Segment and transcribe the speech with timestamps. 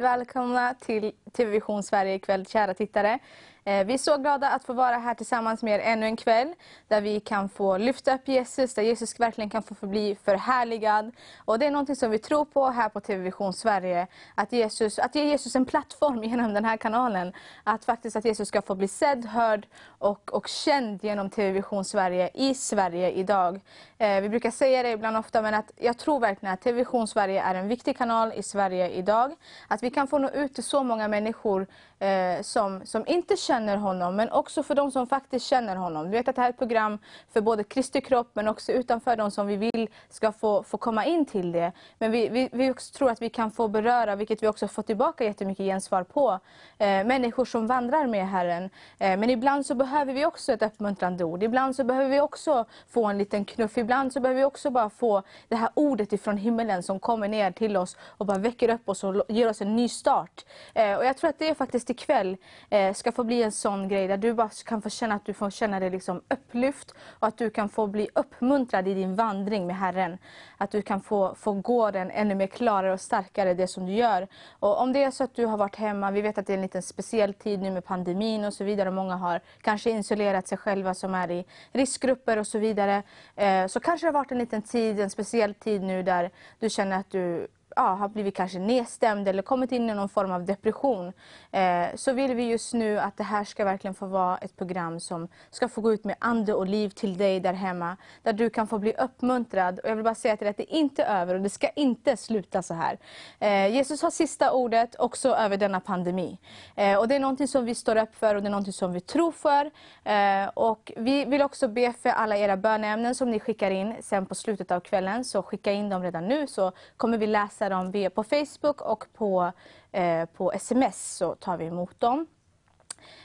[0.00, 3.18] välkomna till TV Vision Sverige ikväll, kära tittare.
[3.66, 6.54] Eh, vi är så glada att få vara här tillsammans med er ännu en kväll
[6.88, 11.12] där vi kan få lyfta upp Jesus, där Jesus verkligen kan få förbli förhärligad.
[11.44, 14.98] Och det är något som vi tror på här på TV Vision Sverige, att, Jesus,
[14.98, 17.32] att ge Jesus en plattform genom den här kanalen.
[17.64, 21.84] Att faktiskt att Jesus ska få bli sedd, hörd och, och känd genom TV Vision
[21.84, 23.60] Sverige i Sverige idag.
[23.98, 27.08] Eh, vi brukar säga det ibland ofta, men att jag tror verkligen att TV Vision
[27.08, 29.34] Sverige är en viktig kanal i Sverige idag.
[29.68, 31.66] Att vi kan få nå ut till så många människor
[31.98, 36.04] eh, som, som inte känner honom, men också för de som faktiskt känner honom.
[36.04, 36.98] Du vet att det här är ett program
[37.32, 41.04] för både Kristi kropp, men också utanför de som vi vill ska få, få komma
[41.04, 41.72] in till det.
[41.98, 45.24] Men vi, vi, vi tror att vi kan få beröra, vilket vi också fått tillbaka
[45.24, 46.38] jättemycket gensvar på,
[46.78, 48.70] eh, människor som vandrar med Herren.
[48.98, 51.42] Eh, men ibland så behöver vi också ett uppmuntrande ord.
[51.42, 53.78] Ibland så behöver vi också få en liten knuff.
[53.78, 57.50] Ibland så behöver vi också bara få det här ordet ifrån himmelen som kommer ner
[57.50, 60.44] till oss och bara väcker upp oss och ger oss en ny start.
[60.74, 62.36] Eh, och jag tror att det är faktiskt just ikväll
[62.70, 65.32] eh, ska få bli en sån grej där du bara kan få känna att du
[65.32, 69.66] får känna dig liksom upplyft och att du kan få bli uppmuntrad i din vandring
[69.66, 70.18] med Herren.
[70.58, 73.92] Att du kan få, få gå den ännu mer klarare och starkare, det som du
[73.92, 74.28] gör.
[74.60, 76.56] Och om det är så att du har varit hemma, vi vet att det är
[76.56, 78.88] en liten speciell tid nu med pandemin och så vidare.
[78.88, 83.02] och Många har kanske isolerat sig själva som är i riskgrupper och så vidare.
[83.36, 86.70] Eh, så kanske det har varit en liten tid, en speciell tid nu där du
[86.70, 90.44] känner att du ja, har blivit kanske nedstämd eller kommit in i någon form av
[90.44, 91.12] depression
[91.50, 95.00] eh, så vill vi just nu att det här ska verkligen få vara ett program
[95.00, 97.96] som ska få gå ut med ande och liv till dig där hemma.
[98.22, 99.78] Där du kan få bli uppmuntrad.
[99.78, 101.68] Och jag vill bara säga till dig att det är inte över och det ska
[101.68, 102.98] inte sluta så här.
[103.38, 106.38] Eh, Jesus har sista ordet också över denna pandemi.
[106.74, 108.92] Eh, och det är någonting som vi står upp för och det är någonting som
[108.92, 109.70] vi tror för.
[110.04, 114.26] Eh, och vi vill också be för alla era böneämnen som ni skickar in sen
[114.26, 115.24] på slutet av kvällen.
[115.24, 118.80] Så skicka in dem redan nu så kommer vi läsa hittar dem via på Facebook
[118.80, 119.52] och på,
[119.92, 122.26] eh, på sms så tar vi emot dem.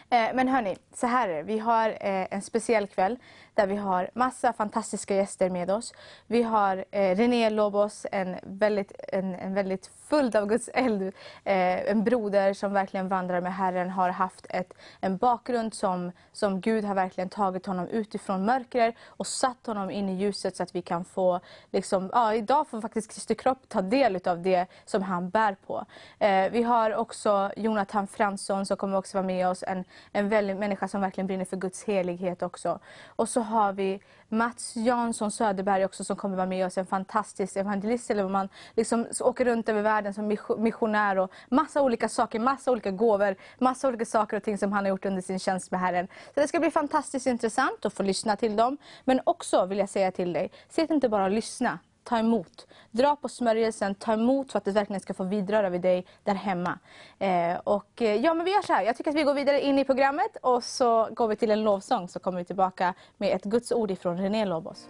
[0.10, 1.44] Eh, men hörni, så här är det.
[1.44, 3.18] Vi har eh, en speciell kväll
[3.54, 5.94] där vi har massa fantastiska gäster med oss.
[6.28, 11.02] Vi har eh, René Lobos, en väldigt, en, en väldigt full av Guds eld,
[11.44, 16.62] eh, en broder som verkligen vandrar med Herren, har haft ett, en bakgrund som, som
[16.62, 20.76] Gud har verkligen tagit honom utifrån mörkret och satt honom in i ljuset så att
[20.76, 21.40] vi kan få,
[21.72, 25.86] liksom, ja, idag får faktiskt Kristi kropp ta del av det som han bär på.
[26.20, 30.58] Eh, vi har också Jonathan Fransson som kommer också vara med oss, en, en väldigt
[30.58, 32.80] människa som verkligen brinner för Guds helighet också.
[33.06, 37.56] Och så har vi Mats Jansson Söderberg också som kommer vara med oss, en fantastisk
[37.56, 42.72] evangelist, eller man liksom åker runt över världen som missionär och massa olika saker, massa
[42.72, 45.80] olika gåvor, massa olika saker och ting som han har gjort under sin tjänst med
[45.80, 46.08] Herren.
[46.08, 48.78] Så det ska bli fantastiskt intressant att få lyssna till dem.
[49.04, 52.68] Men också vill jag säga till dig, sitt inte bara och lyssna, ta emot.
[52.92, 56.36] Dra på smörjelsen, ta emot för att det verkligen ska få vidröra vid dig där
[56.36, 56.80] hemma.
[57.20, 58.84] Eh, och, eh, ja, men vi gör så här.
[58.84, 61.64] Jag tycker att vi går vidare in i programmet och så går vi till en
[61.64, 64.88] lovsång så kommer vi tillbaka med ett Guds ord ifrån René Lobos.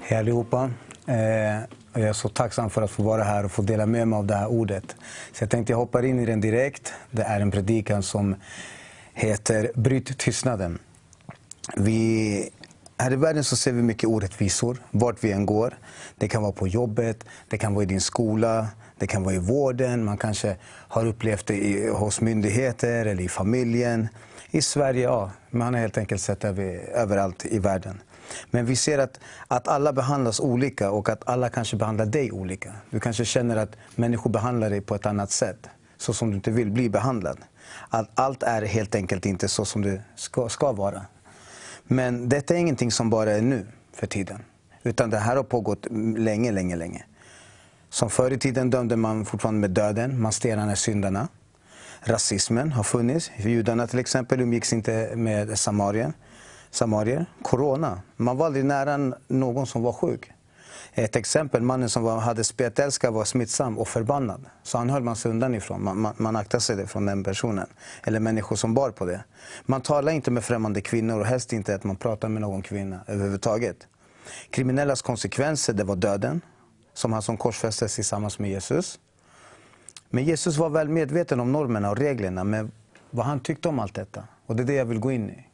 [0.00, 0.70] Hej allihopa.
[1.06, 1.16] Eh,
[1.92, 4.26] jag är så tacksam för att få vara här och få dela med mig av
[4.26, 4.96] det här ordet.
[5.32, 6.92] Så jag tänkte jag hoppar in i den direkt.
[7.10, 8.36] Det är en predikan som
[9.14, 10.78] heter Bryt tystnaden.
[11.76, 12.50] Vi
[12.98, 15.78] här i världen så ser vi mycket orättvisor, vart vi än går.
[16.16, 18.68] Det kan vara på jobbet, det kan vara i din skola,
[18.98, 20.04] det kan vara i vården.
[20.04, 24.08] Man kanske har upplevt det i, hos myndigheter eller i familjen.
[24.50, 25.30] I Sverige, ja.
[25.50, 26.52] Man har helt enkelt sett det
[26.94, 28.00] överallt i världen.
[28.50, 32.72] Men vi ser att, att alla behandlas olika och att alla kanske behandlar dig olika.
[32.90, 36.50] Du kanske känner att människor behandlar dig på ett annat sätt, så som du inte
[36.50, 37.38] vill bli behandlad.
[37.88, 41.02] Att allt är helt enkelt inte så som det ska, ska vara.
[41.86, 44.42] Men detta är ingenting som bara är nu för tiden.
[44.82, 45.86] Utan det här har pågått
[46.16, 47.04] länge, länge, länge.
[47.90, 51.28] Som förr i tiden dömde man fortfarande med döden, man stenade syndarna.
[52.00, 53.30] Rasismen har funnits.
[53.36, 56.12] Judarna till exempel umgicks inte med samarien,
[56.70, 57.26] samarier.
[57.42, 60.32] Corona, man var aldrig nära någon som var sjuk.
[60.92, 64.44] Ett exempel, mannen som var, hade spetälska var smittsam och förbannad.
[64.62, 65.84] Så han höll man sig undan ifrån.
[65.84, 67.66] Man, man, man aktade sig från den personen.
[68.02, 69.24] Eller människor som bar på det.
[69.66, 73.00] Man talar inte med främmande kvinnor och helst inte att man pratar med någon kvinna
[73.06, 73.76] överhuvudtaget.
[74.50, 76.40] Kriminellas konsekvenser, det var döden.
[76.94, 78.98] Som han som korsfästes tillsammans med Jesus.
[80.10, 82.70] Men Jesus var väl medveten om normerna och reglerna, men
[83.10, 84.24] vad han tyckte om allt detta.
[84.46, 85.45] Och det är det jag vill gå in i.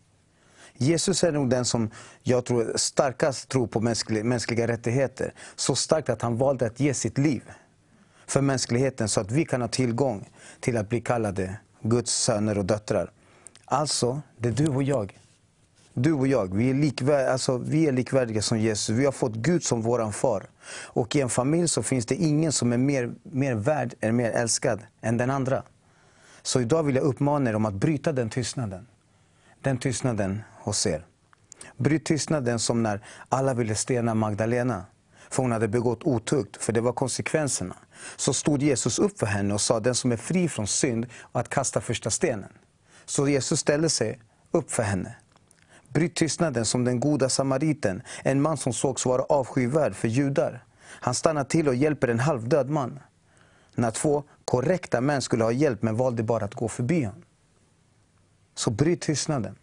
[0.74, 1.90] Jesus är nog den som
[2.22, 5.34] jag tror starkast tror på mänskliga, mänskliga rättigheter.
[5.56, 7.42] Så starkt att han valde att ge sitt liv
[8.26, 10.28] för mänskligheten så att vi kan ha tillgång
[10.60, 13.10] till att bli kallade Guds söner och döttrar.
[13.64, 15.18] Alltså, det är du och jag.
[15.94, 18.96] Du och jag, vi är, likvärd, alltså, vi är likvärdiga som Jesus.
[18.96, 20.46] Vi har fått Gud som våran far.
[20.84, 24.30] Och i en familj så finns det ingen som är mer, mer värd, eller mer
[24.30, 25.62] älskad än den andra.
[26.42, 28.86] Så idag vill jag uppmana er om att bryta den tystnaden.
[29.62, 31.06] Den tystnaden hos er.
[31.76, 34.84] Bryt tystnaden som när alla ville stena Magdalena
[35.30, 37.76] för hon hade begått otukt, för det var konsekvenserna.
[38.16, 41.48] Så stod Jesus upp för henne och sa, den som är fri från synd, att
[41.48, 42.52] kasta första stenen.
[43.04, 44.20] Så Jesus ställde sig
[44.50, 45.16] upp för henne.
[45.88, 50.64] Bryt tystnaden som den goda samariten, en man som sågs vara avskyvärd för judar.
[50.84, 52.98] Han stannar till och hjälper en halvdöd man.
[53.74, 57.22] När två korrekta män skulle ha hjälp men valde bara att gå förbi honom.
[58.54, 59.56] Så bryt tystnaden.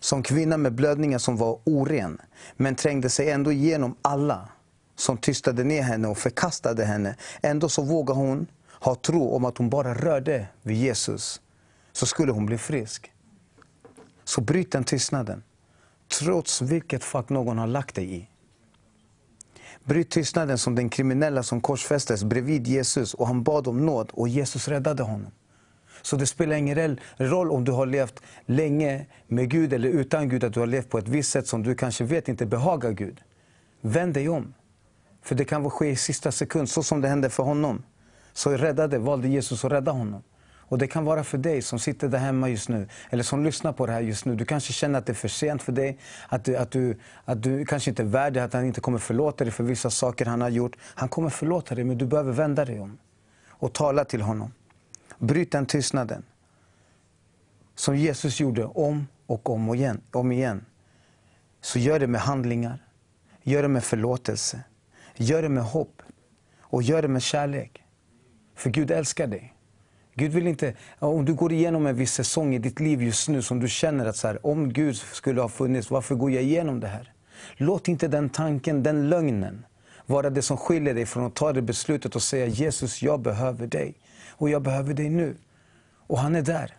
[0.00, 2.20] Som kvinna med blödningar som var oren,
[2.56, 4.48] men trängde sig ändå igenom alla
[4.96, 7.16] som tystade ner henne och förkastade henne.
[7.42, 8.46] Ändå så vågade hon
[8.80, 11.40] ha tro om att hon bara rörde vid Jesus,
[11.92, 13.12] så skulle hon bli frisk.
[14.24, 15.42] Så bryt den tystnaden,
[16.20, 18.28] trots vilket fack någon har lagt dig i.
[19.84, 24.28] Bryt tystnaden som den kriminella som korsfästes bredvid Jesus och han bad om nåd och
[24.28, 25.30] Jesus räddade honom.
[26.02, 30.44] Så det spelar ingen roll om du har levt länge med Gud eller utan Gud,
[30.44, 33.20] att du har levt på ett visst sätt som du kanske vet inte behagar Gud.
[33.80, 34.54] Vänd dig om.
[35.22, 37.82] För det kan ske i sista sekund, så som det hände för honom.
[38.32, 40.22] Så räddade, valde Jesus att rädda honom.
[40.68, 43.72] Och det kan vara för dig som sitter där hemma just nu, eller som lyssnar
[43.72, 44.34] på det här just nu.
[44.34, 45.98] Du kanske känner att det är för sent för dig,
[46.28, 48.98] att du, att du, att du kanske inte är värd det, att han inte kommer
[48.98, 50.76] förlåta dig för vissa saker han har gjort.
[50.94, 52.98] Han kommer förlåta dig, men du behöver vända dig om
[53.48, 54.52] och tala till honom.
[55.18, 56.22] Bryt den tystnaden.
[57.74, 60.64] Som Jesus gjorde om och om, igen, om igen.
[61.60, 62.84] Så gör det med handlingar,
[63.42, 64.60] gör det med förlåtelse.
[65.16, 66.02] Gör det med hopp
[66.60, 67.82] och gör det med kärlek.
[68.54, 69.54] För Gud älskar dig.
[70.14, 73.42] Gud vill inte, om du går igenom en viss säsong i ditt liv just nu
[73.42, 76.80] som du känner att så här, om Gud skulle ha funnits, varför går jag igenom
[76.80, 77.12] det här?
[77.56, 79.66] Låt inte den tanken, den lögnen,
[80.06, 83.66] vara det som skiljer dig från att ta det beslutet och säga Jesus, jag behöver
[83.66, 83.94] dig.
[84.38, 85.36] Och jag behöver dig nu.
[86.06, 86.74] Och han är där.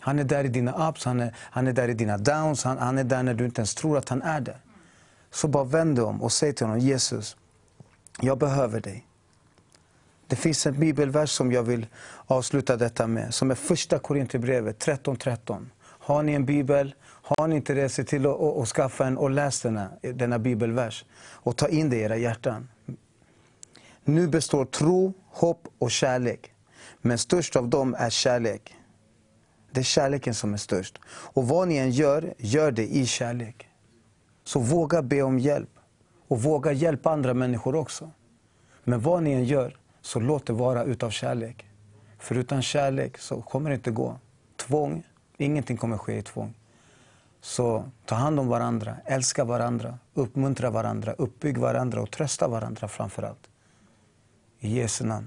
[0.00, 2.78] Han är där i dina ups, han är, han är där i dina downs, han,
[2.78, 4.60] han är där när du inte ens tror att han är där.
[5.30, 7.36] Så bara vänd dig om och säg till honom, Jesus,
[8.20, 9.06] jag behöver dig.
[10.26, 11.86] Det finns en bibelvers som jag vill
[12.26, 15.16] avsluta detta med, som är första Korinthierbrevet 13.13.
[15.16, 15.70] 13.
[15.82, 19.18] Har ni en bibel, har ni inte det, se till att, och, och skaffa en
[19.18, 21.04] och läs denna, denna bibelvers.
[21.20, 22.68] Och ta in det i era hjärtan.
[24.04, 26.52] Nu består tro, hopp och kärlek.
[27.00, 28.76] Men störst av dem är kärlek.
[29.70, 30.98] Det är kärleken som är störst.
[31.06, 33.68] Och vad ni än gör, gör det i kärlek.
[34.44, 35.70] Så våga be om hjälp.
[36.28, 38.10] Och våga hjälpa andra människor också.
[38.84, 41.66] Men vad ni än gör, så låt det vara utav kärlek.
[42.18, 44.18] För utan kärlek så kommer det inte gå.
[44.56, 45.02] Tvång,
[45.36, 46.54] ingenting kommer ske i tvång.
[47.40, 53.22] Så ta hand om varandra, älska varandra, uppmuntra varandra, uppbygg varandra och trösta varandra framför
[53.22, 53.50] allt.
[54.58, 55.26] I Jesu namn.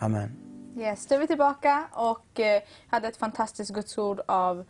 [0.00, 0.36] Amen.
[0.76, 4.64] Yes, då är vi tillbaka och eh, hade ett fantastiskt gudsord av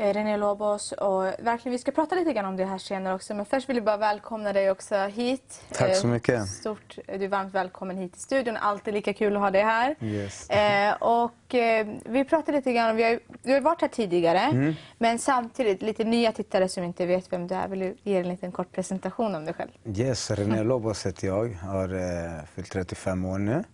[0.00, 3.34] Eh, René Lobos och verkligen vi ska prata lite grann om det här senare också.
[3.34, 5.62] Men först vill jag bara välkomna dig också hit.
[5.72, 6.48] Tack så eh, mycket.
[6.48, 8.56] Stort, du är varmt välkommen hit till studion.
[8.56, 9.96] Alltid lika kul att ha dig här.
[10.00, 10.50] Yes.
[10.50, 14.38] Eh, och eh, vi pratade lite grann, vi har, du har varit här tidigare.
[14.38, 14.74] Mm.
[14.98, 17.68] Men samtidigt lite nya tittare som inte vet vem du är.
[17.68, 19.70] Vill du ge en liten kort presentation om dig själv?
[19.84, 21.48] Yes, René Lobos heter jag.
[21.54, 23.64] Har eh, fyllt 35 år nu.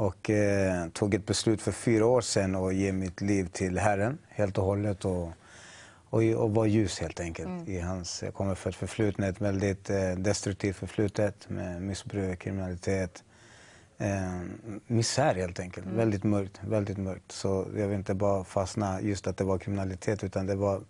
[0.00, 4.18] Och eh, tog ett beslut för fyra år sedan att ge mitt liv till Herren
[4.28, 5.04] helt och hållet.
[5.04, 5.32] Och
[6.10, 7.48] och, och vara ljus helt enkelt.
[7.48, 7.68] Mm.
[7.68, 13.24] I hans, jag kommer från ett förflutet, väldigt eh, destruktivt förflutet med missbruk, kriminalitet.
[13.98, 14.40] Eh,
[14.86, 15.86] misär helt enkelt.
[15.86, 15.98] Mm.
[15.98, 16.60] Väldigt mörkt.
[16.60, 17.32] Väldigt mörkt.
[17.32, 20.80] Så jag vill inte bara fastna just att det var kriminalitet utan det var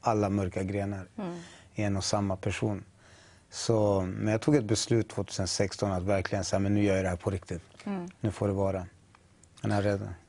[0.00, 1.36] alla mörka grenar mm.
[1.74, 2.84] i en och samma person.
[3.50, 7.08] Så, men jag tog ett beslut 2016 att verkligen säga men nu gör jag det
[7.08, 7.62] här på riktigt.
[7.86, 8.08] Mm.
[8.20, 8.86] Nu får det vara.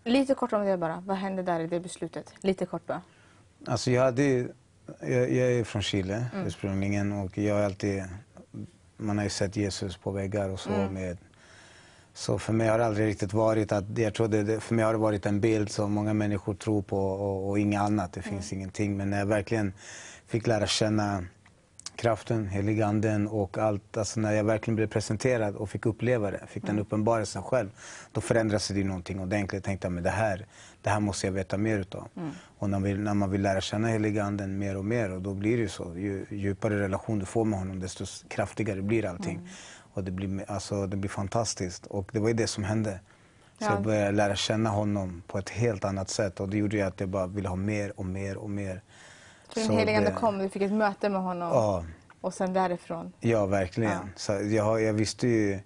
[0.04, 1.04] Lite kort om det bara.
[1.06, 2.34] Vad hände där i det beslutet?
[2.42, 3.02] Lite kort bara.
[3.66, 4.24] Alltså jag, hade,
[5.00, 6.48] jag, jag är från Chile mm.
[6.48, 8.04] ursprungligen och jag har alltid,
[8.98, 10.70] man har ju sett Jesus på väggar och så.
[10.70, 10.94] Mm.
[10.94, 11.18] Med,
[12.14, 15.00] så för mig har det aldrig riktigt varit att, jag trodde för mig har det
[15.00, 18.14] varit en bild som många människor tror på och, och inget annat.
[18.14, 18.60] Det finns mm.
[18.60, 18.98] ingenting.
[18.98, 19.74] Men när jag verkligen
[20.28, 21.26] fick lära känna
[21.98, 23.98] kraften, heliganden och allt.
[23.98, 26.82] Alltså när jag verkligen blev presenterad och fick uppleva det, fick den mm.
[26.82, 27.70] uppenbarelsen själv.
[28.12, 29.54] Då förändrades det någonting ordentligt.
[29.54, 30.46] Jag tänkte att det här,
[30.82, 32.08] det här måste jag veta mer utav.
[32.18, 32.30] Mm.
[32.58, 35.58] Och när, vi, när, man vill lära känna heliganden mer och mer, och då blir
[35.58, 35.94] det så.
[35.96, 39.36] Ju djupare relation du får med honom, desto kraftigare blir allting.
[39.36, 39.48] Mm.
[39.94, 41.86] Och det blir, alltså, det blir fantastiskt.
[41.86, 43.00] Och det var ju det som hände.
[43.60, 43.74] Så ja.
[43.74, 46.40] jag började lära känna honom på ett helt annat sätt.
[46.40, 48.82] Och det gjorde att jag bara ville ha mer och mer och mer.
[49.62, 51.84] Så den helige Ande kom, du fick ett möte med honom Ja,
[52.22, 53.12] och sen därifrån.
[53.20, 53.92] ja verkligen.
[53.92, 54.00] Ja.
[54.16, 55.60] Så jag, jag visste ju...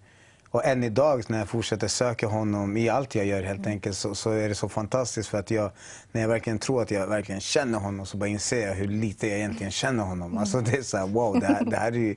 [0.49, 3.71] Och än idag när jag fortsätter söka honom i allt jag gör helt Mm.
[3.71, 5.71] enkelt så, så är det så fantastiskt för att jag,
[6.11, 9.27] när jag verkligen tror att jag verkligen känner honom så bara inser jag hur lite
[9.27, 10.27] jag egentligen känner honom.
[10.31, 10.37] Mm.
[10.37, 12.15] Alltså det är så här, wow, det här, det här är ju,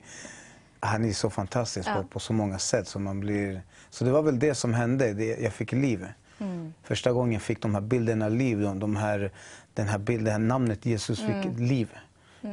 [0.79, 1.95] han är så fantastisk Ja.
[1.95, 2.87] på, på så många sätt.
[2.87, 6.07] Så, man blir, så det var väl det som hände, det, jag fick liv.
[6.39, 6.73] Mm.
[6.83, 9.31] Första gången jag fick de här bilderna liv, de, de här,
[9.75, 11.55] den här bilden, det här namnet Jesus fick Mm.
[11.57, 11.89] liv.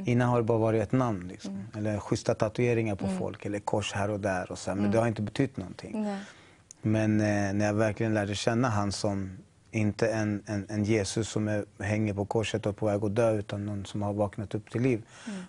[0.04, 1.28] Innan har det bara varit ett namn.
[1.28, 1.64] Liksom.
[1.76, 4.52] Eller schyssta tatueringar på folk, eller kors här och där.
[4.52, 4.74] Och så.
[4.74, 6.02] Men det har inte betytt någonting.
[6.02, 6.18] Nej.
[6.82, 9.38] Men eh, när jag verkligen lärde känna han som
[9.70, 13.14] inte en, en, en Jesus som är, hänger på korset och är på väg att
[13.14, 15.02] dö utan någon som har vaknat upp till liv.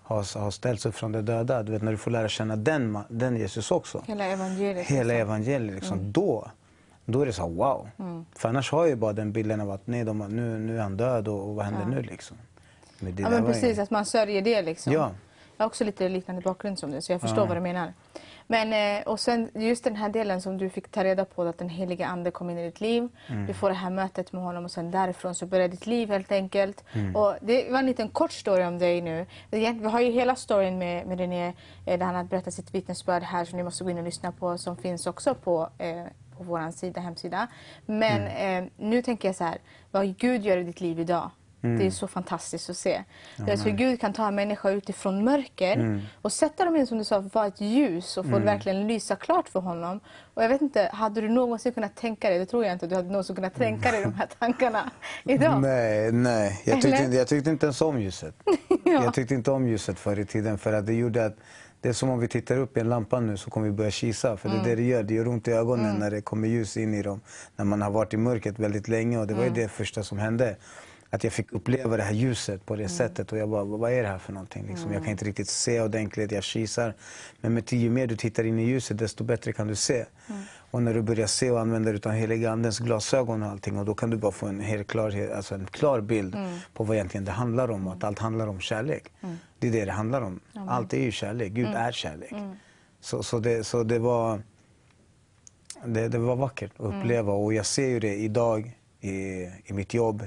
[0.03, 1.63] Har, har ställts upp från de döda.
[1.63, 4.03] Du vet, när du får lära känna den, den Jesus också.
[4.07, 4.87] Hela evangeliet.
[4.87, 5.21] Hela liksom.
[5.21, 5.75] evangeliet.
[5.75, 6.51] Liksom, då,
[7.05, 7.89] då är det så här, wow.
[8.35, 10.81] För annars har jag ju bara den bilden av att nej, de, nu, nu är
[10.81, 12.37] han död och, och vad händer nu liksom?
[12.99, 14.93] Men Ja men precis, att man sörjer det liksom.
[14.93, 15.11] Ja.
[15.57, 17.45] Jag har också lite liknande bakgrund som du så jag förstår Ja.
[17.45, 17.93] vad du menar.
[18.47, 21.57] Men eh, och sen just den här delen som du fick ta reda på att
[21.57, 23.09] den heliga ande kom in i ditt liv.
[23.27, 23.45] Mm.
[23.45, 26.31] Du får det här mötet med honom och sen därifrån så börjar ditt liv helt
[26.31, 26.83] enkelt.
[26.93, 27.15] Mm.
[27.15, 29.25] Och det var en liten kort story om dig nu.
[29.51, 31.47] Vi har ju hela storyn med, med René
[31.85, 34.31] eh, där han har berättat sitt vittnesbörd här som ni måste gå in och lyssna
[34.31, 36.03] på som finns också på eh,
[36.37, 37.47] på vår sida, hemsida.
[37.85, 38.63] Men Mm.
[38.63, 39.57] eh, nu tänker jag så här,
[39.91, 41.31] vad Gud gör i ditt liv idag.
[41.63, 41.79] Mm.
[41.79, 43.03] Det är så fantastiskt att se.
[43.37, 46.01] Det är hur Gud kan ta en människa utifrån mörker Mm.
[46.21, 49.15] och sätta dem in, som du sa, vara ett ljus och få det verkligen lysa
[49.15, 49.99] klart för honom.
[50.33, 52.95] Och jag vet inte, hade du någonsin kunnat tänka dig, det tror jag inte, du
[52.95, 54.91] hade någonsin kunnat tänka dig de här tankarna
[55.23, 55.61] idag?
[55.61, 56.61] Nej, nej.
[56.65, 57.17] Jag tyckte, Eller?
[57.17, 58.35] jag tyckte inte ens om ljuset.
[58.85, 61.35] Jag tyckte inte om ljuset förr i tiden för att det gjorde att
[61.83, 63.91] det är som om vi tittar upp i en lampa nu så kommer vi börja
[63.91, 64.37] kisa.
[64.37, 65.03] För det är det det gör.
[65.03, 67.21] Det gör ont i ögonen när det kommer ljus in i dem.
[67.55, 70.17] När man har varit i mörkret väldigt länge och det var ju det första som
[70.17, 70.55] hände.
[71.13, 74.01] Att jag fick uppleva det här ljuset på det sättet och jag bara, vad är
[74.03, 74.67] det här för någonting?
[74.67, 76.93] Liksom, Jag kan inte riktigt se ordentligt, jag kisar.
[77.41, 80.05] Men med ju mer du tittar in i ljuset desto bättre kan du se.
[80.71, 83.85] Och när du börjar se och använda dig av heliga andens glasögon och allting och
[83.85, 86.37] då kan du bara få en helt klar, alltså en klar bild
[86.73, 87.87] på vad egentligen det handlar om.
[87.87, 89.11] Att allt handlar om kärlek.
[89.59, 90.39] Det är det det handlar om.
[90.67, 91.51] Allt är ju kärlek.
[91.51, 92.33] Gud är kärlek.
[92.99, 94.41] Så, så, det, så det var
[95.85, 99.11] det, det var vackert att uppleva och jag ser ju det idag i,
[99.65, 100.23] i mitt jobb,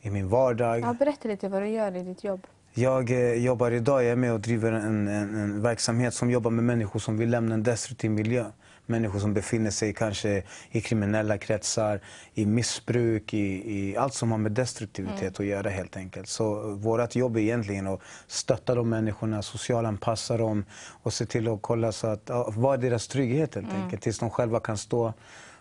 [0.00, 0.80] i min vardag.
[0.80, 2.46] Ja, berätta lite vad du gör i ditt jobb.
[2.74, 6.50] Jag eh, jobbar idag, jag är med och driver en, en, en verksamhet som jobbar
[6.50, 8.44] med människor som vill lämna en destruktiv miljö.
[8.86, 12.00] Människor som befinner sig kanske i kriminella kretsar,
[12.34, 16.28] i missbruk, i, i allt som har med destruktivitet att göra helt enkelt.
[16.28, 20.64] Så eh, vårt jobb är egentligen att stötta de människorna, socialanpassa dem
[21.02, 24.18] och se till att kolla så att, ja, vad är deras trygghet helt enkelt, tills
[24.18, 25.12] de själva kan stå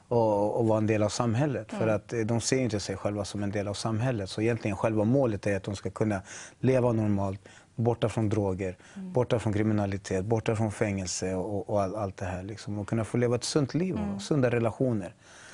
[0.10, 1.72] och, och vara en del av samhället.
[1.74, 4.30] För att eh, de ser inte sig själva som en del av samhället.
[4.30, 6.22] Så egentligen själva målet är att de ska kunna
[6.60, 7.40] leva normalt,
[7.76, 12.44] borta från droger, borta från kriminalitet, borta från fängelse och, och all, allt det här.
[12.44, 12.80] Liksom.
[12.80, 15.14] Och kunna få leva ett sunt liv och sunda relationer.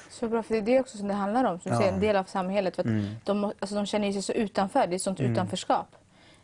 [0.10, 1.60] Så bra, för det är det också som det handlar om.
[1.60, 1.78] Som Ja.
[1.80, 2.76] säger, en del av samhället.
[2.76, 3.06] För att Mm.
[3.24, 5.88] de, alltså, de känner sig så utanför, det är ett sånt utanförskap.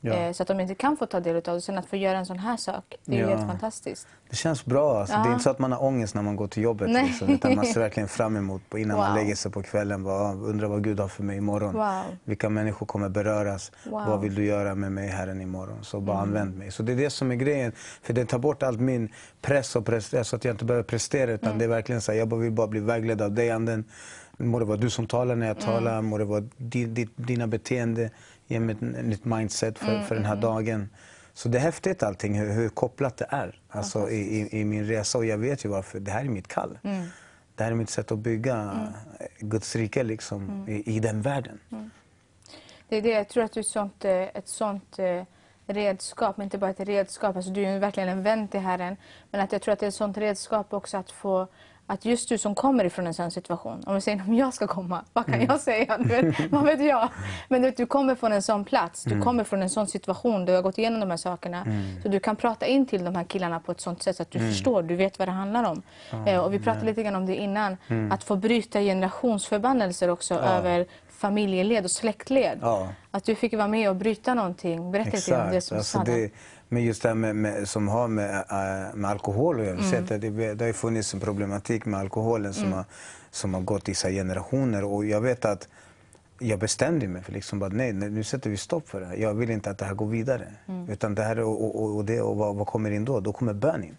[0.03, 0.13] Ja.
[0.13, 1.61] Eh, så att de inte kan få ta del av det.
[1.61, 3.27] Sen att få göra en sån här sak, det är Ja.
[3.29, 4.07] helt fantastiskt.
[4.29, 4.99] Det känns bra.
[4.99, 5.15] Alltså.
[5.15, 5.31] Det är Ja.
[5.31, 6.89] inte så att man har ångest när man går till jobbet.
[6.89, 7.03] Nej.
[7.05, 9.15] Liksom, utan man ser verkligen fram emot innan man Wow.
[9.23, 10.03] lägger sig på kvällen.
[10.03, 11.73] Bara, "Ah, undrar vad Gud har för mig imorgon.
[11.73, 12.03] Wow.
[12.23, 13.71] Vilka människor kommer beröras.
[13.85, 14.05] Wow.
[14.07, 15.83] Vad vill du göra med mig Herren imorgon?
[15.83, 16.29] Så bara Mm.
[16.29, 16.71] använd mig.
[16.71, 17.71] Så det är det som är grejen.
[18.03, 19.09] För det tar bort allt min
[19.41, 21.31] press och prestera så att jag inte behöver prestera.
[21.31, 21.59] Utan Mm.
[21.59, 23.83] det är verkligen så här, jag bara vill bara bli vägledd av dig anden.
[24.37, 25.73] Må det vara du som talar när jag Mm.
[25.73, 26.01] talar.
[26.01, 28.09] Må det vara di, di, dina beteende.
[28.51, 30.89] Ge mig ett nytt mindset för, Mm, för den här dagen.
[31.33, 34.85] Så det är häftigt allting, hur, hur kopplat det är alltså, i, i, i min
[34.85, 35.17] resa.
[35.17, 35.99] Och jag vet ju varför.
[35.99, 36.79] Det här är mitt kall.
[36.83, 37.07] Mm.
[37.55, 38.87] Det här är mitt sätt att bygga
[39.39, 41.59] Guds rike liksom, i, i den världen.
[42.89, 45.23] Det är det, jag tror att du är ett sånt, eh, ett sånt eh,
[45.65, 47.35] redskap, men inte bara ett redskap.
[47.35, 48.97] Alltså, du är verkligen en vän till Herren.
[49.31, 51.47] Men att jag tror att det är ett sånt redskap också att få
[51.91, 54.67] att just du som kommer ifrån en sån situation, om vi säger om jag ska
[54.67, 55.97] komma, vad kan jag säga?
[55.97, 57.09] Du vet, vad vet jag?
[57.47, 60.45] Men du, vet, du kommer från en sån plats, du kommer från en sån situation,
[60.45, 61.65] du har gått igenom de här sakerna.
[62.03, 64.31] Så du kan prata in till de här killarna på ett sånt sätt så att
[64.31, 65.81] du förstår, du vet vad det handlar om.
[66.27, 67.77] Eh, och vi pratade lite grann om det innan,
[68.11, 72.59] att få bryta generationsförbannelser också över familjeled och släktled.
[72.61, 72.89] Ja.
[73.11, 74.91] Att du fick vara med och bryta någonting.
[74.91, 76.03] Berätta lite om det som Alltså
[76.73, 79.77] men just det här med, med, som har med, äh, med alkohol att göra.
[79.77, 80.05] Mm.
[80.09, 80.37] Mm.
[80.37, 82.85] Det, det har funnits en problematik med alkoholen som, har,
[83.31, 84.83] som har gått i generationer.
[84.83, 85.67] Och jag vet att
[86.39, 89.15] jag bestämde mig för liksom bara, nej, nu sätter vi stopp för det här.
[89.15, 90.47] Jag vill inte att det här går vidare.
[90.67, 90.89] Mm.
[90.89, 93.19] Utan det här, och, och, och, det, och vad, vad kommer in då?
[93.19, 93.97] Då kommer bön in.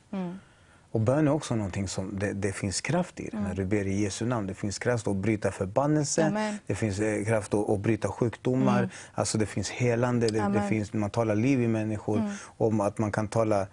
[0.93, 3.31] Och bön är också någonting som det, det finns kraft i.
[3.33, 3.45] Mm.
[3.45, 4.47] När du ber i Jesu namn.
[4.47, 6.27] Det finns kraft att bryta förbannelse.
[6.27, 6.59] Amen.
[6.67, 8.79] Det finns eh, kraft att, att bryta sjukdomar.
[8.79, 8.91] Mm.
[9.15, 10.29] Alltså det finns helande.
[10.29, 12.19] Det, det, finns, man talar liv i människor.
[12.19, 12.31] Mm.
[12.57, 13.67] Om att man kan tala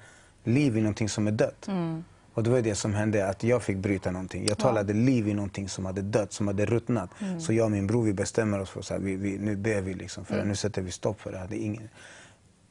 [0.44, 1.68] liv i någonting som är dött.
[1.68, 2.04] Mm.
[2.34, 4.46] Och det var det som hände, att jag fick bryta någonting.
[4.48, 5.00] Jag talade ja.
[5.00, 7.10] liv i någonting som hade dött, som hade ruttnat.
[7.20, 7.42] Mm.
[7.42, 10.36] Så jag och min bror vi bestämmer oss för att nu ber vi liksom, för
[10.36, 10.48] mm.
[10.48, 11.48] nu sätter vi stopp för det.
[11.50, 11.90] det ingen,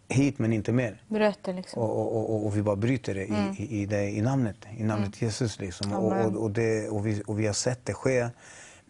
[0.09, 1.03] hit men inte mer.
[1.09, 1.83] Bröt liksom.
[1.83, 3.55] Och, och, och, och, vi bara bryter det, mm.
[3.59, 5.29] i, i, det i namnet, i namnet mm.
[5.29, 5.61] Jesus.
[5.61, 5.93] Liksom.
[5.93, 8.29] Och, och, det, och, vi, och vi har sett det ske.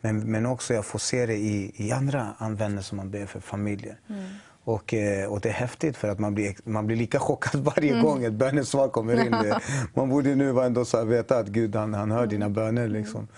[0.00, 3.40] Men, men också jag får se det i, i andra användare som man ber för
[3.40, 3.98] familjer.
[4.08, 4.24] Mm.
[4.64, 7.90] Och, eh, och det är häftigt för att man blir, man blir lika chockad varje
[7.90, 8.04] mm.
[8.04, 9.54] gång ett bönesvar kommer in.
[9.94, 12.88] Man borde nu ändå så veta att Gud han, han hör dina böner.
[12.88, 13.28] Liksom.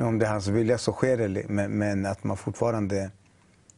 [0.00, 3.10] Om det är hans vilja så sker det, men, men att man fortfarande...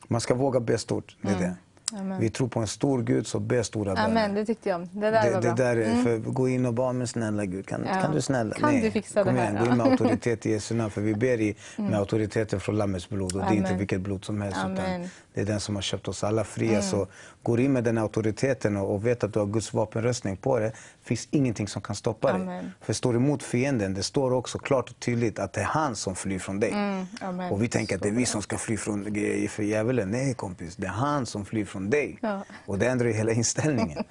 [0.09, 1.17] Man ska våga be stort.
[1.23, 1.43] Det är mm.
[1.43, 1.57] det.
[1.93, 2.21] Amen.
[2.21, 4.09] Vi tror på en stor Gud, så be stora böner.
[4.09, 5.55] Amen, det tyckte jag Det där det, var bra.
[5.55, 6.05] Det där, mm.
[6.05, 8.01] för, gå in och bara, men snälla Gud, kan, ja.
[8.01, 8.55] kan du snälla?
[8.55, 9.51] Kan Nej, du fixa kom det här?
[9.51, 11.91] Igen, gå in med auktoritet i Jesu namn, för vi ber i, mm.
[11.91, 13.37] med auktoriteten från Lammets blod.
[13.37, 16.09] Och det är inte vilket blod som helst, utan det är den som har köpt
[16.09, 16.71] oss alla fria.
[16.71, 16.83] Mm.
[16.83, 17.07] Så
[17.47, 20.73] gå in med den auktoriteten och, vet att du har Guds vapenröstning på det.
[21.05, 22.47] finns ingenting som kan stoppa Amen.
[22.47, 22.71] dig.
[22.81, 26.17] För står emot fienden, det står också klart och tydligt att det är han som
[26.17, 26.71] flyr från dig.
[26.71, 27.53] Mm.
[27.53, 29.15] Och vi tänker att det är vi som ska fly från
[29.59, 30.11] djävulen.
[30.11, 32.19] Nej kompis, det är han som flyr från dig.
[32.21, 32.45] Ja.
[32.67, 34.05] Och det ändrar ju hela inställningen.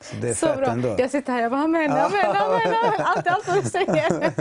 [0.00, 0.66] Så det är så bra.
[0.66, 0.96] Ändå.
[0.98, 3.00] Jag sitter här och bara amen, amen, amen, amen.
[3.00, 4.32] Allt, allt vad du säger.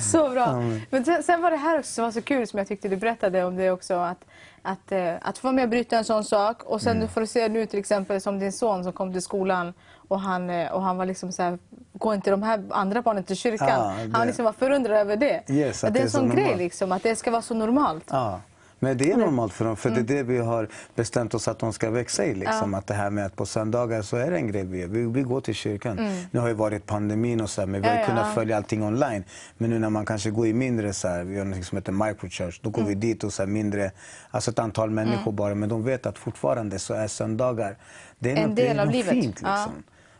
[0.12, 0.44] så bra.
[0.44, 0.80] Amen.
[0.90, 2.96] Men sen, sen, var det här också som var så kul som jag tyckte du
[2.96, 3.94] berättade om det också.
[3.94, 4.24] Att,
[4.66, 6.62] att, eh, att få vara med och bryta en sån sak.
[6.62, 7.08] Och sen mm.
[7.08, 9.72] får du se nu till exempel som din son som kom till skolan
[10.08, 11.58] och han, eh, och han var liksom så här,
[11.92, 13.80] går inte de här andra barnen till kyrkan?
[13.80, 15.42] Ah, han liksom var förundrad över det.
[15.48, 18.12] Yes, det är en sån grej, liksom, att det ska vara så normalt.
[18.12, 18.38] Ah.
[18.78, 20.06] Men det är normalt för dem, för mm.
[20.06, 20.26] det är mm.
[20.26, 22.34] det vi har bestämt oss att de ska växa i.
[22.34, 22.72] Liksom.
[22.72, 22.78] Ja.
[22.78, 24.88] Att det här med att på söndagar så är det en grej vi gör.
[24.88, 25.98] Vi, vi går till kyrkan.
[25.98, 26.24] Mm.
[26.30, 28.82] Nu har det varit pandemin och så här, men vi har ja, kunnat följa allting
[28.82, 29.24] online.
[29.58, 31.92] Men nu när man kanske går i mindre, så här, vi har något som heter
[31.92, 32.88] microchurch, då går mm.
[32.88, 33.90] vi dit och så här, mindre,
[34.30, 35.36] alltså ett antal människor mm.
[35.36, 35.54] bara.
[35.54, 37.76] Men de vet att fortfarande så är söndagar,
[38.18, 39.10] det är en något, del av livet.
[39.10, 39.40] fint.
[39.40, 39.72] Liksom.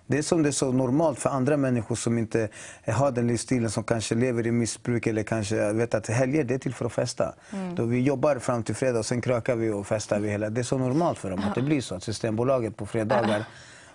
[0.07, 2.49] Det är som det är så normalt för andra människor som inte
[2.87, 6.59] har den livsstilen, som kanske lever i missbruk eller kanske vet att helger det är
[6.59, 7.35] till för att festa.
[7.53, 7.75] Mm.
[7.75, 10.51] Då vi jobbar fram till fredag och sen krökar vi och festar vi hela.
[10.51, 11.95] Det är så normalt för dem att det blir så.
[11.95, 13.45] Att Systembolaget på fredagar,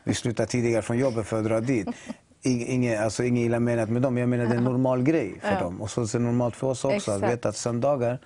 [0.04, 1.88] vi slutar tidigare från jobbet för att dra dit.
[2.44, 5.60] Inget, alltså, inget illa menat med dem, jag menar det är en normal grej för
[5.60, 5.82] dem.
[5.82, 7.24] Och så är det normalt för oss också Exakt.
[7.24, 8.20] att veta att söndagar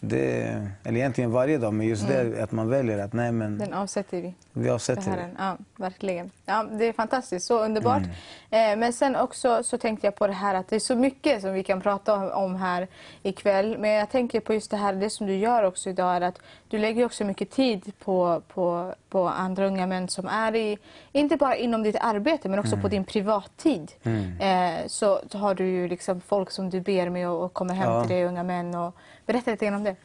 [0.00, 2.32] det, eller egentligen varje dag, men just mm.
[2.32, 3.58] det att man väljer att nej men...
[3.58, 4.34] Den avsätter vi.
[4.52, 5.30] Vi avsätter det.
[5.38, 6.30] Ja, verkligen.
[6.46, 8.02] Ja, det är fantastiskt, så underbart.
[8.50, 8.72] Mm.
[8.72, 11.42] Eh, men sen också så tänkte jag på det här att det är så mycket
[11.42, 12.88] som vi kan prata om här
[13.22, 13.78] ikväll.
[13.78, 16.38] Men jag tänker på just det här, det som du gör också idag är att
[16.70, 20.78] du lägger också mycket tid på, på, på andra unga män som är i,
[21.12, 22.82] inte bara inom ditt arbete men också mm.
[22.82, 23.92] på din privattid.
[24.02, 24.40] Mm.
[24.40, 27.74] Eh, så, så, har du ju liksom folk som du ber med och, och kommer
[27.74, 28.00] hem ja.
[28.00, 28.74] till dig, unga män.
[28.74, 29.96] Och, berätta lite grann om det.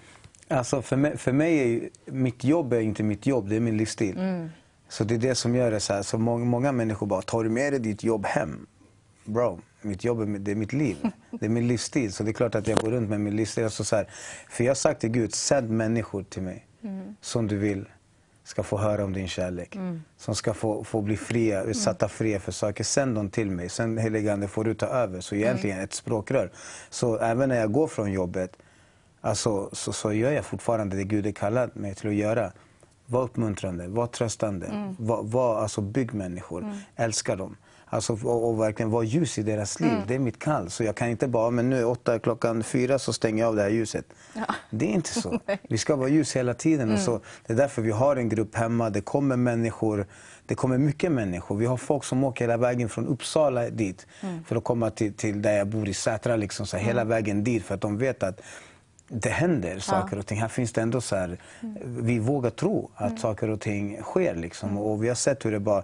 [0.48, 3.60] Alltså för mig, för mig är ju, mitt jobb är inte mitt jobb, det är
[3.60, 4.18] min livsstil.
[4.18, 4.50] Mm.
[4.90, 6.02] Så det är det som gör det så här.
[6.02, 8.68] Så många, många människor bara, tar du med dig ditt jobb hem?
[9.24, 10.98] Bro, mitt jobb är, det är mitt liv.
[11.32, 12.14] Det är min livsstil.
[12.14, 13.64] Så det är klart att jag går runt med min livsstil.
[13.64, 14.10] Alltså så här,
[14.50, 17.16] för jag har sagt till Gud, sänd människor till mig mm.
[17.22, 17.86] som du vill
[18.44, 19.76] ska få höra om din kärlek.
[19.76, 20.04] Mm.
[20.18, 22.84] Som ska få, få bli fria, utsatta fria för saker.
[22.84, 23.70] Sänd dem till mig.
[23.70, 25.22] Sen heligande får du ta över.
[25.22, 25.86] Så egentligen mm.
[25.86, 26.52] ett språkrör.
[26.90, 28.58] Så även när jag går från jobbet
[29.22, 32.52] alltså, så, så gör jag fortfarande det Gud har kallat mig till att göra.
[33.06, 34.96] Var uppmuntrande, var tröstande, mm.
[35.00, 36.76] var, var, alltså, bygg människor, mm.
[36.96, 37.56] älska dem.
[37.96, 39.92] Alltså, och, och, verkligen vara ljus i deras liv.
[39.92, 40.04] Mm.
[40.08, 40.70] Det är mitt kall.
[40.70, 43.56] Så jag kan inte bara, men nu är åtta, klockan fyra så stänger jag av
[43.56, 44.06] det här ljuset.
[44.34, 44.56] Ja.
[44.70, 45.40] Det är inte så.
[45.70, 46.94] Vi ska vara ljus hela tiden.
[46.94, 47.24] Och så, mm.
[47.48, 48.90] det är därför vi har en grupp hemma.
[48.90, 50.06] Det kommer människor.
[50.46, 51.58] Det kommer mycket människor.
[51.58, 54.44] Vi har folk som åker hela vägen från Uppsala dit mm.
[54.44, 56.36] för att komma till, till där jag bor i Sätra.
[56.36, 57.10] Liksom, så hela mm.
[57.10, 58.42] vägen dit för att de vet att
[59.08, 60.42] det händer saker och ting.
[60.42, 61.38] Här finns det ändå så här,
[61.86, 63.18] vi vågar tro att mm.
[63.18, 64.36] saker och ting sker.
[64.36, 64.70] Liksom.
[64.70, 64.82] Mm.
[64.82, 65.84] Och vi har sett hur det bara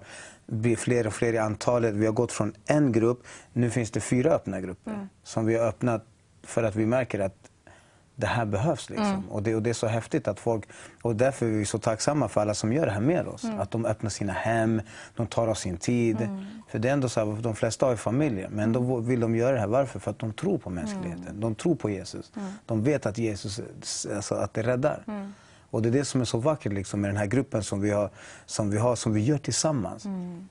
[0.52, 1.94] blir fler och fler i antalet.
[1.94, 5.10] Vi har gått från en grupp, nu finns det fyra öppna grupper mm.
[5.24, 6.06] som vi har öppnat
[6.44, 7.36] för att vi märker att
[8.16, 8.90] det här behövs.
[8.90, 9.08] Liksom.
[9.08, 9.30] Mm.
[9.30, 10.64] Och, det, och det är så häftigt att folk...
[11.02, 13.44] Och därför är vi så tacksamma för alla som gör det här med oss.
[13.44, 13.60] Mm.
[13.60, 14.82] Att de öppnar sina hem,
[15.16, 16.22] de tar av sin tid.
[16.22, 16.46] Mm.
[16.68, 19.54] För det är ändå så här, de flesta har familjer, men ändå vill de göra
[19.54, 19.68] det här.
[19.68, 20.00] Varför?
[20.00, 21.28] För att de tror på mänskligheten.
[21.28, 21.40] Mm.
[21.40, 22.32] De tror på Jesus.
[22.36, 22.52] Mm.
[22.66, 23.62] De vet att Jesus
[24.16, 25.04] alltså, att det räddar.
[25.72, 25.76] Mm.
[25.76, 27.90] Och det är det som är så vackert liksom, med den här gruppen som vi
[27.90, 28.10] har,
[28.46, 30.06] som vi, har, som vi gör tillsammans.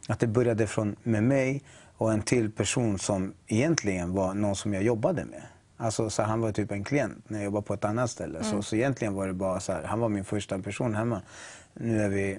[0.08, 1.62] Att det började från, med mig
[1.96, 5.42] och en till person som egentligen var någon som jag jobbade med.
[5.76, 8.38] Alltså, så han var typ en klient när jag jobbade på ett annat ställe.
[8.38, 8.50] Mm.
[8.50, 11.22] Så, så egentligen var det bara så här, han var min första person hemma.
[11.74, 12.38] Nu är vi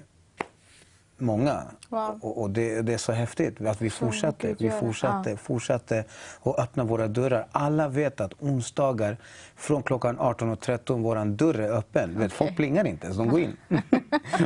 [1.22, 1.62] många.
[1.88, 2.18] Wow.
[2.22, 4.54] Och, och det, det, är så häftigt att vi fortsatte.
[4.58, 5.36] Vi fortsatte, ja.
[5.36, 6.04] fortsatte
[6.40, 7.46] och öppna våra dörrar.
[7.52, 9.16] Alla vet att onsdagar
[9.56, 12.10] från klockan 18.13 vår dörr är öppen.
[12.10, 12.22] Okay.
[12.22, 13.56] Vet, folk plingar inte, så de går in.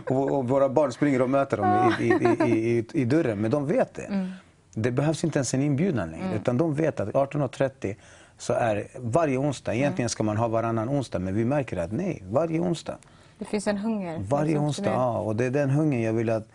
[0.06, 3.50] och, och, våra barn springer och möter dem i, i, i, i, i dörren, men
[3.50, 4.02] de vet det.
[4.02, 4.30] Mm.
[4.74, 6.36] Det behövs inte ens en inbjudan längre, mm.
[6.36, 7.96] utan de vet att 18.30
[8.38, 12.22] så är varje onsdag, egentligen ska man ha varannan onsdag, men vi märker att nej,
[12.30, 12.98] varje onsdag.
[13.38, 14.18] Det finns en hunger.
[14.18, 15.18] Varje onsdag, ja.
[15.18, 16.48] Och det är den hungern jag vill att...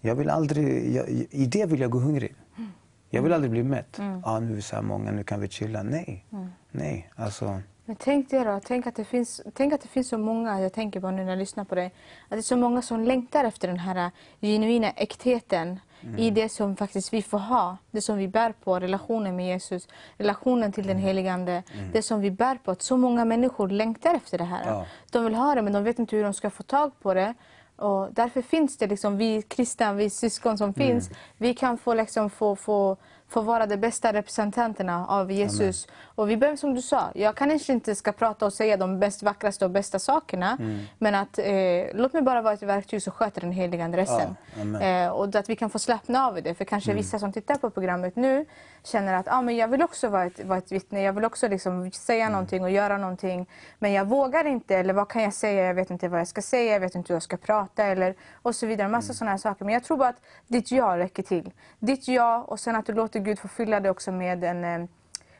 [0.00, 0.96] Jag vill aldrig...
[0.96, 2.34] Jag, I det vill jag gå hungrig.
[2.56, 2.70] Mm.
[3.10, 3.98] Jag vill aldrig bli mätt.
[3.98, 4.22] Mm.
[4.24, 5.82] Ah, nu är vi så här många, nu kan vi chilla.
[5.82, 6.26] Nej.
[6.32, 6.48] Mm.
[6.70, 7.60] Nej, alltså...
[7.84, 10.72] Men tänk det då, tänk att, det finns, tänk att det finns så många, jag
[10.72, 13.44] tänker bara nu när jag lyssnar på dig, att det är så många som längtar
[13.44, 16.18] efter den här genuina äktheten mm.
[16.18, 19.88] i det som faktiskt vi får ha, det som vi bär på, relationen med Jesus,
[20.16, 21.06] relationen till den mm.
[21.06, 21.90] helige Ande, mm.
[21.92, 22.70] det som vi bär på.
[22.70, 24.66] Att så många människor längtar efter det här.
[24.66, 24.86] Ja.
[25.10, 27.34] De vill ha det men de vet inte hur de ska få tag på det.
[27.78, 30.74] Och därför finns det liksom, vi kristna, vi syskon som mm.
[30.74, 32.96] finns, vi kan få, liksom, få, få
[33.28, 35.86] få vara de bästa representanterna av Jesus.
[35.86, 36.07] Amen.
[36.18, 39.22] Och vi behöver, som du sa, jag kanske inte ska prata och säga de bäst,
[39.22, 40.56] vackraste och bästa sakerna.
[40.60, 40.78] Mm.
[40.98, 41.44] Men att eh,
[41.94, 44.36] låt mig bara vara ett verktyg som sköter den heliga adressen.
[44.72, 46.54] Ja, eh, och att vi kan få slappna av i det.
[46.54, 47.02] För kanske mm.
[47.02, 48.44] vissa som tittar på programmet nu
[48.84, 51.02] känner att ah, men jag vill också vara ett, vara ett vittne.
[51.02, 52.32] Jag vill också liksom säga mm.
[52.32, 53.48] någonting och göra någonting.
[53.78, 54.76] Men jag vågar inte.
[54.76, 55.66] Eller vad kan jag säga?
[55.66, 56.72] Jag vet inte vad jag ska säga.
[56.72, 57.84] Jag vet inte hur jag ska prata.
[57.84, 58.88] Eller, och så vidare.
[58.88, 59.14] Massa mm.
[59.14, 59.64] sådana saker.
[59.64, 61.50] Men jag tror bara att ditt ja räcker till.
[61.78, 64.88] Ditt ja och sen att du låter Gud få fylla det också med en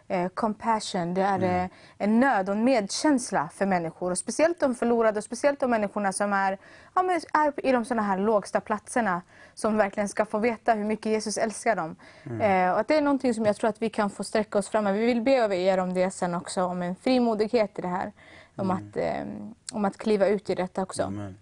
[0.09, 1.65] eh, compassion, det är mm.
[1.65, 4.11] eh, en nöd och en medkänsla för människor.
[4.11, 6.59] Och speciellt de förlorade och speciellt de människorna som är,
[6.95, 9.23] ja, men är i de såna här lågsta platserna
[9.55, 11.97] som verkligen ska få veta hur mycket Jesus älskar dem.
[12.25, 12.41] Mm.
[12.41, 14.69] Eh, och att det är någonting som jag tror att vi kan få sträcka oss
[14.69, 14.95] fram med.
[14.95, 18.13] Vi vill be över er om det sen också, om en frimodighet i det här.
[18.57, 18.77] Om, mm.
[18.77, 19.27] att, eh,
[19.73, 21.03] om att kliva ut i detta också.
[21.03, 21.37] Amen.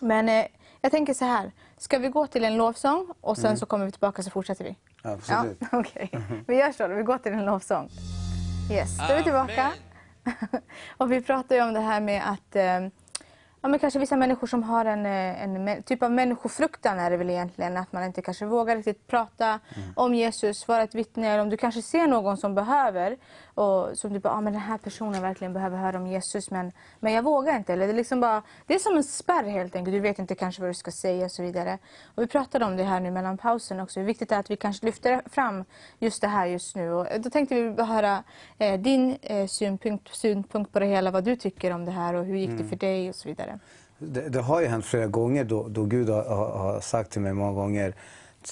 [0.00, 0.46] Men eh,
[0.80, 3.56] jag tänker så här, ska vi gå till en lovsång och sen mm.
[3.56, 4.76] så kommer vi tillbaka så fortsätter vi?
[5.02, 5.58] Absolut.
[5.72, 6.08] Ja, okay.
[6.46, 6.94] Vi gör så, då.
[6.94, 7.90] vi går till en lovsång.
[8.70, 9.72] Yes, då är vi tillbaka.
[10.96, 12.80] och vi pratar ju om det här med att eh,
[13.64, 17.16] ja, men kanske vissa människor som har en, eh, en typ av människofruktan är det
[17.16, 17.76] väl egentligen.
[17.76, 19.92] Att man inte kanske vågar riktigt prata mm.
[19.96, 21.28] om Jesus, vara ett vittne.
[21.28, 23.16] Eller om du kanske ser någon som behöver
[23.54, 26.72] och som du bara, ah, men den här personen verkligen behöver höra om Jesus men,
[27.00, 27.72] men jag vågar inte.
[27.72, 29.94] Eller det, är liksom bara, det är som en spärr helt enkelt.
[29.94, 31.78] Du vet inte kanske vad du ska säga och så vidare.
[32.14, 34.00] Och vi pratade om det här nu mellan pausen också.
[34.00, 35.64] Hur viktigt det är att vi kanske lyfter fram
[35.98, 36.92] just det här just nu.
[36.92, 38.22] Och då tänkte vi höra
[38.58, 41.10] eh, din eh, synpunkt, synpunkt på det hela.
[41.10, 42.68] Vad du tycker om det här och hur gick det mm.
[42.68, 43.53] för dig och så vidare.
[43.98, 47.32] Det, det, har ju hänt flera gånger då, då Gud har, har, sagt till mig
[47.32, 47.94] många gånger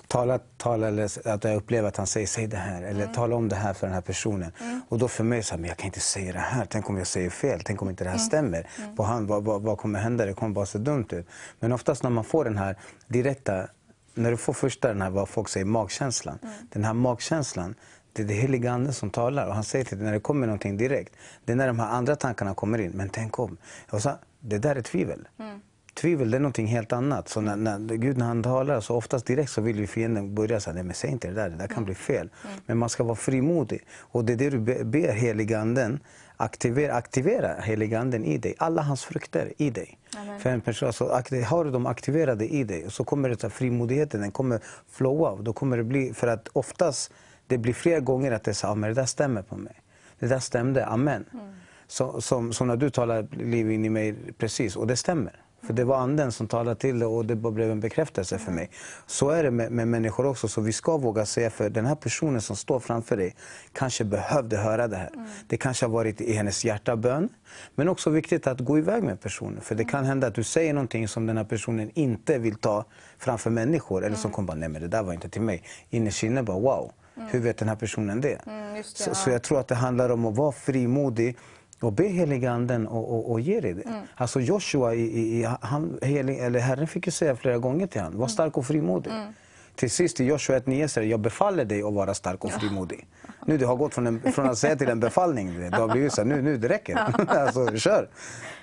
[0.07, 3.15] tala, tala eller att jag upplever att han säger säg det här eller mm.
[3.15, 4.53] tala om det här för den här personen.
[4.61, 4.81] Mm.
[4.89, 6.67] Och då för mig så här, men jag kan inte säga det här.
[6.71, 7.61] Tänk om jag säger fel?
[7.65, 8.27] Tänk om inte det här mm.
[8.27, 8.69] stämmer?
[8.79, 8.97] Mm.
[8.97, 10.27] På han, vad, vad, vad, kommer hända?
[10.27, 11.27] Det kommer bara se dumt ut.
[11.61, 13.67] Men oftast när man får den här direkta,
[14.15, 16.39] när du får första den här vad folk säger magkänslan.
[16.43, 16.55] Mm.
[16.73, 17.75] Den här magkänslan,
[18.13, 19.47] det är det heliga Ande som talar.
[19.47, 21.15] Och han säger till dig när det kommer någonting direkt.
[21.45, 22.91] Det är när de här andra tankarna kommer in.
[22.91, 23.57] Men tänk om.
[23.91, 24.11] Och så,
[24.43, 25.29] det där är tvivel.
[25.39, 25.61] Mm.
[25.95, 27.29] Tvivel är någonting helt annat.
[27.29, 30.61] Så när, när, Gud när han talar så oftast direkt så vill ju fienden börja
[30.61, 31.85] säga nej men säg inte det där, det där kan mm.
[31.85, 32.31] bli fel.
[32.45, 32.57] Mm.
[32.67, 33.87] Men man ska vara frimodig.
[33.99, 36.01] Och det är det du ber heliganden
[36.37, 38.55] aktivera, aktivera heliganden i dig.
[38.59, 39.99] Alla hans frukter i dig.
[40.17, 40.41] Amen.
[40.41, 44.31] För en person, alltså, har du dem aktiverade i dig så kommer det frimodigheten den
[44.31, 45.37] kommer flowa.
[45.37, 47.13] Då kommer det bli, för att oftast
[47.47, 49.83] det blir flera gånger att det säger, ah, men det där stämmer på mig.
[50.19, 51.25] Det där stämde, amen.
[51.33, 51.47] Mm.
[51.93, 55.33] Så, som, som när du talar liv in i mig precis, och det stämmer.
[55.67, 58.71] För det var anden som talade till det och det blev en bekräftelse för mig.
[59.07, 60.49] Så är det med, med, människor också.
[60.49, 63.37] Så vi ska våga säga, för den här personen som står framför dig
[63.73, 65.11] kanske behövde höra det här.
[65.15, 65.27] Mm.
[65.47, 67.29] Det kanske har varit i hennes hjärtabön.
[67.75, 69.61] Men också viktigt att gå iväg med personen.
[69.61, 72.85] För det kan hända att du säger någonting som den här personen inte vill ta
[73.19, 74.05] framför människor.
[74.05, 74.35] Eller som mm.
[74.35, 75.63] kommer bara, nej men det där var inte till mig.
[75.91, 76.93] Innerst inne bara, wow.
[77.17, 77.29] Mm.
[77.29, 78.47] Hur vet den här personen det?
[78.47, 79.15] Mm, det så, ja.
[79.15, 81.37] så jag tror att det handlar om att vara frimodig
[81.83, 83.83] och be heliganden och, och, och ge dig det.
[83.83, 84.03] Mm.
[84.15, 88.19] Alltså Joshua, i, i, han, helig, eller Herren fick ju säga flera gånger till honom,
[88.19, 88.29] var mm.
[88.29, 89.11] stark och frimodig.
[89.13, 89.33] Mm.
[89.75, 93.07] Till sist i Joshua 1.9 säger jag befaller dig att vara stark och frimodig.
[93.23, 93.29] Ja.
[93.47, 95.71] Nu det har gått från, en, från att säga till en befallning.
[95.71, 96.99] Det har blivit så nu, nu det räcker.
[97.29, 98.09] Alltså, kör!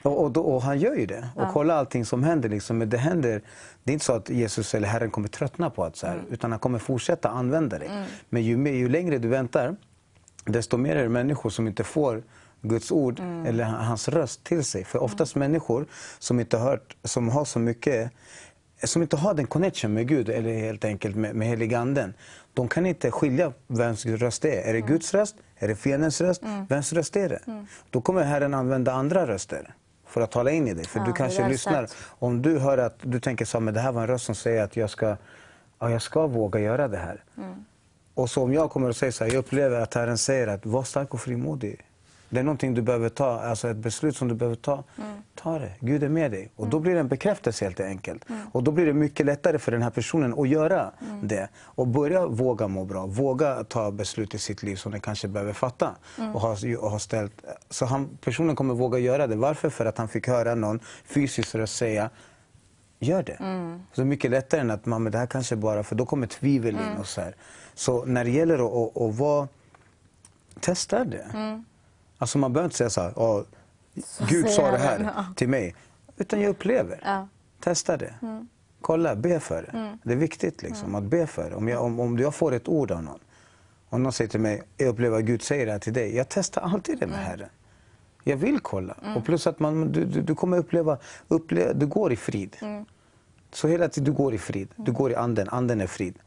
[0.01, 1.29] Och, och, och, han gör ju det.
[1.35, 1.49] Och ja.
[1.53, 2.49] kolla allting som händer.
[2.49, 2.77] Liksom.
[2.77, 3.41] Men det händer.
[3.83, 6.25] Det är inte så att Jesus eller Herren kommer tröttna på att så här, mm.
[6.29, 7.87] utan han kommer fortsätta använda dig.
[7.87, 8.03] Mm.
[8.29, 9.75] Men ju, ju längre du väntar,
[10.45, 12.23] desto mer är det människor som inte får
[12.61, 13.45] Guds ord mm.
[13.45, 14.83] eller hans röst till sig.
[14.83, 15.51] För oftast mm.
[15.51, 15.85] människor
[16.19, 18.11] som inte hört, som har så mycket
[18.83, 22.13] som inte har den connection med Gud eller helt enkelt med, med heliganden.
[22.53, 24.69] De kan inte skilja vems röst det är.
[24.69, 24.91] Är det mm.
[24.91, 25.35] Guds röst?
[25.57, 26.43] Är det fiendens röst?
[26.43, 26.65] Mm.
[26.65, 27.39] Vems röst är det?
[27.47, 27.67] Mm.
[27.89, 29.73] Då kommer Herren använda andra röster
[30.07, 30.85] för att tala in i dig.
[30.85, 31.73] För Ja, du kanske lyssnar.
[31.73, 31.95] starkt.
[32.05, 34.63] Om du hör att du tänker så men det här var en röst som säger
[34.63, 35.17] att jag ska,
[35.79, 37.23] ja, jag ska våga göra det här.
[37.37, 37.65] Mm.
[38.13, 40.65] Och så om jag kommer och säger så här, jag upplever att Herren säger att
[40.65, 41.85] var stark och frimodig.
[42.29, 44.83] Det är någonting du behöver ta, alltså ett beslut som du behöver ta.
[44.97, 45.11] Mm.
[45.35, 46.51] Ta det, Gud är med dig.
[46.55, 48.25] Och då blir det en bekräftelse helt enkelt.
[48.51, 50.91] Och då blir det mycket lättare för den här personen att göra
[51.23, 51.49] det.
[51.57, 55.53] Och börja våga må bra, våga ta beslut i sitt liv som den kanske behöver
[55.53, 55.95] fatta.
[56.33, 57.33] Och ha, och ha ställt,
[57.69, 59.35] så han, personen kommer våga göra det.
[59.35, 59.69] Varför?
[59.69, 62.09] För att han fick höra någon fysiskt röst säga
[63.01, 63.37] Gör det.
[63.93, 66.75] Så mycket lättare än att man, men det här kanske bara, för då kommer tvivel
[66.75, 66.97] in.
[66.99, 67.35] och Så här.
[67.73, 69.47] Så när det gäller att, att, att vara,
[70.59, 71.27] testa det.
[72.21, 73.41] Alltså man behöver inte säga så här, "Åh,
[74.29, 75.75] Gud sa det här till mig.
[76.17, 76.99] Utan jag upplever.
[77.03, 77.27] Ja.
[77.59, 78.13] Testa det.
[78.81, 79.97] Kolla, be för det.
[80.03, 81.55] Det är viktigt liksom, att be för det.
[81.55, 83.19] Om jag, om, om jag får ett ord av någon,
[83.89, 86.15] om någon säger till mig, jag upplever att Gud säger det här till dig.
[86.15, 87.49] Jag testar alltid det med Herren.
[88.23, 88.95] Jag vill kolla.
[89.15, 92.55] Och plus att man, du, du, du kommer uppleva, uppleva, du går i frid.
[93.51, 94.69] Så hela tiden, du går i frid.
[94.75, 95.49] Du går i anden.
[95.49, 96.19] Anden är frid.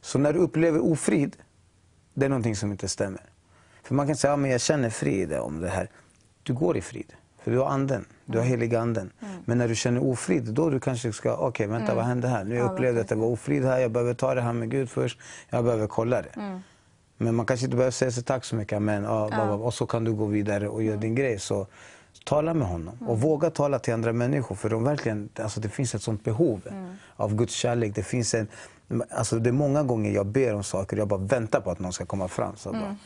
[0.00, 1.36] Så när du upplever ofrid,
[2.14, 3.29] det är någonting som inte stämmer.
[3.90, 5.88] För man kan säga, ja, men jag känner frid om det här.
[6.42, 7.12] Du går i frid.
[7.42, 8.04] För du har anden.
[8.24, 9.10] Du har heliga anden.
[9.44, 12.44] Men när du känner ofrid, då du kanske ska, okej vänta vad hände här?
[12.44, 14.90] Nu jag upplevde att det var ofrid här, jag behöver ta det här med Gud
[14.90, 15.18] först.
[15.48, 16.60] Jag behöver kolla det.
[17.16, 19.04] Men man kanske inte behöver säga så tack så mycket, amen.
[19.04, 21.38] Ja, ba, ba, och så kan du gå vidare och göra din grej.
[21.38, 21.66] Så
[22.24, 24.56] tala med honom och våga tala till andra människor.
[24.56, 26.60] För de verkligen, alltså det finns ett sånt behov
[27.16, 27.94] av Guds kärlek.
[27.94, 28.48] Det, finns en,
[29.10, 31.78] alltså det är många gånger jag ber om saker och jag bara väntar på att
[31.78, 32.56] någon ska komma fram.
[32.56, 32.96] Så bara,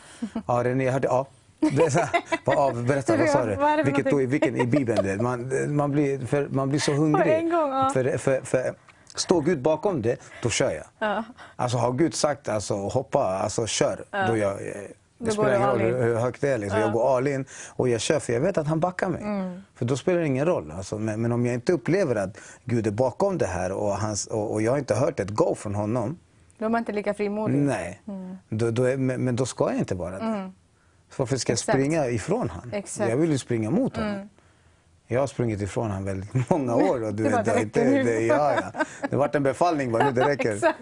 [0.47, 1.27] ja, René, jag hörde, ja.
[1.61, 2.09] Det är så här,
[2.44, 3.83] bara, ja, berätta, vad sa du?
[3.83, 4.29] Vilket, då, någonting?
[4.29, 5.05] vilken, I Bibeln.
[5.05, 5.23] det.
[5.23, 7.51] Man, man, blir, för, man blir så hungrig.
[7.51, 7.90] gång, ja.
[7.94, 8.75] för, för, för,
[9.14, 10.85] står Gud bakom det, då kör jag.
[10.99, 11.25] Ja.
[11.57, 14.59] Alltså har Gud sagt alltså, hoppa, alltså kör, då jag,
[15.18, 16.59] det spelar ingen roll hur, hur högt det är.
[16.59, 16.81] Liksom.
[16.81, 19.22] Jag går all in och jag kör för jag vet att han backar mig.
[19.22, 19.62] Mm.
[19.74, 20.70] För då spelar det ingen roll.
[20.77, 24.27] Alltså, men, men om jag inte upplever att Gud är bakom det här och, hans,
[24.27, 26.18] och, och jag har inte hört ett go från honom.
[26.59, 27.55] Då är man inte lika frimodig.
[27.55, 28.00] Nej,
[28.48, 30.50] då, då är, men, men då ska jag inte vara det.
[31.11, 31.61] Så varför ska jag Mm.
[31.61, 31.79] Exakt.
[31.79, 32.70] springa ifrån honom?
[32.72, 33.11] Exakt.
[33.11, 34.29] Jag vill ju springa mot honom.
[35.07, 37.03] Jag har sprungit ifrån honom väldigt många år.
[37.05, 38.03] Och du Det vet, det inte, nu.
[38.03, 38.85] det, ja, ja.
[39.11, 40.53] det vart en befallning bara, nu det räcker.
[40.55, 40.79] Exakt,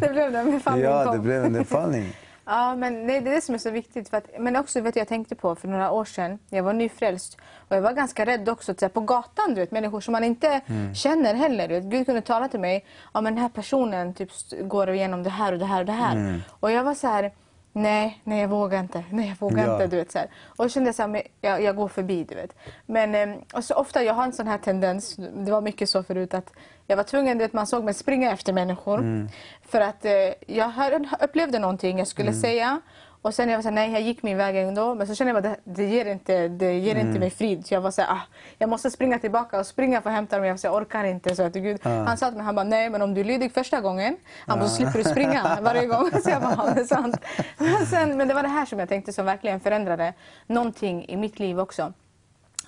[0.00, 2.16] det blev den befallningen Ja, det blev en befallning.
[2.46, 4.08] Ja, men det är det som är så viktigt.
[4.08, 7.36] För att, men också vet jag tänkte på för några år sedan, jag var nyfrälst
[7.68, 10.94] och jag var ganska rädd också på gatan, du vet, människor som man inte Mm.
[10.94, 11.68] känner heller.
[11.68, 11.84] Du vet.
[11.84, 14.30] Gud kunde tala till mig, ja men den här personen typ,
[14.62, 16.16] går igenom det här och det här och det här.
[16.16, 16.40] Mm.
[16.60, 17.32] Och jag var så här,
[17.72, 19.72] nej, nej jag vågar inte, nej jag vågar Ja.
[19.72, 19.86] inte.
[19.86, 20.28] Du vet, så här.
[20.56, 22.56] Och kände jag så här, jag, jag går förbi, du vet.
[22.86, 26.02] Men eh, och så ofta, jag har en sån här tendens, det var mycket så
[26.02, 26.50] förut att
[26.86, 28.98] jag var tvungen, vet, man såg mig springa efter människor.
[28.98, 29.28] Mm.
[29.62, 30.12] För att eh,
[30.46, 32.80] jag hörde, upplevde någonting jag skulle säga.
[33.24, 34.94] Och sen jag var så här, nej jag gick min väg ändå.
[34.94, 37.66] Men så kände jag att det, det ger, inte, det ger inte mig frid.
[37.66, 38.20] Så jag var så här, ah,
[38.58, 40.44] jag måste springa tillbaka och springa för att hämta dem.
[40.44, 41.36] Jag, var så här, jag orkar inte.
[41.36, 43.52] Så att, Gud, Han sa till mig, han bara, nej men om du är lydig
[43.52, 44.16] första gången,
[44.46, 46.10] han bara, så slipper du springa varje gång.
[46.22, 47.16] Så jag bara, det är sant.
[47.58, 50.14] Men, sen, men det var det här som jag tänkte som verkligen förändrade
[50.46, 51.92] någonting i mitt liv också.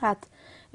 [0.00, 0.28] Att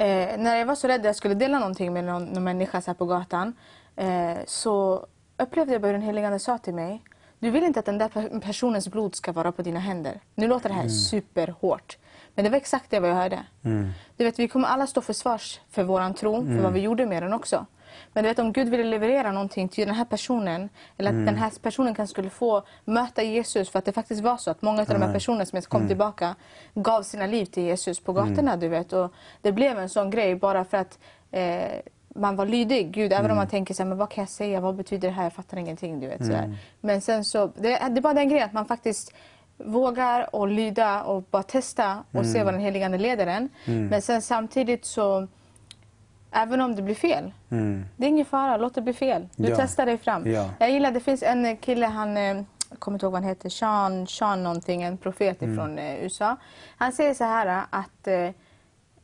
[0.05, 2.81] eh, när jag var så rädd att jag skulle dela någonting med någon, någon människa
[2.81, 3.53] så på gatan
[3.95, 5.05] eh, så
[5.37, 7.03] upplevde jag hur den helige Ande sa till mig
[7.39, 10.19] du vill inte att den där per- personens blod ska vara på dina händer.
[10.35, 11.97] Nu låter det här superhårt.
[12.35, 13.39] Men det var exakt det jag hörde.
[14.17, 17.05] Du vet, vi kommer alla stå för svars för våran tro, för vad vi gjorde
[17.05, 17.65] med den också.
[18.13, 21.35] Men du vet, om Gud ville leverera någonting till den här personen, eller att den
[21.35, 24.81] här personen kan skulle få möta Jesus, för att det faktiskt var så att många
[24.81, 26.35] av de här personerna som kom tillbaka
[26.73, 28.57] gav sina liv till Jesus på gatorna.
[28.57, 28.93] Du vet.
[28.93, 30.99] Och det blev en sån grej bara för att
[31.31, 31.61] eh,
[32.15, 32.91] man var lydig.
[32.91, 35.13] Gud, även om man tänker så här, men vad kan jag säga, vad betyder det
[35.13, 35.99] här, jag fattar ingenting.
[35.99, 36.55] Du vet, så här.
[36.81, 39.13] Men sen så, det, det är bara den grejen att man faktiskt
[39.57, 43.49] vågar och lyda och bara testa och se vad den helige Ande leder en.
[43.89, 45.27] Men sen samtidigt så,
[46.31, 47.31] även om det blir fel,
[47.97, 49.27] det är ingen fara, låt det bli fel.
[49.35, 49.55] Du Ja.
[49.59, 50.31] testar dig fram.
[50.31, 50.49] Ja.
[50.59, 52.23] Jag gillar, det finns en kille, han, eh,
[52.69, 56.35] jag kommer inte ihåg vad han heter, Sean, Sean någonting, en profet från eh, USA.
[56.77, 58.07] Han säger så här eh, att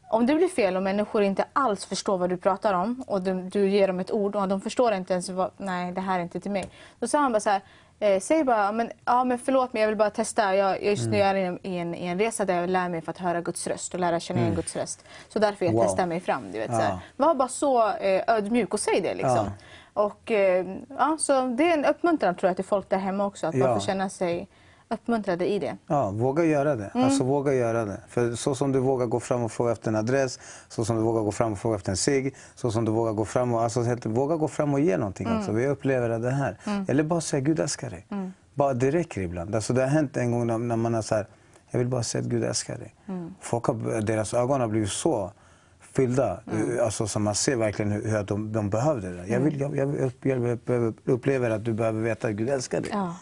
[0.10, 3.42] om det blir fel och människor inte alls förstår vad du pratar om och du,
[3.42, 6.24] du ger dem ett ord och de förstår inte ens vad, nej det här är
[6.24, 6.70] inte till mig.
[7.00, 7.62] Då sa han bara så här,
[8.00, 10.56] eh, säg bara, men, ja men förlåt men jag vill bara testa.
[10.56, 13.12] Jag, just nu är jag i en, i, en, resa där jag lär mig för
[13.12, 15.06] att höra Guds röst och lära känna igen Guds röst.
[15.30, 15.84] Så därför jag Wow.
[15.84, 16.52] testar mig fram.
[16.52, 16.82] Du vet, så.
[16.82, 17.00] Ja.
[17.16, 19.50] Var bara så eh, ödmjuk och säg det liksom.
[19.94, 20.66] Och, eh,
[20.98, 23.68] ja, så det är en uppmuntran tror jag till folk där hemma också, att Ja.
[23.68, 24.48] man får känna sig
[24.90, 25.78] uppmuntrade i det.
[25.88, 26.92] Ja, våga göra det.
[26.94, 28.00] Alltså våga göra det.
[28.08, 31.02] För så som du vågar gå fram och fråga efter en adress, så som du
[31.02, 33.64] vågar gå fram och fråga efter en cigg, så som du vågar gå fram och,
[33.64, 35.52] alltså, helt, våga gå fram och ge någonting också.
[35.52, 36.58] Vi upplever det här.
[36.88, 38.06] Eller bara säga Gud älskar dig.
[38.54, 39.56] Bara, det räcker ibland.
[39.56, 41.28] Alltså, det har hänt en gång när, när man har så här,
[41.72, 42.96] jag vill bara säga att Gud älskar dig.
[43.42, 45.32] Folk har, deras ögon har blivit så
[45.80, 46.40] fyllda.
[46.52, 46.84] Mm.
[46.84, 49.28] Alltså, så man ser verkligen hur, hur de, de behövde det.
[49.28, 52.90] Jag, vill, jag, jag upplever att du behöver veta att Gud älskar dig.
[52.94, 53.16] Ja.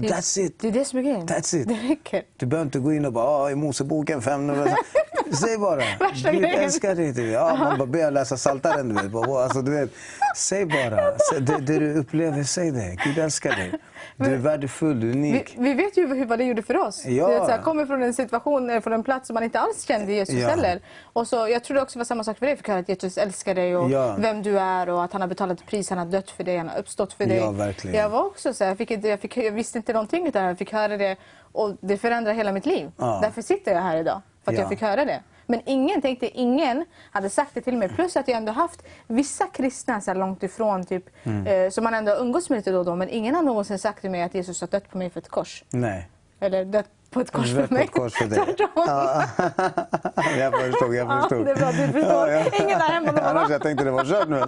[0.00, 0.60] that's it.
[0.60, 1.26] Det är det som är grejen.
[1.26, 1.68] That's it.
[1.68, 2.22] Det räcker.
[2.36, 4.76] Du behöver inte gå in och bara, ah, i Moseboken 500.
[5.40, 5.82] Säg bara.
[6.32, 7.14] Gud älskar dig.
[7.14, 7.32] Typ.
[7.32, 8.88] Ja, man bara ber läsa Psaltaren.
[8.88, 9.14] Du vet.
[9.14, 9.90] Alltså, du vet.
[10.36, 10.96] Säg bara.
[11.40, 12.96] Det, det du upplever, säg det.
[13.04, 13.72] Gud älskar dig.
[14.16, 15.54] Du är värdefull, du är unik.
[15.58, 17.04] Vi, vi vet ju vad det gjorde för oss.
[17.06, 17.26] Ja.
[17.26, 19.60] Du vet, så här, kommer från en situation, eh, från en plats som man inte
[19.60, 20.48] alls kände Jesus ja.
[20.48, 20.80] heller.
[21.12, 22.56] Och så, jag tror det också var samma sak för dig.
[22.56, 24.16] Fick höra att Jesus älskar dig och ja.
[24.18, 26.56] vem du är och att han har betalat ett pris, han har dött för dig,
[26.56, 27.36] han har uppstått för dig.
[27.36, 27.96] Ja, verkligen.
[27.96, 30.58] Jag var också så här, jag, fick, jag, fick, jag visste inte någonting utan jag
[30.58, 31.16] fick höra det
[31.52, 32.90] och det förändrade hela mitt liv.
[32.96, 33.18] Ja.
[33.22, 35.22] Därför sitter jag här idag, för att jag fick höra det.
[35.46, 37.88] Men ingen tänkte, ingen hade sagt det till mig.
[37.88, 41.46] Plus att jag ändå haft vissa kristna så långt ifrån typ, mm.
[41.46, 42.96] eh, som man ändå umgås med lite då och då.
[42.96, 45.28] Men ingen har någonsin sagt till mig att Jesus har dött på mig för ett
[45.28, 45.64] kors.
[45.70, 46.08] Nej.
[46.40, 47.86] Eller dött på ett kors för mig.
[47.86, 48.56] Kors för dig.
[48.74, 49.24] ja.
[50.38, 51.40] jag förstod, jag förstod.
[51.40, 52.28] Ja, det är bra, du förstår.
[52.28, 52.64] Ja, ja.
[52.64, 53.20] Ingen där hemma.
[53.20, 54.36] Annars jag tänkte det var kört nu.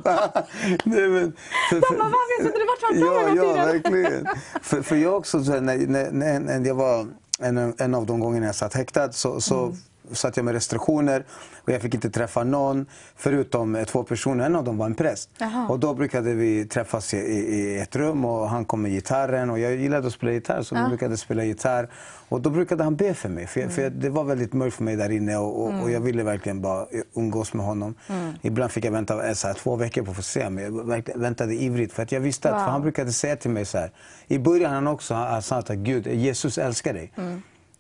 [0.85, 1.33] Nej, men,
[1.71, 4.27] för, för, De bara, varför trodde det var tvärtom Ja, ja verkligen.
[4.63, 7.07] för, för jag också, när, när, när, när jag var
[7.39, 9.77] en, en av de gångerna jag satt häktad så, så mm
[10.13, 11.25] satt jag med restriktioner
[11.57, 12.87] och jag fick inte träffa någon
[13.17, 14.47] förutom två personer.
[14.47, 15.31] En av dem var en präst.
[15.41, 15.69] Aha.
[15.69, 19.59] Och då brukade vi träffas i, i, ett rum och han kom med gitarren och
[19.59, 21.89] jag gillade att spela gitarr så vi brukade spela gitarr.
[22.29, 23.75] Och då brukade han be för mig för, jag, mm.
[23.77, 25.83] för det var väldigt mörkt för mig där inne och, och, mm.
[25.83, 27.95] och jag ville verkligen bara umgås med honom.
[28.09, 28.33] Mm.
[28.43, 31.55] Ibland fick jag vänta så här, två veckor på att få se men jag väntade
[31.55, 32.69] ivrigt för att jag visste att, wow.
[32.69, 33.91] han brukade säga till mig så här.
[34.27, 37.13] I början han också, han sa att Gud, Jesus älskar dig.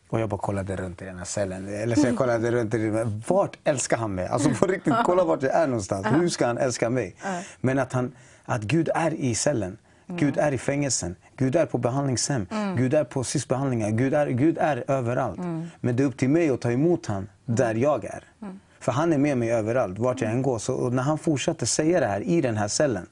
[0.04, 0.14] Mm.
[0.14, 1.68] Och jag bara kollade runt i den här cellen.
[1.68, 3.22] Eller så jag kollade runt i den.
[3.28, 4.26] Vart älskar han mig?
[4.26, 6.06] Alltså på riktigt, kolla vart jag är någonstans.
[6.06, 7.16] Hur ska han älska mig?
[7.60, 8.12] Men att, han,
[8.44, 9.76] att Gud är i cellen.
[10.06, 10.20] Mm.
[10.20, 11.16] Gud är i fängelsen.
[11.36, 12.46] Gud är på behandlingshem.
[12.50, 12.76] Mm.
[12.76, 13.90] Gud är på SIS-behandlingar.
[13.90, 15.38] Gud är, Gud är överallt.
[15.38, 15.66] Mm.
[15.80, 18.24] Men det är upp till mig att ta emot honom där jag är.
[18.42, 18.60] Mm.
[18.80, 20.58] För han är med mig överallt, vart jag än går.
[20.58, 23.06] Så, när han fortsatte säga det här i den här cellen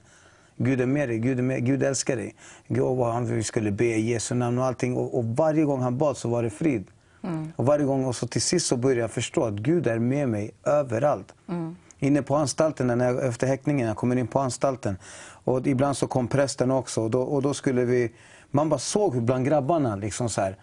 [0.65, 2.35] Gud är med dig, Gud, är med, Gud älskar dig.
[2.69, 4.97] Gud, han, vi skulle be i Jesu namn och allting.
[4.97, 6.85] Och, och, varje gång han bad så var det frid.
[7.23, 7.53] Mm.
[7.57, 10.29] Och varje gång och så till sist så började jag förstå att Gud är med
[10.29, 11.35] mig överallt.
[11.49, 11.77] Mm.
[11.99, 14.99] Inne på anstalten, när jag, efter häktningen, jag kommer in på anstalten.
[15.45, 17.03] Och ibland så kom prästen också.
[17.03, 18.13] Och då, och då skulle vi,
[18.51, 20.57] man bara såg hur bland grabbarna, liksom så här,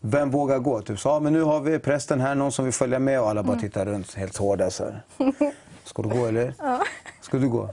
[0.00, 0.80] vem vågar gå?
[0.80, 3.20] Typ så, ah, men nu har vi prästen här, någon som vill följa med.
[3.20, 3.60] Och alla bara mm.
[3.60, 4.70] tittar runt helt hårda.
[4.70, 5.02] Så här.
[5.84, 6.54] Ska du gå eller?
[6.58, 6.82] Ja.
[7.20, 7.70] Ska du gå?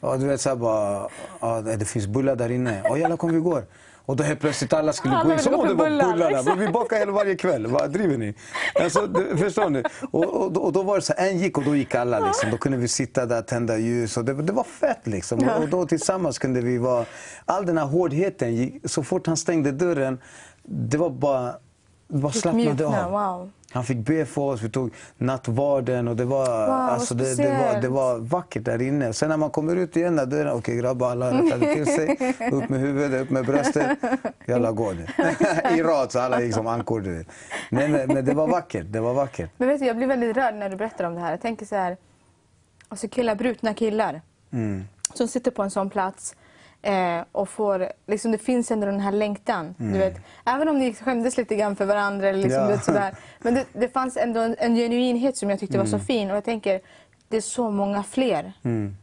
[0.00, 1.08] Ja, du vet så bara,
[1.40, 2.82] ja, det finns bullar där inne.
[2.84, 3.64] Ja, jävlar kom vi går.
[4.10, 6.28] Och då helt plötsligt alla skulle ja, gå in som om det var bullarna.
[6.28, 6.58] Liksom.
[6.58, 7.66] Vi bakar hela varje kväll.
[7.66, 8.34] Vad driver ni?
[8.74, 9.82] Alltså, förstår ni?
[10.10, 12.26] Och, och, och, då var det så en gick och då gick alla.
[12.26, 12.50] Liksom.
[12.50, 14.16] Då kunde vi sitta där, tända ljus.
[14.16, 15.40] Och det, det var fett liksom.
[15.40, 15.56] Ja.
[15.56, 17.04] Och då tillsammans kunde vi vara...
[17.44, 20.18] All den här hårdheten, så fort han stängde dörren,
[20.62, 21.54] det var bara...
[22.08, 23.10] Bara slappnade av.
[23.10, 23.50] Wow.
[23.72, 27.58] Han fick be för oss, vi tog nattvarden och det var, wow, alltså det, det,
[27.58, 29.12] var, det var vackert där inne.
[29.12, 32.34] Sen när man kommer ut igen okej okay, grabbar alla rättade till sig.
[32.52, 33.98] Upp med huvudet, upp med bröstet.
[34.46, 35.06] Jalla gå nu.
[35.76, 37.00] I rad så alla gick som ankor.
[37.00, 37.26] Vet.
[37.70, 39.50] Men, men det var vackert, det var vackert.
[39.56, 41.30] Men vet du, jag blir väldigt rörd när du berättar om det här.
[41.30, 41.96] Jag tänker så här,
[42.88, 44.22] alltså killar, brutna killar.
[44.52, 44.84] Mm.
[45.14, 46.36] Som sitter på en sån plats
[46.82, 49.74] Eh, och får, liksom, det finns ändå den här längtan.
[49.80, 49.92] Mm.
[49.92, 52.28] Du vet, även om ni skämdes lite grann för varandra.
[52.28, 52.78] Eller liksom, ja.
[52.78, 55.86] sådär, men det, det fanns ändå en, en, genuinhet som jag tyckte mm.
[55.86, 56.06] var så mm.
[56.06, 56.30] fin.
[56.30, 56.80] Och jag tänker,
[57.28, 58.96] det är så många fler mm.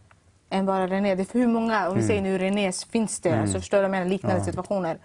[0.49, 1.15] än bara René.
[1.15, 2.07] Det är för hur många, om vi mm.
[2.07, 3.29] säger nu Renés, finns det?
[3.29, 3.41] Mm.
[3.41, 4.05] Alltså, förstår du menar?
[4.05, 4.45] Liknande ja.
[4.45, 4.97] situationer.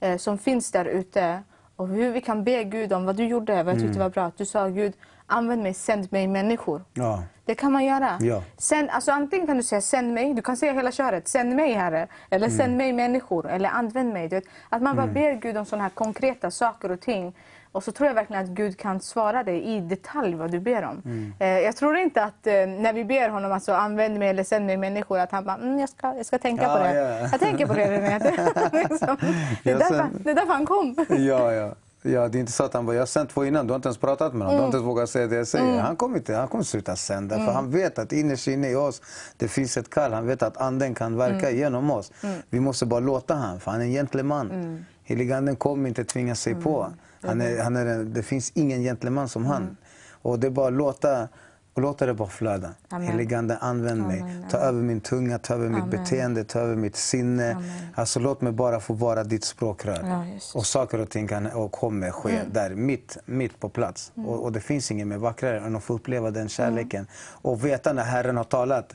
[0.00, 1.42] Eh, som finns där ute.
[1.76, 4.02] Och hur vi kan be Gud om vad du gjorde, vad jag tyckte mm.
[4.02, 4.24] var bra.
[4.24, 4.92] Att du sa Gud,
[5.30, 6.82] använd mig, sänd mig människor.
[6.94, 7.22] Ja.
[7.44, 8.18] Det kan man göra.
[8.20, 8.42] Ja.
[8.56, 11.72] Sänd, alltså, antingen kan du säga sänd mig, du kan säga hela köret, sänd mig
[11.72, 12.08] Herre.
[12.30, 12.58] Eller mm.
[12.58, 14.28] sänd mig människor, eller använd mig.
[14.28, 15.14] vet, att man bara mm.
[15.14, 17.34] ber Gud om sådana här konkreta saker och ting.
[17.72, 20.84] Och så tror jag verkligen att Gud kan svara dig i detalj vad du ber
[20.84, 21.02] om.
[21.04, 21.32] Mm.
[21.38, 24.66] Eh, jag tror inte att eh, när vi ber honom alltså använd mig eller sänd
[24.66, 26.94] mig människor att han bara mm, jag, ska, jag ska tänka ja, på det.
[26.94, 27.28] Ja.
[27.32, 28.18] Jag tänker på det René.
[28.88, 29.16] liksom.
[29.62, 30.96] det, är därför, det är därför han kom.
[31.08, 31.74] ja, ja.
[32.02, 33.76] Ja, det är inte så att han bara, jag har sänt två innan, du har
[33.76, 34.56] inte ens pratat med honom, mm.
[34.56, 35.64] du har inte ens vågat säga det jag säger.
[35.72, 35.78] Mm.
[35.78, 37.46] Han kommer inte, han kommer sluta sända, mm.
[37.46, 39.02] för han vet att innerst inne i oss,
[39.36, 40.12] det finns ett kall.
[40.12, 41.58] Han vet att anden kan verka mm.
[41.58, 42.12] genom oss.
[42.22, 42.40] Mm.
[42.50, 44.50] Vi måste bara låta honom, för han är en gentleman.
[44.50, 44.84] Mm.
[45.04, 46.64] Heliganden kommer inte tvinga sig mm.
[46.64, 46.92] på.
[47.22, 49.76] Han är, han är, det finns ingen gentleman som han.
[50.22, 51.28] Och det är bara att låta
[51.74, 52.74] och låta det bara flöda.
[52.90, 54.26] Heligande, använd Amen.
[54.26, 54.50] mig.
[54.50, 55.80] Ta över min tunga, ta över Amen.
[55.80, 57.64] mitt beteende, ta över mitt sinne.
[57.94, 60.00] Alltså, låt mig bara få vara ditt språkrör.
[60.02, 62.52] Ja, och saker och ting kan och kommer ske mm.
[62.52, 64.12] där, mitt, mitt på plats.
[64.16, 64.28] Mm.
[64.28, 67.00] Och, och, det finns inget mer vackrare än att få uppleva den kärleken.
[67.00, 67.10] Mm.
[67.42, 68.94] Och veta när Herren har talat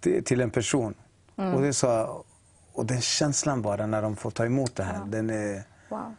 [0.00, 0.94] till, till en person.
[1.36, 1.54] Mm.
[1.54, 2.24] Och, det är så,
[2.72, 5.06] och den känslan bara när de får ta emot det här, ja.
[5.08, 5.62] den är...
[5.88, 6.14] Wow.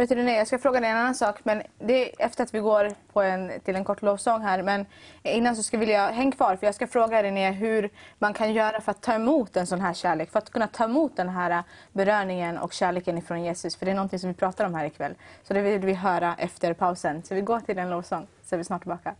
[0.00, 2.54] Vet du, René, jag ska fråga dig en annan sak, men det är efter att
[2.54, 4.62] vi går på en, till en kort lovsång här.
[4.62, 4.86] Men
[5.22, 8.52] innan så ska vill jag, häng kvar, för jag ska fråga René hur man kan
[8.52, 10.30] göra för att ta emot en sån här kärlek.
[10.30, 13.76] För att kunna ta emot den här beröringen och kärleken ifrån Jesus.
[13.76, 15.14] För det är någonting som vi pratar om här ikväll.
[15.42, 17.22] Så det vill vi höra efter pausen.
[17.22, 19.14] Så vi går till en lovsång, så är vi snart tillbaka.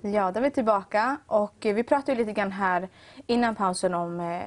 [0.00, 2.88] Ja, då är vi tillbaka och vi pratade lite grann här
[3.26, 4.42] innan pausen om eh,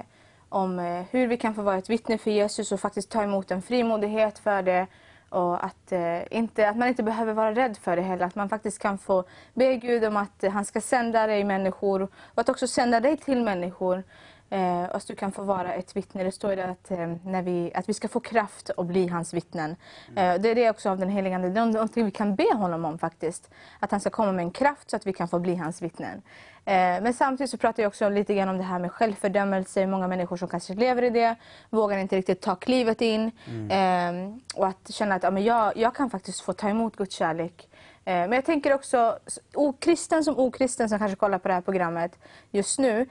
[0.49, 3.51] om eh, hur vi kan få vara ett vittne för Jesus och faktiskt ta emot
[3.51, 4.87] en frimodighet för det.
[5.29, 8.25] Och att, eh, inte, att man inte behöver vara rädd för det heller.
[8.25, 9.23] Att man faktiskt kan få
[9.53, 13.43] be Gud om att han ska sända dig människor och att också sända dig till
[13.43, 14.03] människor.
[14.49, 16.23] Eh, och att du kan få vara ett vittne.
[16.23, 19.75] Det står att, eh, när vi, att vi ska få kraft att bli hans vittnen.
[20.15, 21.49] Eh, det är det också av den helige Ande.
[21.49, 23.49] Det är någonting vi kan be honom om faktiskt.
[23.79, 26.21] Att han ska komma med en kraft så att vi kan få bli hans vittnen.
[26.65, 29.87] Eh, men samtidigt så pratar jag också lite grann om det här med självfördömelse.
[29.87, 31.35] Många människor som kanske lever i det,
[31.69, 33.31] vågar inte riktigt ta klivet in.
[33.47, 33.67] Mm.
[33.71, 37.15] Ehm, och att känna att ja, men jag, jag kan faktiskt få ta emot Guds
[37.15, 37.69] kärlek.
[38.05, 39.19] Eh, men jag tänker också,
[39.53, 42.19] okristen som okristen som kanske kollar på det här programmet
[42.51, 43.09] just nu,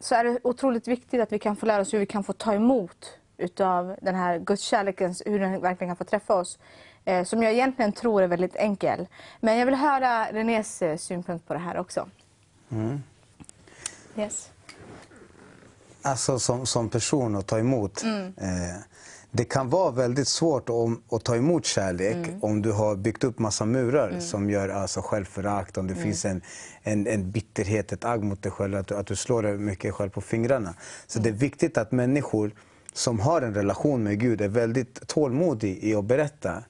[0.00, 2.32] så är det otroligt viktigt att vi kan få lära oss hur vi kan få
[2.32, 6.58] ta emot utav den här Guds kärleken, hur den verkligen kan få träffa oss.
[7.24, 9.06] Som jag egentligen tror är väldigt enkel.
[9.40, 12.08] Men jag vill höra Renés synpunkt på det här också.
[12.70, 13.02] Mm.
[14.16, 14.50] Yes.
[16.02, 18.02] Alltså som, som person att ta emot.
[18.02, 18.34] Mm.
[18.36, 18.76] Eh,
[19.36, 22.42] det kan vara väldigt svårt om, att ta emot kärlek mm.
[22.42, 24.20] om du har byggt upp massa murar mm.
[24.20, 26.04] som gör alltså självförakt, om det mm.
[26.04, 26.42] finns en,
[26.82, 29.94] en, en, bitterhet, ett agg mot dig själv, att du, att du slår dig mycket
[29.94, 30.74] själv på fingrarna.
[31.06, 32.50] Så det är viktigt att människor
[32.92, 36.62] som har en relation med Gud är väldigt tålmodiga i att berätta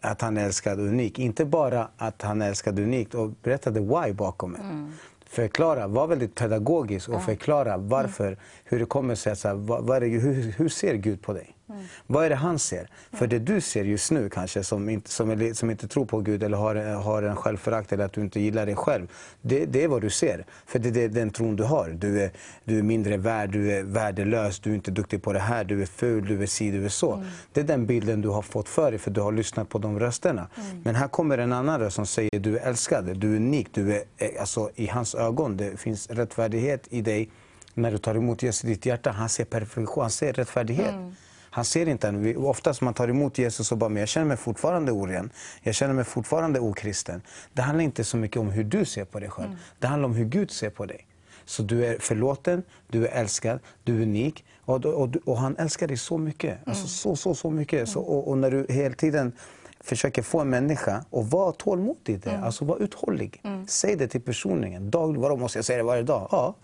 [0.00, 1.18] att han är älskad och unik.
[1.18, 4.58] Inte bara att han är älskad och unik och berätta the why bakom det.
[4.58, 4.92] Mm.
[5.26, 8.38] Förklara, var väldigt pedagogisk och förklara varför, mm.
[8.64, 9.32] hur det kommer sig.
[9.32, 11.54] Att, vad, vad det, hur, hur ser Gud på dig?
[11.68, 11.82] Mm.
[12.06, 12.88] Vad är det han ser?
[13.12, 16.42] För det du ser just nu kanske som inte, som, som inte tror på Gud
[16.42, 19.06] eller har, har en självförakt eller att du inte gillar dig själv.
[19.42, 20.46] Det, det är vad du ser.
[20.66, 21.88] För det, det är den tron du har.
[21.88, 22.30] Du är,
[22.64, 25.82] du är mindre värd, du är värdelös, du är inte duktig på det här, du
[25.82, 27.14] är ful, du är si, du är så.
[27.14, 27.26] Mm.
[27.52, 30.00] Det är den bilden du har fått för dig för du har lyssnat på de
[30.00, 30.48] rösterna.
[30.56, 30.82] Mm.
[30.84, 33.94] Men här kommer en annan röst som säger du är älskad, du är unik, du
[33.94, 35.56] är, eh, alltså, i hans ögon.
[35.56, 37.30] Det finns rättfärdighet i dig
[37.74, 39.10] när du tar emot Jesus i ditt hjärta.
[39.10, 40.94] Han ser perfektion, han ser rättfärdighet.
[40.94, 41.14] Mm.
[41.58, 42.36] Han ser inte än.
[42.36, 45.30] Oftast man tar emot Jesus och bara, men jag känner mig fortfarande oren.
[45.62, 47.22] Jag känner mig fortfarande okristen.
[47.52, 49.48] Det handlar inte så mycket om hur du ser på dig själv.
[49.48, 49.58] Mm.
[49.78, 51.06] Det handlar om hur Gud ser på dig.
[51.44, 54.44] Så du är förlåten, du är älskad, du är unik.
[54.64, 56.50] Och, och, och han älskar dig så mycket.
[56.50, 56.82] Alltså mm.
[56.82, 57.78] Alltså så, så, så mycket.
[57.78, 57.86] Mm.
[57.86, 59.32] Så, och, och, när du hela tiden
[59.80, 62.44] försöker få en människa att vara tålmodig, i det, mm.
[62.44, 63.40] alltså vara uthållig.
[63.44, 63.66] Mm.
[63.66, 64.90] Säg det till personen.
[64.90, 66.28] Dag, vadå, måste jag säga det varje dag?
[66.30, 66.54] Ja,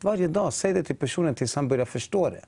[0.00, 0.52] varje dag.
[0.52, 2.44] Säg det till personen tills han börjar förstå det.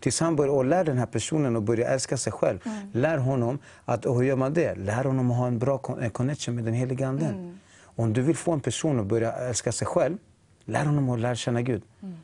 [0.00, 2.58] Tills han börjar och lär den här personen att börja älska sig själv.
[2.64, 2.88] Mm.
[2.92, 4.74] Lär honom att, och hur gör man det?
[4.74, 5.78] Lär honom att ha en bra
[6.12, 7.34] connection med den heliga anden.
[7.34, 7.58] Mm.
[7.82, 10.16] Om du vill få en person att börja älska sig själv,
[10.64, 11.82] lär honom att lära känna Gud.
[12.02, 12.14] Mm.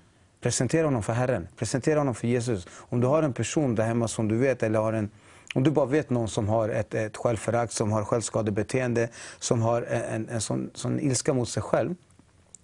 [0.41, 2.66] Presentera honom för Herren, presentera honom för Jesus.
[2.73, 5.11] Om du har en person där hemma som du vet, eller har en,
[5.55, 9.09] om du bara vet någon som har ett, ett självförakt, som har självskadebeteende,
[9.39, 11.95] som har en, en, en sån, sån ilska mot sig själv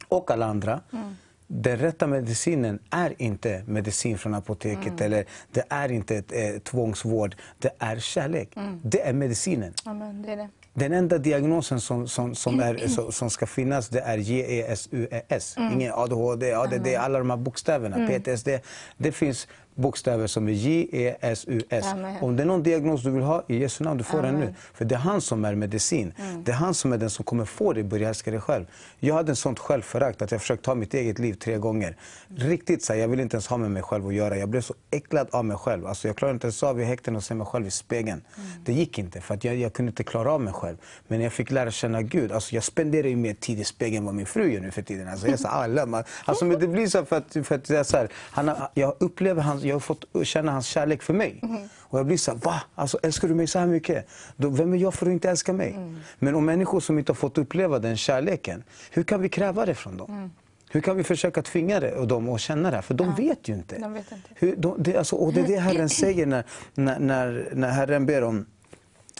[0.08, 0.80] och alla andra.
[0.92, 5.02] Mm den rätta medicinen är inte medicin från apoteket mm.
[5.02, 7.36] eller det är inte ett, eh, tvångsvård.
[7.58, 8.56] Det är kärlek.
[8.56, 8.80] Mm.
[8.84, 9.72] Det är medicinen.
[9.84, 10.48] Amen, det är det.
[10.74, 15.56] Den enda diagnosen som, som, som, är, som ska finnas det är GESUES.
[15.56, 15.72] Mm.
[15.72, 17.96] Ingen ADHD, ADD, alla de här bokstäverna.
[17.96, 18.22] Mm.
[18.22, 18.48] PTSD.
[18.96, 21.84] Det finns bokstäver som är J, E, S, U, S.
[21.92, 22.16] Amen.
[22.20, 24.34] Om det är någon diagnos du vill ha, i Jesu namn, du får Amen.
[24.34, 24.54] den nu.
[24.74, 26.12] För det är han som är medicin.
[26.18, 26.44] Mm.
[26.44, 28.64] Det är han som är den som kommer få dig att börja älska dig själv.
[28.98, 31.96] Jag hade en sånt självförakt att jag försökte ta mitt eget liv tre gånger.
[32.36, 34.36] Riktigt så här, jag ville inte ens ha med mig själv att göra.
[34.36, 35.86] Jag blev så äcklad av mig själv.
[35.86, 38.22] Alltså, jag klarade inte ens av i häkten och se mig själv i spegeln.
[38.36, 38.48] Mm.
[38.64, 40.76] Det gick inte, för att jag, jag kunde inte klara av mig själv.
[41.08, 42.32] Men jag fick lära känna Gud.
[42.32, 44.82] Alltså, jag spenderar ju mer tid i spegeln än vad min fru gör nu för
[44.82, 45.08] tiden.
[45.08, 47.96] Alltså, jag, så, alla, alltså, men det blir så för att, för att jag, så
[47.96, 51.40] här, han, jag upplever hans, jag har fått känna hans kärlek för mig.
[51.42, 51.68] Mm.
[51.78, 52.62] Och jag blir så här, va?
[52.74, 54.08] Alltså, älskar du mig så här mycket?
[54.36, 55.70] Då, vem är jag för att inte älska mig?
[55.70, 55.96] Mm.
[56.18, 59.74] Men om människor som inte har fått uppleva den kärleken, hur kan vi kräva det
[59.74, 60.10] från dem?
[60.10, 60.30] Mm.
[60.70, 62.82] Hur kan vi försöka tvinga det, dem att känna det?
[62.82, 63.14] För de ja.
[63.16, 63.78] vet ju inte.
[63.78, 64.28] De vet inte.
[64.34, 66.44] Hur, de, det, alltså, och det är det Herren säger när,
[66.74, 68.46] när, när, när Herren ber om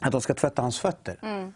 [0.00, 1.18] att de ska tvätta hans fötter.
[1.22, 1.52] Mm.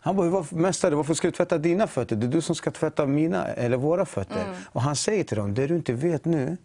[0.00, 2.16] Han bara, mästare varför ska du tvätta dina fötter?
[2.16, 4.44] Det är du som ska tvätta mina eller våra fötter.
[4.44, 4.56] Mm.
[4.64, 6.56] Och han säger till dem, det du inte vet nu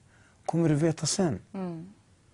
[0.46, 1.40] kommer du veta sen.
[1.54, 1.86] Mm.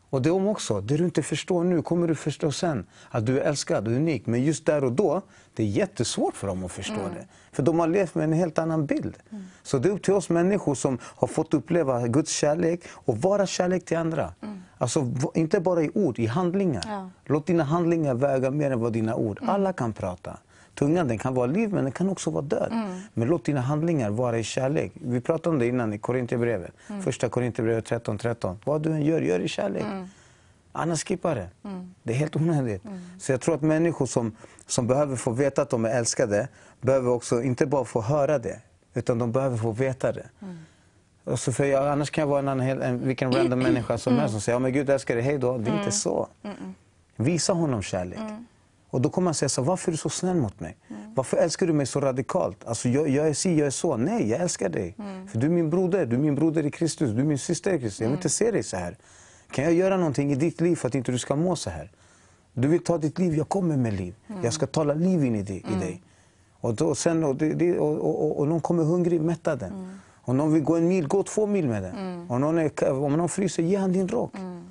[0.10, 2.86] Och det om också, det du inte förstår nu kommer du förstå sen.
[3.10, 4.26] Att du är älskad och unik.
[4.26, 5.22] Men just där och då,
[5.53, 7.14] det är jättesvårt för dem att förstå mm.
[7.14, 7.28] det.
[7.51, 9.18] För de har levt med en helt annan bild.
[9.30, 9.43] Mm.
[9.64, 13.45] Så det är upp till oss människor som har fått uppleva Guds kärlek och vara
[13.45, 14.34] kärlek till andra.
[14.41, 14.64] Mm.
[14.78, 16.84] Alltså inte bara i ord, i handlingar.
[16.88, 17.10] Ja.
[17.26, 19.38] Låt dina handlingar väga mer än vad dina ord.
[19.41, 19.49] Mm.
[19.49, 20.38] Alla kan prata.
[20.80, 22.71] Tungan den kan vara liv, men den kan också vara död.
[22.71, 22.99] Mm.
[23.13, 24.91] Men låt dina handlingar vara i kärlek.
[24.93, 26.71] Vi pratade om det innan i Korinthierbrevet.
[26.89, 27.01] Mm.
[27.01, 28.17] Första Korinthierbrevet 13.13.
[28.17, 28.59] 13.
[28.65, 29.84] Vad du än gör, gör i kärlek.
[29.84, 30.07] Mm.
[30.71, 31.47] Annars skippa det.
[31.63, 31.93] Mm.
[32.03, 32.86] Det är helt onödigt.
[32.86, 32.99] Mm.
[33.19, 34.36] Så jag tror att människor som,
[34.67, 36.47] som behöver få veta att de är älskade,
[36.82, 38.59] behöver också inte bara få höra det,
[38.93, 40.25] utan de behöver få veta det.
[40.41, 40.57] Mm.
[41.25, 44.32] Alltså för jag, annars kan jag vara en, annan, en vilken random människa som helst
[44.32, 45.57] som säger ja, men Gud älskar dig, hej då.
[45.57, 46.27] Det är inte så.
[47.15, 48.19] Visa honom kärlek.
[48.90, 50.78] Och då kommer han säga så varför är du så snäll mot mig?
[50.88, 51.02] Mm.
[51.16, 52.66] Varför älskar du mig så radikalt?
[52.66, 53.98] Alltså jag, jag är si, jag är så.
[53.98, 54.96] Nej, jag älskar dig.
[55.00, 55.28] Mm.
[55.28, 57.74] För du är min broder, du är min broder i Kristus, du är min syster
[57.74, 58.02] i Kristus.
[58.02, 58.98] Jag vill inte se dig så här.
[59.52, 61.92] Kan jag göra någonting i ditt liv för att inte du ska må så här?
[62.54, 64.16] Du vill ta ditt liv, jag kommer med liv.
[64.28, 64.44] Mm.
[64.44, 65.66] Jag ska tala liv in i, dig.
[65.72, 66.02] I dig.
[66.62, 69.74] Och, då, sen, och, det, och, och, och, någon kommer hungrig, mätta den.
[69.74, 69.90] Mm.
[70.22, 71.98] Och någon vill gå en mil, gå två mil med den.
[71.98, 72.32] Mm.
[72.32, 74.36] Och någon är, om någon fryser, ge han din rock.
[74.36, 74.64] Mm.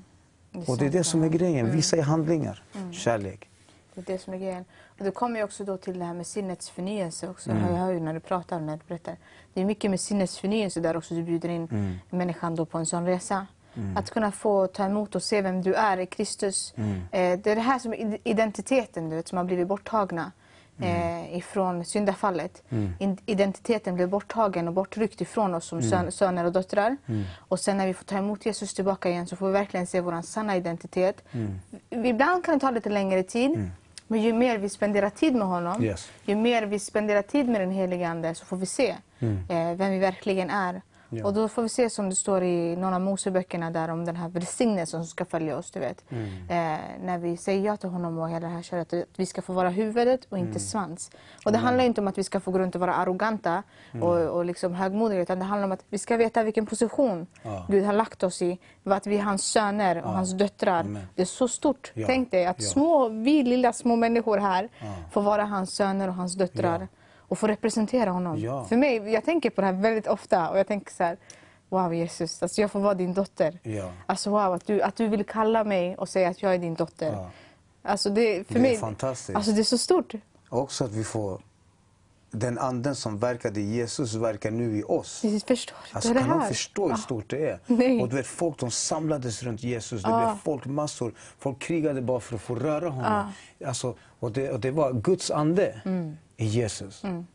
[0.53, 2.63] Det och det är det som är grejen, visa i handlingar
[2.93, 3.48] kärlek.
[3.99, 4.65] Det är det som är grejen.
[4.99, 7.51] Och det kommer ju också då till det här med sinnets förnyelse också.
[7.51, 7.63] Mm.
[7.63, 9.17] Jag hör ju när du pratar, när du berättar.
[9.55, 11.99] Det är mycket med sinnets förnyelse där också du bjuder in mm.
[12.11, 13.47] människan då på en sån resa.
[13.75, 13.97] Mm.
[13.97, 16.75] Att kunna få ta emot och se vem du är i Kristus.
[16.77, 16.95] Mm.
[16.95, 17.95] Eh, det är det här som
[18.25, 20.33] identiteten du vet, som har blivit borttagna
[20.79, 21.25] mm.
[21.25, 22.63] eh, ifrån syndafallet.
[22.69, 23.17] Mm.
[23.27, 26.11] Identiteten blev borttagen och bortryckt ifrån oss som mm.
[26.11, 26.97] söner och döttrar.
[27.39, 30.01] Och sen när vi får ta emot Jesus tillbaka igen så får vi verkligen se
[30.01, 31.25] vår sanna identitet.
[31.91, 33.71] Ibland kan det ta lite längre tid.
[34.09, 36.11] Men ju mer vi spenderar tid med honom, yes.
[36.25, 39.39] ju mer vi spenderar tid med den helige Ande så får vi se mm.
[39.49, 40.83] eh, vem vi verkligen är.
[41.11, 41.25] Ja.
[41.25, 44.17] Och då får vi se som det står i någon av Moseböckerna där om den
[44.17, 45.71] här välsignelsen som ska följa oss.
[45.71, 46.05] Du vet.
[46.11, 46.27] Mm.
[46.49, 49.43] Eh, när vi säger ja till honom och hela det här köret, att vi ska
[49.43, 50.61] få vara huvudet och inte mm.
[50.61, 51.11] svans.
[51.45, 51.65] Och det mm.
[51.65, 54.03] handlar inte om att vi ska få gå runt och vara arroganta mm.
[54.03, 57.67] och, och liksom högmodiga, utan det handlar om att vi ska veta vilken position ja.
[57.69, 58.59] Gud har lagt oss i.
[58.85, 60.15] Att vi är hans söner och ja.
[60.15, 60.81] hans döttrar.
[60.81, 61.07] Amen.
[61.15, 61.93] Det är så stort.
[62.07, 64.69] Tänk dig att små, vi lilla små människor här
[65.11, 66.89] får vara hans söner och hans döttrar
[67.29, 68.39] och få representera honom.
[68.39, 68.65] Ja.
[68.65, 71.17] För mig, jag tänker på det här väldigt ofta och jag tänker så här,
[71.69, 73.59] wow Jesus, alltså jag får vara din dotter.
[73.63, 73.93] Ja.
[74.07, 76.75] Alltså wow, att du, att du vill kalla mig och säga att jag är din
[76.75, 77.13] dotter.
[77.13, 77.31] Ja.
[77.83, 79.37] Alltså det, för det mig, är fantastiskt.
[79.37, 80.15] Alltså det är så stort.
[80.49, 81.41] Också att vi får
[82.31, 85.25] den anden som verkade i Jesus verkar nu i oss.
[85.25, 87.61] Jag förstår alltså, kan de förstå hur stort det är?
[87.67, 88.03] Nej.
[88.03, 90.03] Och du vet, folk de samlades runt Jesus.
[90.03, 90.19] Det ah.
[90.19, 91.15] blev folkmassor.
[91.39, 93.13] Folk krigade bara för att få röra honom.
[93.61, 93.67] Ah.
[93.69, 95.81] Alltså, och, det, och det var Guds ande.
[95.85, 97.05] Mm i Jesus.
[97.05, 97.27] Mm.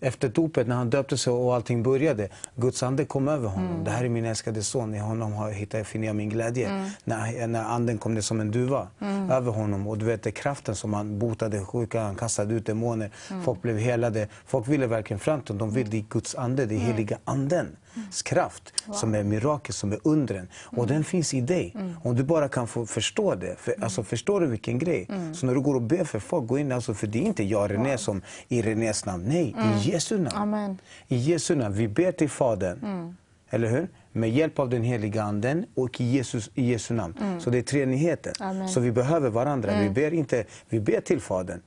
[0.00, 3.70] Efter dopet, när han döpte sig och allting började, Guds ande kom över honom.
[3.70, 3.84] Mm.
[3.84, 6.68] Det här är min älskade son, i honom har, finner jag min glädje.
[6.68, 6.90] Mm.
[7.04, 9.30] När, när anden kom det som en duva mm.
[9.30, 9.86] över honom.
[9.88, 13.10] Och du vet, det kraften som han botade sjuka, han kastade ut demoner.
[13.30, 13.42] Mm.
[13.42, 14.28] Folk blev helade.
[14.46, 16.80] Folk ville verkligen fram till De ville i Guds ande, är mm.
[16.80, 17.76] heliga anden
[18.24, 18.94] kraft wow.
[18.94, 20.48] som är mirakel, som är undren.
[20.64, 20.88] Och mm.
[20.88, 21.72] den finns i dig.
[21.74, 21.94] Mm.
[22.02, 23.56] Om du bara kan få förstå det.
[23.58, 23.84] För, mm.
[23.84, 25.06] alltså, förstår du vilken grej?
[25.08, 25.34] Mm.
[25.34, 27.44] Så när du går och ber för folk, gå in, alltså, för det är inte
[27.44, 27.96] jag René wow.
[27.96, 29.24] som i Renés namn.
[29.26, 29.78] Nej, i mm.
[29.78, 30.36] Jesu namn.
[30.36, 30.78] Amen.
[31.08, 31.74] I Jesu namn.
[31.74, 32.78] Vi ber till Fadern.
[32.82, 33.16] Mm.
[33.50, 33.88] Eller hur?
[34.12, 37.40] Med hjälp av den heliga Anden och i, Jesus, i Jesu namn.
[37.40, 38.34] Så det är treenigheten.
[38.68, 39.80] Så vi behöver varandra.
[39.80, 41.60] Vi, ber inte, vi ber till Fadern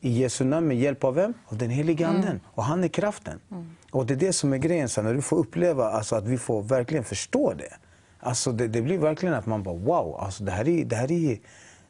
[0.00, 1.34] i Jesu namn med hjälp av vem?
[1.46, 2.16] Av den heliga mm.
[2.16, 2.30] Anden.
[2.30, 2.42] Mm.
[2.46, 3.40] Och han är kraften.
[3.50, 3.70] Mm.
[3.90, 6.62] Och det är det som är grejen, när du får uppleva alltså, att vi får
[6.62, 7.74] verkligen förstå det.
[8.20, 11.12] Alltså, det, det blir verkligen att man bara wow, alltså, det, här är, det, här
[11.12, 11.38] är,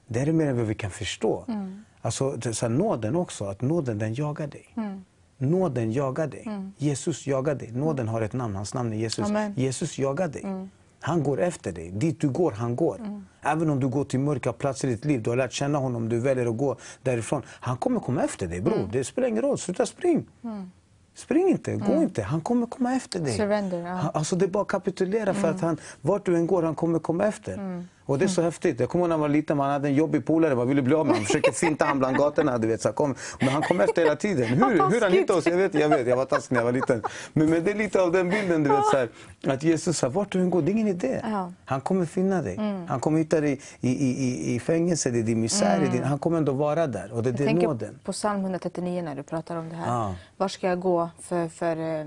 [0.07, 1.45] det här är mer än vad vi kan förstå.
[1.49, 1.85] Mm.
[2.01, 4.67] Alltså, det, så här, nåden också, att nåden den jagar dig.
[4.77, 5.05] Mm.
[5.39, 6.43] Nåden jagar dig.
[6.47, 6.73] Mm.
[6.79, 7.73] Jesus jagar dig.
[7.73, 9.29] Nåden har ett namn, hans namn är Jesus.
[9.29, 9.55] Amen.
[9.57, 10.43] Jesus jagar dig.
[10.43, 10.71] Mm.
[11.01, 11.91] Han går efter dig.
[11.91, 12.97] Dit du går, han går.
[12.99, 13.25] Mm.
[13.43, 16.09] Även om du går till mörka platser i ditt liv, du har lärt känna honom,
[16.09, 17.43] du väljer att gå därifrån.
[17.47, 18.79] Han kommer komma efter dig bror.
[18.79, 18.91] Mm.
[18.93, 20.27] Det spelar ingen roll, sluta spring.
[20.45, 20.71] Mm.
[21.19, 22.03] Spring inte, gå mm.
[22.03, 22.23] inte.
[22.23, 23.37] Han kommer komma efter dig.
[23.37, 24.11] Surrender, ja.
[24.15, 25.67] Alltså det är bara att kapitulera för att mm.
[25.67, 27.85] han, vart du än går, han kommer komma efter.
[28.09, 28.47] Och det är så mm.
[28.47, 28.81] häftigt.
[28.81, 30.95] Jag kommer ihåg när man var liten, man hade en jobbig polare, man ville bli
[30.95, 31.27] av med honom.
[31.27, 32.59] försökte finta honom bland gatorna.
[32.59, 33.15] Du vet, så kom.
[33.41, 34.47] Men han kom efter hela tiden.
[34.47, 36.07] Hur, hur han hittade oss, jag vet, jag vet.
[36.07, 37.03] Jag var taskig när jag var liten.
[37.33, 38.85] Men, men det är lite av den bilden, du vet.
[38.85, 39.09] Så här,
[39.47, 41.23] att Jesus sa, vart du än går, det är ingen idé.
[41.65, 42.57] Han kommer finna dig.
[42.57, 42.87] Mm.
[42.87, 45.77] Han kommer hitta dig i, i, i, i fängelset, i din misär.
[45.79, 45.93] Mm.
[45.93, 47.13] Din, han kommer ändå vara där.
[47.13, 47.99] Och det, jag det är tänker nåden.
[48.05, 49.87] på psalm 139 när du pratar om det här.
[49.87, 50.15] Ja.
[50.37, 52.07] Var ska jag gå för, för eh,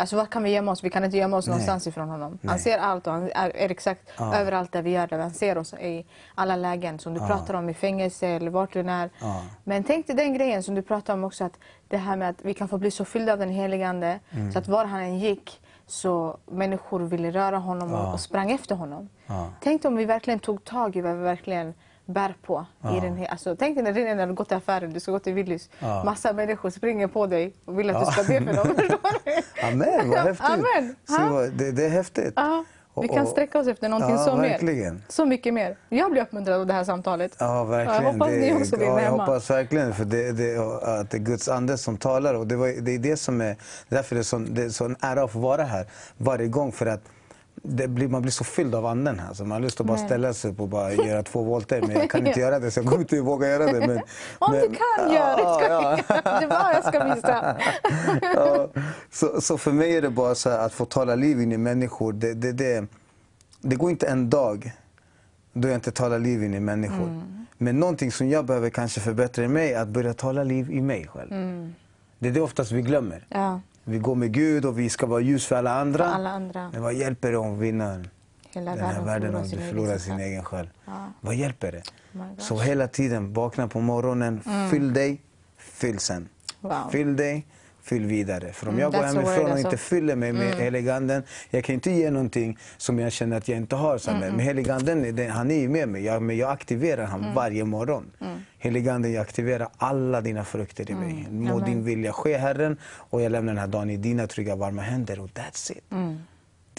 [0.00, 0.84] Alltså var kan vi gömma oss?
[0.84, 1.50] Vi kan inte gömma oss Nej.
[1.50, 2.38] någonstans ifrån honom.
[2.42, 2.50] Nej.
[2.50, 4.36] Han ser allt och han är, är exakt ja.
[4.36, 5.16] överallt där vi gör det.
[5.16, 7.26] Han ser oss i alla lägen som du ja.
[7.26, 9.10] pratar om i fängelse eller vart du är.
[9.20, 9.42] Ja.
[9.64, 12.36] Men tänk dig den grejen som du pratar om också att det här med att
[12.42, 14.52] vi kan få bli så fyllda av den helige Ande mm.
[14.52, 18.74] så att var han än gick så människor ville röra honom och, och sprang efter
[18.74, 19.08] honom.
[19.60, 21.74] Tänk om vi verkligen tog tag i vad vi verkligen
[22.10, 22.66] bär på.
[22.96, 25.12] I den här, alltså, tänk dig när du när du går till affären, du ska
[25.12, 25.70] gå till Willys.
[25.78, 26.04] Ja.
[26.04, 28.00] Massa människor springer på dig och vill att Ja.
[28.06, 28.74] du ska be för dem.
[29.72, 30.46] Amen, vad häftigt.
[30.50, 30.96] Amen.
[31.08, 31.28] Ja.
[31.32, 32.32] vad, det, det är häftigt.
[32.36, 32.64] Ja,
[33.02, 34.94] vi kan sträcka oss efter någonting Ja, så verkligen.
[34.94, 35.02] mer.
[35.08, 35.76] Så mycket mer.
[35.88, 37.36] Jag blir uppmuntrad av det här samtalet.
[37.38, 38.04] Ja, verkligen.
[38.04, 41.16] Jag hoppas det, ni också blir ja, jag hoppas verkligen för det, det, att det
[41.16, 42.34] är Guds ande som talar.
[42.34, 43.56] Och det, var, det är det som är,
[43.88, 45.86] därför det är, sån, det är så en ära att få vara här
[46.16, 46.72] varje gång.
[46.72, 47.10] För att det
[47.62, 49.34] blir, man blir så fylld av anden här.
[49.34, 51.80] Så man har lust att bara ställa sig upp och bara göra två volter.
[51.80, 53.86] Men jag kan inte göra det så jag kommer inte våga göra det.
[53.86, 54.00] Men,
[54.38, 57.56] Om men, du kan göra det, ska ja, jag- det bara jag ska visa.
[58.22, 58.68] ja,
[59.10, 62.12] så, så för mig är det bara så att få tala liv in i människor.
[62.12, 62.86] Det, det, det,
[63.60, 64.72] det går inte en dag
[65.52, 67.08] då jag inte talar liv in i människor.
[67.08, 67.46] Mm.
[67.58, 70.80] Men någonting som jag behöver kanske förbättra i mig är att börja tala liv i
[70.80, 71.30] mig själv.
[72.18, 73.26] Det är det oftast vi glömmer.
[73.28, 76.04] Ja, Vi går med Gud och vi ska vara ljus för alla andra.
[76.04, 76.70] för alla andra.
[76.72, 78.10] Men vad hjälper det om vi vinner
[78.50, 80.70] Hela den här världen om du förlorar sin egen själ?
[80.84, 81.12] Ja.
[81.20, 81.82] Vad hjälper det?
[82.12, 82.26] gosh.
[82.38, 85.20] Så hela tiden, vakna på morgonen, fyll dig,
[85.58, 86.28] fyll sen.
[86.60, 86.90] Wow.
[86.92, 87.46] Fyll dig,
[87.82, 88.52] fyll vidare.
[88.52, 89.66] För om Mm, jag går hemifrån och alltså.
[89.66, 93.56] inte fyller mig med heliganden, jag kan inte ge någonting som jag känner att jag
[93.58, 93.98] inte har.
[93.98, 97.04] Så men men heliganden, är det- han är ju med mig, jag, men jag aktiverar
[97.04, 98.10] han varje morgon.
[98.58, 101.26] Heliganden, jag aktiverar alla dina frukter i mig.
[101.30, 101.64] Må Amen.
[101.70, 105.20] din vilja ske, Herren, och jag lämnar den här dagen i dina trygga, varma händer.
[105.20, 105.84] Och that's it.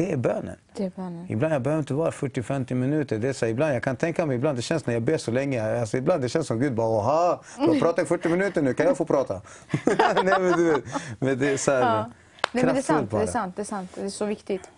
[0.01, 0.55] Det är bönen.
[0.73, 1.25] Det är bönen.
[1.29, 3.17] Ibland jag behöver inte vara 40-50 minuter.
[3.19, 5.31] Det är så, ibland, jag kan tänka mig, ibland det känns när jag ber så
[5.31, 8.61] länge, alltså, ibland det känns som Gud bara Oha, du har pratat i 40 minuter
[8.61, 9.41] nu, kan jag få prata?
[10.23, 10.83] Nej, men, du vet,
[11.19, 12.11] men det är så här, Ja.
[12.51, 13.23] Nej, men det är sant, det bara.
[13.23, 13.91] är sant, det är sant.
[13.95, 14.69] Det är så viktigt.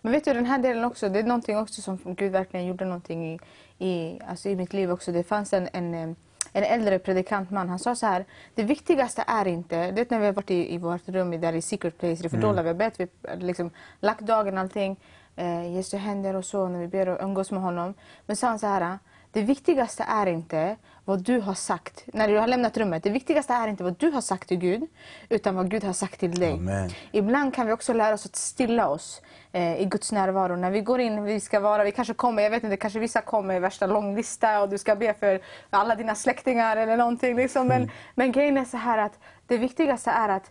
[0.00, 2.84] Men vet du, den här delen också, det är någonting också som Gud verkligen gjorde
[2.84, 3.38] någonting i,
[3.78, 5.12] i, alltså i mitt liv också.
[5.12, 6.16] Det fanns en, en, eh,
[6.52, 8.24] en äldre predikantman, han sa så här,
[8.54, 11.52] det viktigaste är inte, du vet när vi har varit i, i vårt rum där
[11.52, 13.70] i secret place, det fördolda, vi har bett, vi har liksom
[14.00, 14.96] lagt dagen allting,
[15.36, 17.94] eh, Jesu händer och så, när vi ber och umgås med honom.
[18.26, 18.98] Men sa han så här,
[19.32, 23.02] det viktigaste är inte vad du har sagt när du har lämnat rummet.
[23.02, 24.86] Det viktigaste är inte vad du har sagt till Gud,
[25.28, 26.52] utan vad Gud har sagt till dig.
[26.52, 26.90] Amen.
[27.12, 29.22] Ibland kan vi också lära oss att stilla oss
[29.52, 30.56] i Guds närvaro.
[30.56, 33.20] När vi går in, vi ska vara, vi kanske kommer, jag vet inte, kanske vissa
[33.20, 35.40] kommer med värsta långlista och du ska be för
[35.70, 37.36] alla dina släktingar eller någonting.
[37.36, 37.68] Liksom.
[37.68, 40.50] Men, men grejen är så här att det viktigaste är att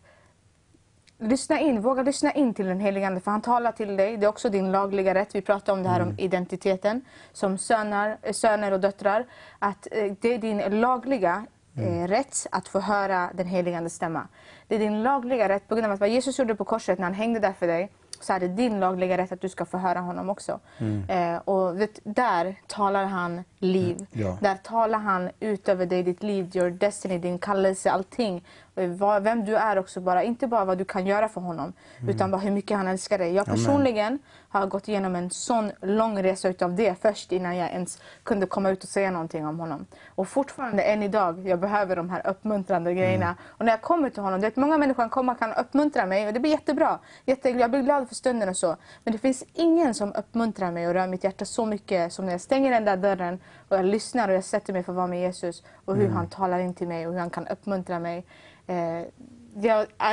[1.19, 4.17] lyssna in, våga lyssna in till den helige Ande för han talar till dig.
[4.17, 5.35] Det är också din lagliga rätt.
[5.35, 9.25] Vi pratar om det här om identiteten som söner, eh, söner och döttrar.
[9.59, 11.45] Att eh, det är din lagliga
[11.77, 14.27] eh, rätt att få höra den helige Andes stämma.
[14.67, 17.05] Det är din lagliga rätt på grund av att vad Jesus gjorde på korset när
[17.05, 17.91] han hängde där för dig
[18.23, 20.59] så är det din lagliga rätt att du ska få höra honom också.
[21.07, 24.05] Eh, och vet, där talar han liv.
[24.11, 24.37] Ja.
[24.41, 28.43] Där talar han ut över dig, ditt liv, your destiny, din kallelse, allting.
[28.85, 31.73] Vad- Vem du är också, bara, inte bara vad du kan göra för honom,
[32.07, 33.33] utan bara hur mycket han älskar dig.
[33.33, 33.55] Jag Amen.
[33.55, 34.19] personligen
[34.49, 38.69] har gått igenom en sån lång resa utav det först innan jag ens kunde komma
[38.69, 39.85] ut och säga någonting om honom.
[40.15, 43.35] Och fortfarande än idag, jag behöver de här uppmuntrande grejerna.
[43.47, 46.05] Och när jag kommer till honom, det är många människor kan komma och kan uppmuntra
[46.05, 46.99] mig och det blir jättebra.
[47.25, 48.75] Jätte, jag blir glad för stunden och så.
[49.03, 52.31] Men det finns ingen som uppmuntrar mig och rör mitt hjärta så mycket som när
[52.31, 55.07] jag stänger den där dörren och jag lyssnar och jag sätter mig för att vara
[55.07, 58.25] med Jesus och hur han talar in till mig och hur han kan uppmuntra mig.
[58.67, 59.01] Eh,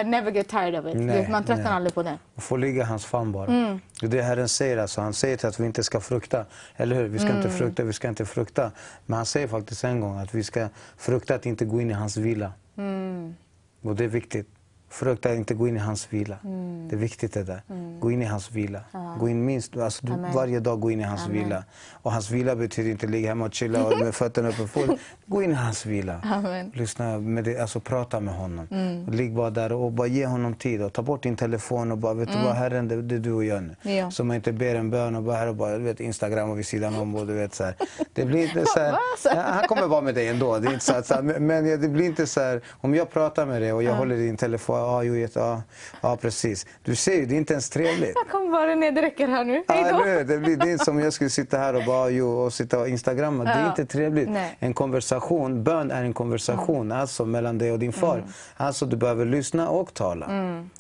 [0.01, 1.01] I never get tired of it.
[1.01, 1.73] Nej, Man tröttnar nej.
[1.73, 2.19] aldrig på det.
[2.35, 3.47] Och få ligga hans famn bara.
[3.47, 3.81] Mm.
[4.01, 4.77] Det är det Herren säger.
[4.79, 5.01] Alltså.
[5.01, 6.45] Han säger till att vi inte ska frukta.
[6.77, 7.05] Eller hur?
[7.09, 7.37] Vi ska Mm.
[7.43, 8.71] inte frukta, vi ska inte frukta.
[9.07, 11.95] Men han säger faktiskt en gång att vi ska frukta att inte gå in i
[11.95, 12.53] hans vila.
[12.77, 13.35] Mm.
[13.83, 14.49] Och det är viktigt.
[14.95, 16.37] Frukta inte gå in i hans vila.
[16.45, 16.89] Mm.
[16.89, 17.63] Det är viktigt det där.
[18.01, 18.81] Gå in i hans vila.
[19.21, 21.39] Gå in minst, alltså du, varje dag gå in i hans Amen.
[21.45, 21.65] vila.
[21.93, 24.67] Och hans vila betyder inte ligga hemma och chilla och med fötterna uppe.
[24.67, 26.21] Få- Gå in i hans vila.
[26.25, 26.71] Amen.
[26.75, 28.67] Lyssna, med det, alltså prata med honom.
[29.13, 30.83] Ligg bara där och bara ge honom tid.
[30.83, 33.33] Och ta bort din telefon och bara, vet du vad Herren, det, det är du
[33.33, 33.93] och jag nu.
[33.93, 34.11] Ja.
[34.11, 36.67] Så man inte ber en bön och bara, här och bara vet, Instagram och vid
[36.67, 37.15] sidan om.
[37.15, 37.75] Och du vet, så här.
[38.13, 40.59] Det blir inte så här, Ja, han kommer vara med dig ändå.
[40.59, 43.47] Det är inte så här, men men det blir inte så här, om jag pratar
[43.47, 45.63] med dig och jag håller din telefon, ja, jo, jätte- ja,
[46.01, 46.67] ja precis.
[46.83, 48.13] Du ser ju, det är inte ens trevligt.
[48.15, 49.65] Jag kommer bara ner, det räcker här nu.
[49.69, 52.53] Ja, det blir det är som om jag skulle sitta här och bara jo, och
[52.53, 53.45] sitta och instagramma.
[53.45, 53.69] Det är Ja.
[53.69, 54.29] inte trevligt.
[54.31, 54.57] Nej.
[54.61, 58.17] En konversation, bön är en konversation alltså mellan dig och din far.
[58.17, 58.29] Mm.
[58.57, 60.31] Alltså du behöver lyssna och tala.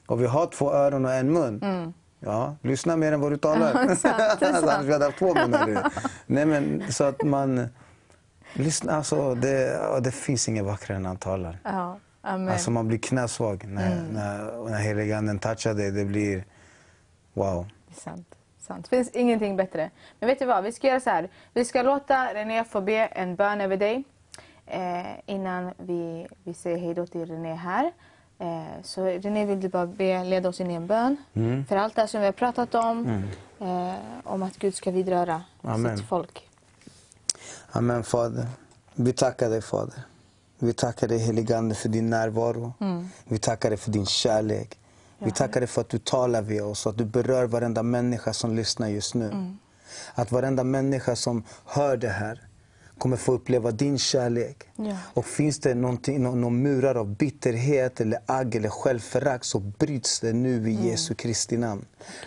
[0.06, 1.94] Och vi har två öron och en mun.
[2.20, 3.70] Ja, lyssna mer än vad du talar.
[3.70, 3.86] Mm.
[3.88, 5.92] Ja, sant, alltså, annars vi hade haft två munnar.
[6.26, 7.68] Nej men så att man
[8.52, 11.58] lyssna, alltså det, det finns inget vackrare än när han talar.
[11.64, 12.48] Ja, amen.
[12.48, 14.06] Alltså man blir knäsvag när, Mm.
[14.06, 15.90] när, när heliganden touchar dig.
[15.90, 16.44] Det blir
[17.32, 17.66] wow.
[17.88, 18.34] Det är sant.
[18.60, 18.86] sant.
[18.90, 19.90] Det finns ingenting bättre.
[20.20, 20.64] Men vet du vad?
[20.64, 21.28] Vi ska göra så här.
[21.54, 24.04] Vi ska låta René få be en bön över dig
[24.66, 27.92] eh, innan vi, vi säger hej då till René här.
[28.38, 31.64] Eh, Så René, vill du bara be, leda oss in i en bön Mm.
[31.66, 33.22] för allt det som vi har pratat om,
[33.60, 33.94] eh,
[34.24, 35.96] om att Gud ska vidröra Amen.
[35.98, 36.48] sitt folk.
[37.72, 38.46] Amen Fader.
[38.94, 39.94] Vi tackar dig Fader.
[40.58, 42.72] Vi tackar dig helige Ande för din närvaro.
[43.24, 44.78] Vi tackar dig för din kärlek.
[45.18, 48.32] Vi tackar dig för att du talar via oss och att du berör varenda människa
[48.32, 49.54] som lyssnar just nu.
[50.14, 52.40] Att varenda människa som hör det här
[53.04, 54.56] kommer få uppleva din kärlek.
[54.76, 54.96] Ja.
[55.14, 60.20] Och finns det någonting, nå- någon murar av bitterhet, eller agg eller självförakt så bryts
[60.20, 61.84] det nu i Jesu Kristi namn.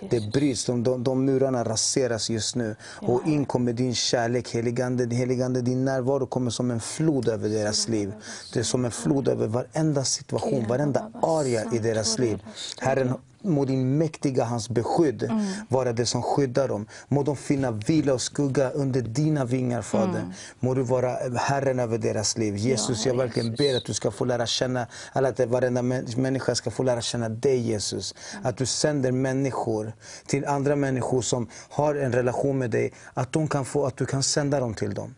[0.10, 2.76] Det bryts, de, de, de murarna raseras just nu.
[3.02, 7.88] Och in kommer din kärlek, heligande, heligande, din närvaro kommer som en flod över deras
[7.88, 8.14] liv.
[8.54, 12.44] Det är som en flod över varenda situation, varenda area i deras liv.
[12.80, 15.30] Herren, må din mäktiga hans beskydd
[15.70, 16.88] vara det som skyddar dem.
[17.08, 20.34] Må de finna vila och skugga under dina vingar, Fader.
[20.60, 22.56] Må du vara Herren över deras liv.
[22.58, 26.56] Jesus, jag verkligen ber att du ska få lära känna, eller att varenda mä- människa
[26.56, 28.16] ska få lära känna dig, Jesus.
[28.44, 29.94] Att du sänder människor
[30.28, 34.06] till andra människor som har en relation med dig, att, de kan få, att du
[34.06, 35.16] kan sända dem till dem.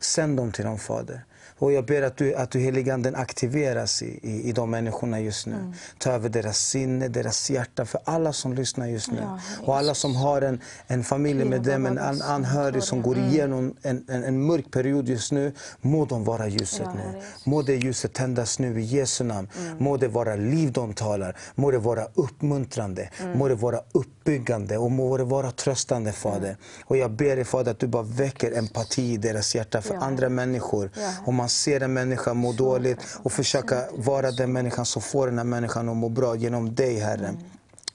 [0.00, 1.24] Sänd dem till dem, Fader.
[1.58, 5.46] Och jag ber att du, att du heliganden aktiveras i, i, i de människorna just
[5.46, 5.72] nu.
[5.98, 9.18] Ta över deras sinne, deras hjärta, för alla som lyssnar just nu.
[9.20, 14.04] Ja, och alla som har en, en familjemedlem, en an, anhörig som går igenom en,
[14.08, 15.52] en, en mörk period just nu.
[15.80, 17.22] Må de vara ljuset nu.
[17.44, 19.48] Må det ljuset tändas nu i Jesu namn.
[19.78, 21.36] Må det vara liv de talar.
[21.54, 23.10] Må det vara uppmuntrande.
[23.34, 26.56] Må det vara uppbyggande och må det vara tröstande Fader.
[26.84, 30.28] Och jag ber dig Fader att du bara väcker empati i deras hjärta för andra
[30.28, 30.90] människor.
[30.94, 31.12] Ja.
[31.46, 35.44] Man ser en människa må dåligt och försöka vara den människan som får den här
[35.44, 37.34] människan att må bra genom dig Herre.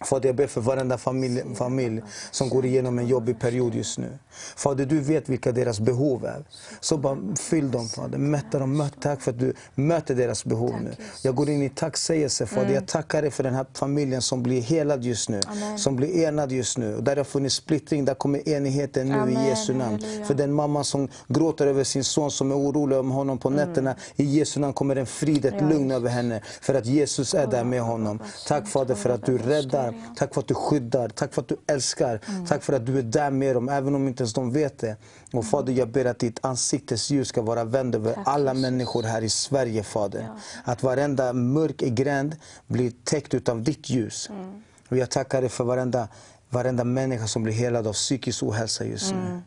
[0.06, 4.18] Fader, jag ber för varenda familj, familj som går igenom en jobbig period just nu.
[4.56, 6.45] Fader, du vet vilka deras behov är.
[6.80, 8.18] Så bara fyll dem, Fader.
[8.18, 8.89] Mätta dem.
[9.02, 10.95] Tack för att du möter deras behov nu.
[11.24, 12.74] Jag går in i tacksägelse, Fader.
[12.74, 15.39] Jag tackar dig för den här familjen som blir helad just nu.
[15.47, 15.80] Amen.
[15.80, 16.95] Som blir enad just nu.
[16.95, 19.38] Och där det har funnits splittring, där kommer enigheten nu Amen.
[19.45, 19.91] i Jesu namn.
[19.91, 20.26] Halleluja.
[20.26, 23.95] För den mamma som gråter över sin son, som är orolig om honom på nätterna.
[24.16, 25.64] I Jesu namn kommer en frid, ett Mm.
[25.64, 26.41] Ja, lugn över henne.
[26.62, 28.20] För att Jesus är där med honom.
[28.47, 29.91] Tack Fader för att du räddar.
[30.16, 31.10] Tack för att du skyddar.
[31.10, 32.20] Tack för att du älskar.
[32.28, 32.46] Mm.
[32.46, 34.96] Tack för att du är där med dem, även om inte ens de vet det.
[35.34, 39.04] Och Fader, jag ber att ditt ansiktes ljus ska vara vänd över Tack, alla människor
[39.04, 40.30] här i Sverige, Fader.
[40.64, 42.36] Att varenda mörk gränd
[42.68, 44.30] blir täckt utav ditt ljus.
[44.30, 44.64] Mm.
[44.89, 46.08] Och jag tackar dig för varenda,
[46.50, 49.42] varenda människa som blir helad av psykisk ohälsa just Mm.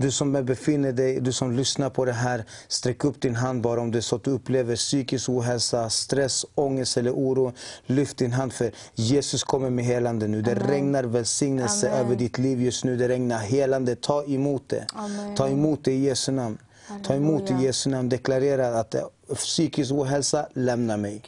[0.00, 3.80] Du som befinner dig, du som lyssnar på det här, sträck upp din hand bara
[3.80, 7.52] om det är så att du upplever psykisk ohälsa, stress, ångest eller oro.
[7.86, 10.42] Lyft din hand för Jesus kommer med helande nu.
[10.42, 10.68] Det Amen.
[10.68, 12.06] regnar välsignelse Amen.
[12.06, 12.96] över ditt liv just nu.
[12.96, 13.96] Det regnar helande.
[13.96, 14.86] Ta emot det.
[14.94, 15.36] Amen.
[15.36, 16.58] Ta emot det i Jesu namn.
[17.06, 17.54] Ta emot i.
[17.64, 18.08] Jesu namn.
[18.08, 18.94] Deklarera att
[19.34, 21.22] psykisk ohälsa, lämna mig.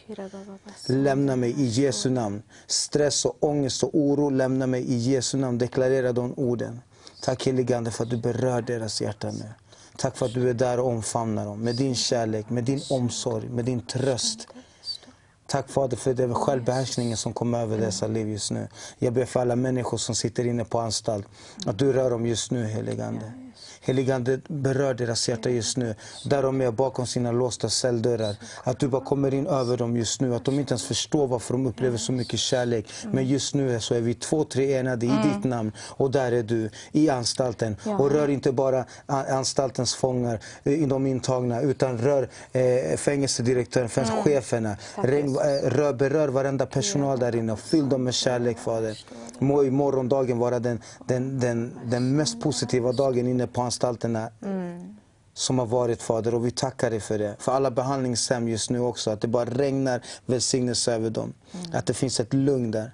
[0.87, 2.43] Lämna mig i Jesu namn.
[2.66, 5.59] Stress och ångest och oro, lämna mig i Jesu namn.
[5.59, 6.81] Deklarera de orden.
[7.25, 9.53] Tack helige Ande för att du berör deras hjärtan nu.
[9.97, 13.49] Tack för att du är där och omfamnar dem med din kärlek, med din omsorg,
[13.49, 14.49] med din tröst.
[15.47, 18.68] Tack Fader för den självbehärskningen som kommer över dessa liv just nu.
[18.99, 21.27] Jag ber för alla människor som sitter inne på anstalt.
[21.66, 23.33] Att du rör dem just nu heligande.
[23.85, 25.95] Heligande berör deras hjärta just nu.
[26.24, 28.37] Där de är bakom sina låsta celldörrar.
[28.64, 30.35] Att du bara kommer in över dem just nu.
[30.35, 32.87] Att de inte ens förstår varför de upplever så mycket kärlek.
[33.12, 35.72] Men just nu så är vi två, tre enade i ditt namn.
[35.89, 37.76] Och där är du, i anstalten.
[37.85, 37.99] Ja.
[37.99, 41.61] Och rör inte bara anstaltens fångar, eh, de intagna.
[41.61, 44.22] Utan rör eh, fängelsedirektören, mm.
[44.22, 44.76] cheferna.
[44.97, 45.43] Tack, Ring, Jesus.
[45.43, 48.99] eh, rör, berör varenda personal där inne och fyll dem med kärlek Fader.
[49.39, 54.31] Må i morgondagen vara den, den, den, den mest positiva dagen inne på anstalterna
[55.35, 57.37] som har varit Fader och vi tackar dig för det.
[57.39, 61.33] För alla behandlingshem just nu också, att det bara regnar välsignelse över dem.
[61.73, 62.93] Att det finns ett lugn där.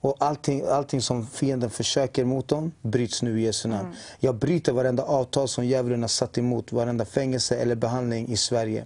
[0.00, 3.94] Och allting, allting som fienden försöker mot dem bryts nu i Jesu namn.
[4.20, 8.84] Jag bryter varenda avtal som djävulen har satt emot varenda fängelse eller behandling i Sverige.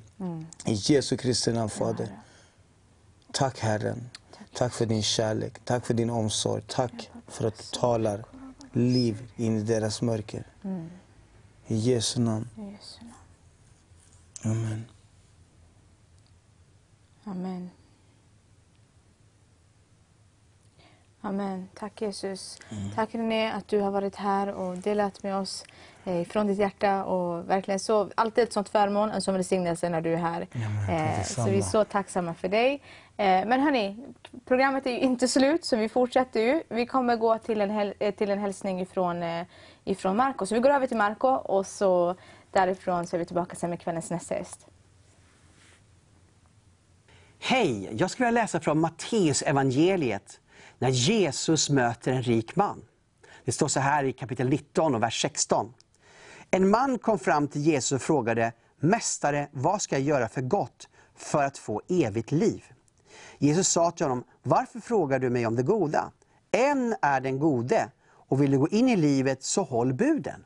[0.66, 2.08] I Jesu Kristi namn Fader.
[3.32, 4.10] Tack Herren.
[4.54, 5.58] Tack för din kärlek.
[5.64, 6.62] Tack för din omsorg.
[6.68, 8.24] Tack för att du talar
[8.72, 10.46] liv in i deras mörker.
[11.68, 12.48] I Jesu namn.
[12.56, 13.14] I Jesu namn.
[14.44, 14.84] Amen.
[17.24, 17.70] Amen.
[21.20, 21.68] Amen.
[21.74, 22.58] Tack Jesus.
[22.94, 25.64] Tack René att du har varit här och delat med oss
[26.04, 27.04] eh, från ditt hjärta.
[27.04, 30.48] Och verkligen så, alltid ett sånt förmån, en sån välsignelse när du är här.
[30.52, 32.82] men, Eh, så vi är så tacksamma för dig.
[33.18, 33.96] Eh, men hörni,
[34.44, 36.62] programmet är ju inte slut så vi fortsätter ju.
[36.68, 39.46] Vi kommer gå till en, häl- eh, till en hälsning ifrån, eh,
[39.84, 40.46] ifrån Marco.
[40.46, 42.14] Så vi går över till Marco och så
[42.50, 44.66] därifrån så är vi tillbaka sen med kvällens nästa gäst.
[47.38, 50.40] Hej, jag skulle vilja läsa från Matteus evangeliet
[50.78, 52.84] när Jesus möter en rik man.
[53.44, 55.74] Det står så här i kapitel 19 och vers 16.
[56.50, 60.88] En man kom fram till Jesus och frågade, Mästare, vad ska jag göra för gott
[61.16, 62.64] för att få evigt liv?
[63.38, 66.12] Jesus sa till honom, varför frågar du mig om det goda?
[66.50, 70.44] En är den gode, och vill du gå in i livet så håll buden.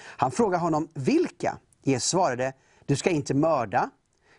[0.00, 1.58] Han frågade honom, vilka?
[1.82, 2.52] Jesus svarade,
[2.86, 3.90] du ska inte mörda,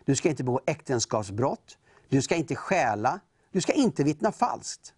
[0.04, 1.78] du ska inte begå äktenskapsbrott,
[2.08, 3.20] du ska inte stjäla,
[3.52, 4.94] du ska inte vittna falskt.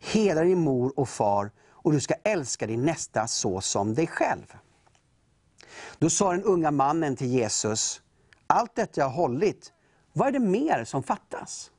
[0.00, 4.54] Hedra din mor och far och du ska älska din nästa så som dig själv.
[5.98, 8.02] Då sa den unga mannen till Jesus,
[8.46, 9.72] allt detta jag har hållit,
[10.12, 11.71] vad är det mer som fattas?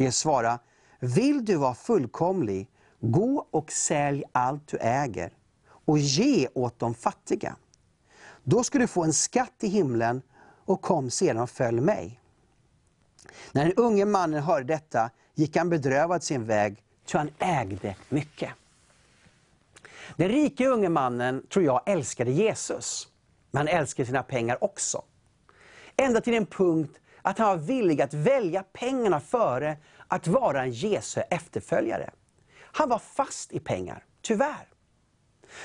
[0.00, 0.58] De svarade,
[0.98, 2.70] vill du vara fullkomlig,
[3.00, 5.32] gå och sälj allt du äger
[5.64, 7.56] och ge åt de fattiga.
[8.44, 10.22] Då ska du få en skatt i himlen
[10.64, 12.20] och kom sedan och följ mig.
[13.52, 18.50] När den unge mannen hörde detta gick han bedrövad sin väg, ty han ägde mycket.
[20.16, 23.08] Den rike unge mannen, tror jag, älskade Jesus.
[23.50, 25.02] Men han älskade sina pengar också.
[25.96, 29.76] Ända till en punkt att han var villig att välja pengarna före
[30.08, 32.10] att vara en Jesu efterföljare.
[32.60, 34.68] Han var fast i pengar, tyvärr.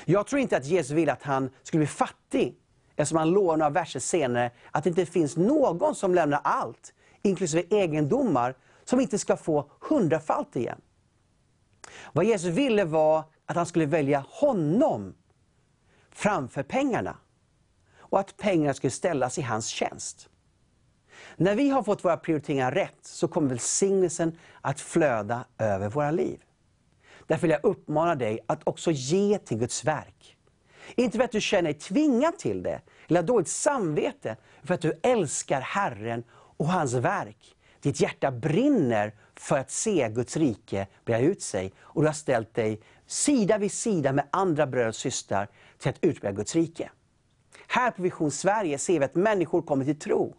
[0.04, 2.58] Jag tror inte att Jesus ville att han skulle bli fattig,
[2.96, 6.92] eftersom han lovar några verser senare att det inte finns någon som lämnar allt,
[7.22, 8.54] inklusive egendomar,
[8.84, 10.80] som inte ska få hundrafalt igen.
[12.12, 15.14] Vad Jesus ville var att han skulle välja honom
[16.10, 17.16] framför pengarna.
[17.98, 20.28] Och att pengarna skulle ställas i hans tjänst.
[21.36, 26.40] När vi har fått våra prioriteringar rätt så kommer välsignelsen att flöda över våra liv.
[27.26, 30.36] Därför vill jag uppmana dig att också ge till Guds verk.
[30.94, 34.80] Inte för att du känner dig tvingad till det, eller har dåligt samvete, för att
[34.80, 37.56] du älskar Herren och hans verk.
[37.80, 42.54] Ditt hjärta brinner för att se Guds rike breda ut sig och du har ställt
[42.54, 46.90] dig sida vid sida med andra bröder och systrar till att utbreda Guds rike.
[47.66, 50.34] Här på Vision Sverige ser vi att människor kommer till tro.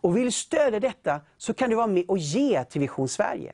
[0.00, 3.52] Och vill du stödja detta så kan du vara med och ge till Vision Sverige.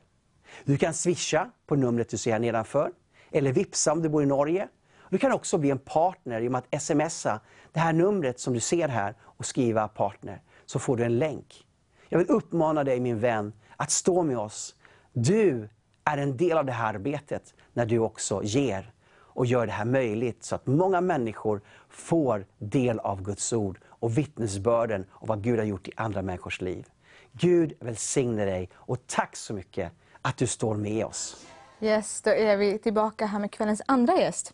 [0.63, 2.91] Du kan swisha på numret du ser här nedanför,
[3.31, 4.67] eller vipsa om du bor i Norge.
[5.09, 7.39] Du kan också bli en partner genom att smsa
[7.71, 11.65] det här numret som du ser här och skriva partner, så får du en länk.
[12.09, 14.75] Jag vill uppmana dig min vän att stå med oss.
[15.13, 15.69] Du
[16.03, 18.91] är en del av det här arbetet när du också ger
[19.35, 24.17] och gör det här möjligt så att många människor får del av Guds ord och
[24.17, 26.85] vittnesbörden av vad Gud har gjort i andra människors liv.
[27.31, 29.91] Gud välsigne dig och tack så mycket
[30.21, 31.45] att du står med oss.
[31.81, 34.53] Yes, då är vi tillbaka här med kvällens andra gäst.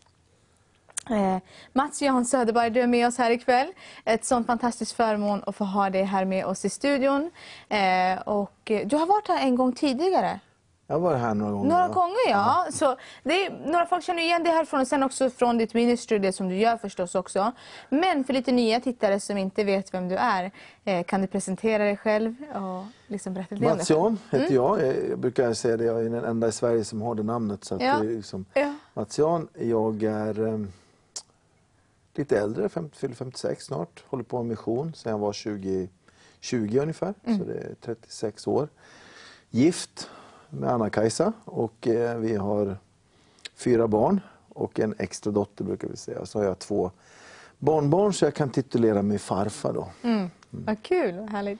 [1.09, 1.37] Eh,
[1.73, 3.73] Mats Jan Söderberg, du är med oss här ikväll.
[4.05, 7.31] Ett sånt fantastiskt förmån att få ha dig här med oss i studion.
[7.69, 10.39] Eh, och du har varit här en gång tidigare.
[10.91, 11.69] Jag har varit här några gånger.
[11.69, 11.93] Några ja.
[11.93, 12.67] gånger ja.
[12.71, 16.19] Så det är, några folk känner igen dig härifrån och sen också från ditt ministry,
[16.19, 17.51] det som du gör förstås också.
[17.89, 20.51] Men för lite nya tittare som inte vet vem du är,
[20.85, 23.89] eh, kan du presentera dig själv och liksom berätta lite Mats?
[23.89, 24.79] Jan heter jag.
[25.09, 27.63] Jag brukar säga det, jag är den enda i Sverige som har det namnet.
[27.63, 27.79] Så Ja.
[27.79, 28.73] det är liksom Ja.
[28.93, 29.47] Mats Jan.
[29.53, 30.59] Jag är eh,
[32.15, 34.03] lite äldre, 50, fyller 56 snart.
[34.07, 35.89] Håller på med mission sedan jag var 20,
[36.39, 37.39] 20 ungefär, Mm.
[37.39, 38.67] så det är 36 år.
[39.49, 40.09] Gift
[40.51, 42.77] med Anna-Kajsa och eh, vi har
[43.55, 46.25] fyra barn och en extra dotter brukar vi säga.
[46.25, 46.91] Så har jag två
[47.57, 49.87] barnbarn så jag kan titulera mig farfar då.
[50.01, 50.29] Mm.
[50.49, 51.59] Vad kul, vad härligt.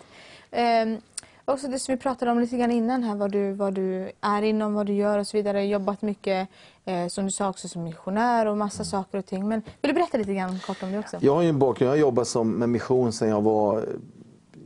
[0.52, 0.98] Ehm,
[1.46, 4.42] också det som vi pratade om lite grann innan här, vad du, vad du är
[4.42, 5.66] inom, vad du gör och så vidare.
[5.66, 6.50] Jobbat mycket,
[6.86, 9.48] eh, som du sa också, som missionär och massa saker och ting.
[9.48, 11.18] Men vill du berätta lite grann kort om det också?
[11.22, 13.86] Jag har ju en bakgrund, jag har jobbat som, med mission sedan jag var,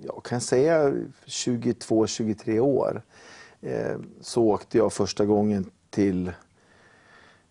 [0.03, 0.93] jag kan säga
[1.25, 3.01] 22-23 år.
[3.65, 6.31] Eh, så åkte jag första gången till,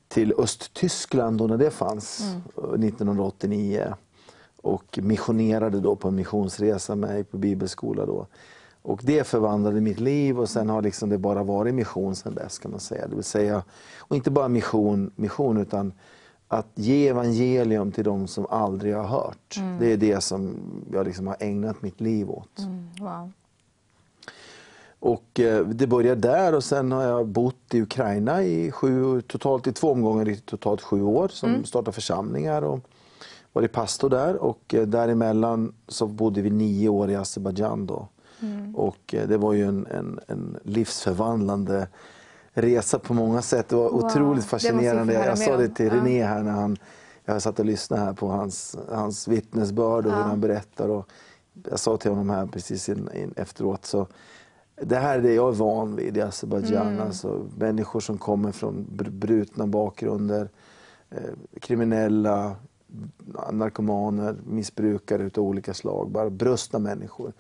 [0.08, 2.20] till Östtyskland då när det fanns,
[2.56, 3.94] eh, 1989.
[4.56, 8.26] Och missionerade då på en missionsresa med på bibelskola då.
[8.82, 12.58] Och det förvandlade mitt liv och sen har liksom det bara varit mission sedan dess
[12.58, 13.06] kan man säga.
[13.06, 13.62] Det vill säga,
[13.98, 15.92] och inte bara mission, mission utan
[16.48, 19.60] att ge evangelium till de som aldrig har hört.
[19.80, 20.56] Det är det som
[20.92, 22.58] jag liksom har ägnat mitt liv åt.
[22.58, 23.30] Mm, wow.
[25.04, 29.66] Och eh, det började där och sen har jag bott i Ukraina i sju, totalt
[29.66, 32.80] i två omgångar i totalt sju år som startade församlingar och
[33.52, 34.36] varit pastor där.
[34.36, 38.08] Och eh, däremellan så bodde vi nio år i Azerbajdzjan då.
[38.74, 41.88] Och eh, det var ju en, en, en livsförvandlande
[42.52, 43.68] resa på många sätt.
[43.68, 45.12] Det var Wow, otroligt fascinerande.
[45.12, 45.90] Jag mer sa det till.
[45.90, 46.76] René här när han,
[47.24, 50.26] jag satt och lyssnade här på hans, hans vittnesbörd och hur Ja.
[50.26, 50.88] han berättar.
[50.88, 51.08] Och
[51.70, 54.06] jag sa till honom här precis in, in, efteråt så
[54.82, 56.88] det här är det jag är van vid i Azerbajdzjan.
[56.88, 57.00] Mm.
[57.06, 60.48] Alltså, människor som kommer från br- brutna bakgrunder,
[61.10, 61.18] eh,
[61.60, 62.56] kriminella,
[63.52, 66.10] narkomaner, missbrukare utav olika slag.
[66.10, 67.32] Bara brustna människor.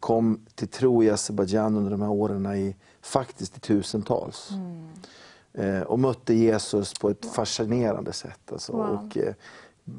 [0.00, 4.50] Kom till tro i Azerbajdzjan under de här åren i, faktiskt i tusentals.
[4.52, 4.86] Mm.
[5.52, 8.52] Eh, och mötte Jesus på ett fascinerande sätt.
[8.52, 8.82] Alltså, Wow.
[9.06, 9.34] och, eh,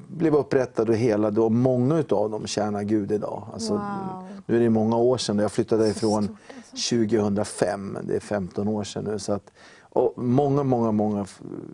[0.07, 3.43] blev upprättade och helade och många utav dem tjänar Gud idag.
[3.53, 4.27] Alltså, Wow.
[4.45, 6.37] Nu är det många år sedan, jag flyttade ifrån stort,
[6.71, 6.95] alltså.
[6.95, 9.19] 2005, det är 15 år sedan nu.
[9.19, 9.51] Så att,
[9.89, 11.25] och många, många, många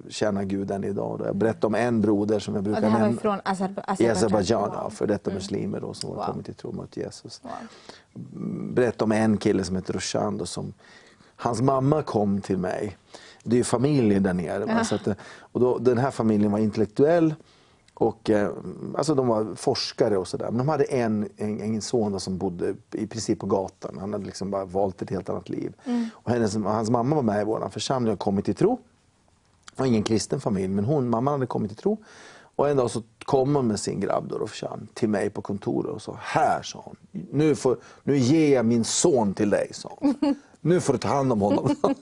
[0.09, 1.21] tjänar Gud än idag.
[1.25, 3.21] Jag berättade om en broder som jag brukar det här var nämna.
[3.21, 4.11] från I Azerbajdzjan?
[4.11, 4.89] Azerbajdzjan, ja, Wow.
[4.89, 6.19] för detta muslimer då, som Wow.
[6.19, 7.41] har kommit till tro mot Jesus.
[7.43, 7.51] Wow.
[8.73, 10.37] Berätta om en kille som heter Roshan.
[10.37, 10.73] Då, som,
[11.35, 12.97] hans mamma kom till mig.
[13.43, 14.65] Det är ju familj där nere.
[14.65, 14.83] Va?
[14.83, 15.07] Så att,
[15.39, 17.35] och då, den här familjen var intellektuell.
[17.93, 18.51] Och, eh,
[18.97, 20.45] alltså de var forskare och sådär.
[20.45, 23.97] Men de hade en, en, en son som bodde i princip på gatan.
[23.99, 25.73] Han hade liksom bara valt ett helt annat liv.
[26.13, 28.79] Och hennes, hans mamma var med i vår församling och kommit till tro.
[29.75, 31.97] Det var ingen kristen familj, men hon, mamman hade kommit till tro.
[32.55, 35.91] Och en dag så kom hon med sin grabb då, Rofshan, till mig på kontoret
[35.91, 36.95] och sa, här sa hon,
[37.31, 40.15] nu, får, nu ger jag min son till dig, sa hon.
[40.65, 41.75] Nu får du ta hand om honom.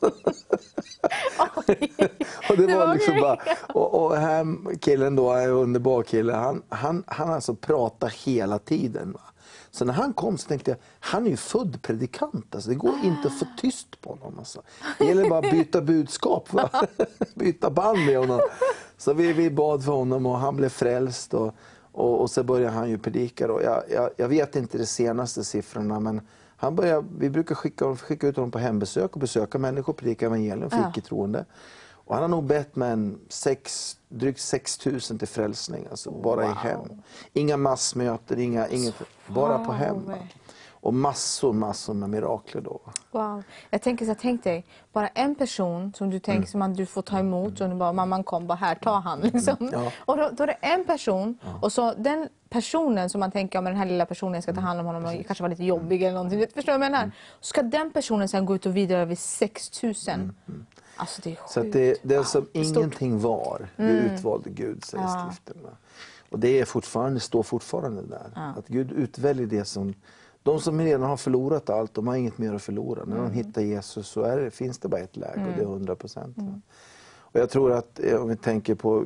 [2.49, 3.37] och det var liksom bara,
[3.73, 8.59] och, och här killen då, är en underbar kille, han, han, han alltså pratar hela
[8.59, 9.11] tiden.
[9.11, 9.21] Va?
[9.71, 12.55] Så när han kom så tänkte jag, han är ju född predikant.
[12.55, 14.39] Alltså, det går inte att få tyst på honom.
[14.39, 14.61] Alltså.
[14.97, 16.69] Det gäller bara att byta budskap, va?
[17.35, 18.41] byta band med honom.
[18.97, 21.33] Så vi, vi bad för honom och han blev frälst.
[21.33, 21.55] Och,
[21.91, 23.47] och, och så började han ju predika.
[23.47, 23.61] Då.
[23.61, 26.21] Jag, jag, jag vet inte de senaste siffrorna, men
[26.61, 30.69] han började, vi brukar skicka, skicka ut honom på hembesök och besöka människor, predika evangelium
[30.69, 30.89] för Ja.
[30.89, 31.45] icke-troende.
[31.93, 36.45] Och han har nog bett med en sex, drygt 6 000 till frälsning, alltså bara
[36.45, 36.79] i hem.
[37.33, 38.95] Inga massmöten, inga, inget,
[39.27, 40.11] bara på hem.
[40.81, 42.81] Och massor, massor med mirakler då.
[43.11, 43.43] Wow.
[43.69, 46.47] Jag tänker så här, tänk dig, bara en person som du tänker Mm.
[46.47, 49.19] som att du får ta emot och du bara, mamman kom, bara här, ta han.
[49.19, 49.55] Liksom.
[49.59, 49.73] Mm.
[49.73, 49.91] Ja.
[49.97, 53.61] Och då, då är det en person och så den personen som man tänker, ja,
[53.61, 54.67] men den här lilla personen jag ska ta Mm.
[54.67, 56.39] hand om honom och kanske vara lite jobbig eller någonting.
[56.39, 57.11] Förstår du vad jag menar?
[57.41, 59.93] Ska den personen sen gå ut och vidare över 6 000?
[60.95, 61.57] Alltså det är sjukt.
[61.57, 62.55] Mm, Så det, det som Wow, stort.
[62.55, 62.67] Mm.
[62.77, 65.25] ingenting var, det utvalde Gud, säger Ja.
[65.31, 65.57] skriften.
[66.29, 68.31] Och det är fortfarande, står fortfarande där.
[68.35, 68.41] Ja.
[68.57, 69.93] Att Gud utväljer det som...
[70.43, 73.05] De som redan har förlorat allt, de har inget mer att förlora.
[73.05, 73.29] När Mm.
[73.29, 75.95] de hittar Jesus så är det, finns det bara ett läge och det är 100
[75.95, 76.37] procent.
[77.33, 79.05] Och jag tror att eh, om vi tänker på eh,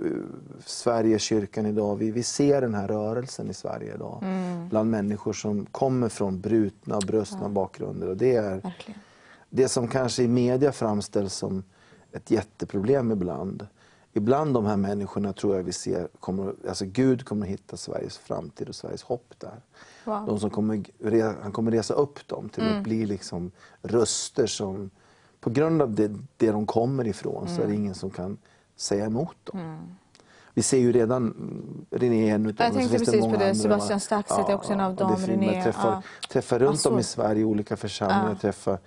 [0.66, 4.20] Sverige, kyrkan idag, vi, vi ser den här rörelsen i Sverige idag.
[4.24, 4.70] Mm.
[4.70, 8.08] Bland människor som kommer från brutna och brustna bakgrunder.
[8.10, 9.00] Och det är, Verkligen.
[9.50, 11.64] det som kanske i media framställs som
[12.12, 13.68] ett jätteproblem ibland.
[14.18, 18.18] Ibland de här människorna tror jag vi ser, kommer, alltså Gud kommer att hitta Sveriges
[18.18, 19.62] framtid och Sveriges hopp där.
[20.06, 20.26] Wow.
[20.28, 20.84] De som kommer,
[21.42, 22.78] han kommer resa upp dem till Mm.
[22.78, 23.52] att bli liksom
[23.82, 24.90] röster som,
[25.40, 27.70] på grund av det, det de kommer ifrån så är Mm.
[27.70, 28.38] det ingen som kan
[28.76, 29.78] säga emot dem.
[30.54, 33.40] Vi ser ju redan mm, René är en utav Jag dem, så tänkte precis på
[33.40, 33.56] det.
[33.56, 34.00] Sebastian?
[34.00, 35.16] Staxet är också en av dem.
[35.16, 36.02] René, Jag träffar, ja.
[36.30, 37.04] träffar runt om i.
[37.04, 38.30] Sverige olika församlingar.
[38.30, 38.36] Ja.
[38.36, 38.80] Träffar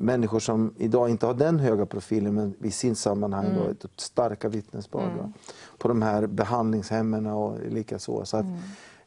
[0.00, 3.58] människor som idag inte har den höga profilen men i sin sammanhang Mm.
[3.58, 5.16] då, ett starka vittnesbörd.
[5.18, 5.32] va?
[5.78, 8.24] På de här behandlingshemmen och likaså.
[8.24, 8.58] Så att Mm.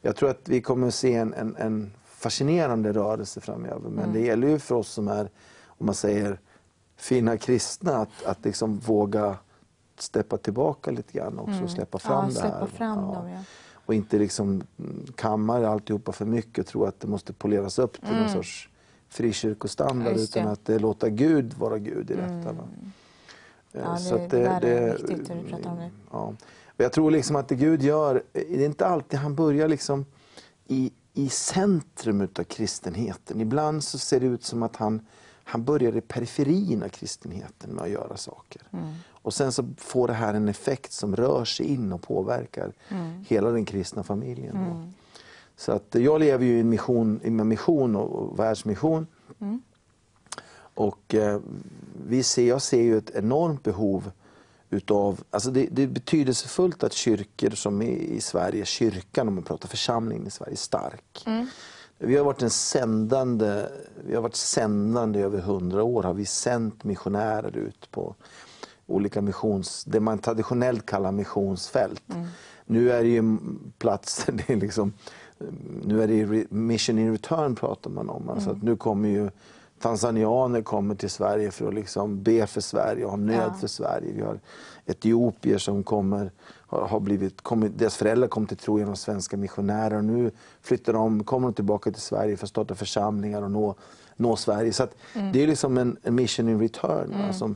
[0.02, 3.90] Jag tror att vi kommer att se en, en, en fascinerande rörelse framöver.
[3.90, 4.14] Men Mm.
[4.14, 5.30] det gäller ju för oss som är,
[5.68, 6.40] om man säger,
[6.98, 9.38] fina kristna att, att liksom våga
[9.98, 12.36] steppa tillbaka lite grann också och släppa fram Mm.
[12.36, 12.66] Ja, det här.
[12.66, 13.40] fram dem, ja.
[13.86, 14.48] Och inte liksom
[14.80, 18.70] mm, kammar alltihopa för mycket och tro att det måste poleras upp till någon sorts
[19.12, 20.18] frikyrkostandard Mm.
[20.18, 20.40] Ja, utan det.
[20.40, 20.54] Mm.
[20.54, 22.52] att det låta Gud vara Gud i detta.
[22.52, 22.64] Va?
[23.74, 25.90] Eh, Ja, så det- det där är viktigt när du pratar om det.
[26.12, 26.34] Ja.
[26.66, 29.68] Och jag tror liksom att det Gud gör, eh, det är inte alltid han börjar
[29.68, 30.06] liksom
[30.68, 33.42] i, i centrum utav kristenheten.
[33.42, 35.02] Ibland så ser det ut som att han,
[35.44, 38.62] han börjar i periferin av kristenheten med att göra saker.
[38.72, 38.86] Mm.
[39.10, 43.26] Och sen så får det här en effekt som rör sig in och påverkar Mm.
[43.28, 44.56] hela den kristna familjen.
[44.56, 44.92] då.
[45.62, 49.08] Så att jag lever ju i en mission, i mission och, och världsmission.
[49.42, 49.62] Mm.
[50.74, 51.40] Och eh,
[52.08, 54.12] vi ser, jag ser ju ett enormt behov
[54.70, 59.44] utav, alltså det, det är betydelsefullt att kyrkor som i, i Sverige, kyrkan om man
[59.44, 61.26] pratar församlingen i Sverige, är stark.
[61.98, 63.66] Vi har varit en sändande,
[64.06, 68.16] vi har varit sändande i över hundra år, har vi sänt missionärer ut på
[68.88, 72.04] olika missions, det man traditionellt kallar missionsfält.
[72.66, 73.38] Nu är det ju
[73.78, 74.94] platser, det är liksom,
[75.84, 78.30] nu är det mission in return pratar man om.
[78.30, 79.30] Alltså att nu kommer ju
[79.80, 83.54] tanzanianer kommer till Sverige för att liksom be för Sverige och ha nöd Ja.
[83.54, 84.12] för Sverige.
[84.16, 84.40] Vi har
[84.86, 86.32] etiopier som kommer,
[86.68, 90.32] har, blivit, kommit, deras föräldrar kom till tro genom svenska missionärer och nu
[90.62, 93.76] flyttar de, kommer de tillbaka till Sverige för att starta församlingar och nå,
[94.16, 94.74] nå Sverige.
[94.74, 94.96] Så att
[95.34, 97.34] det är liksom en, en mission in return.
[97.34, 97.56] som,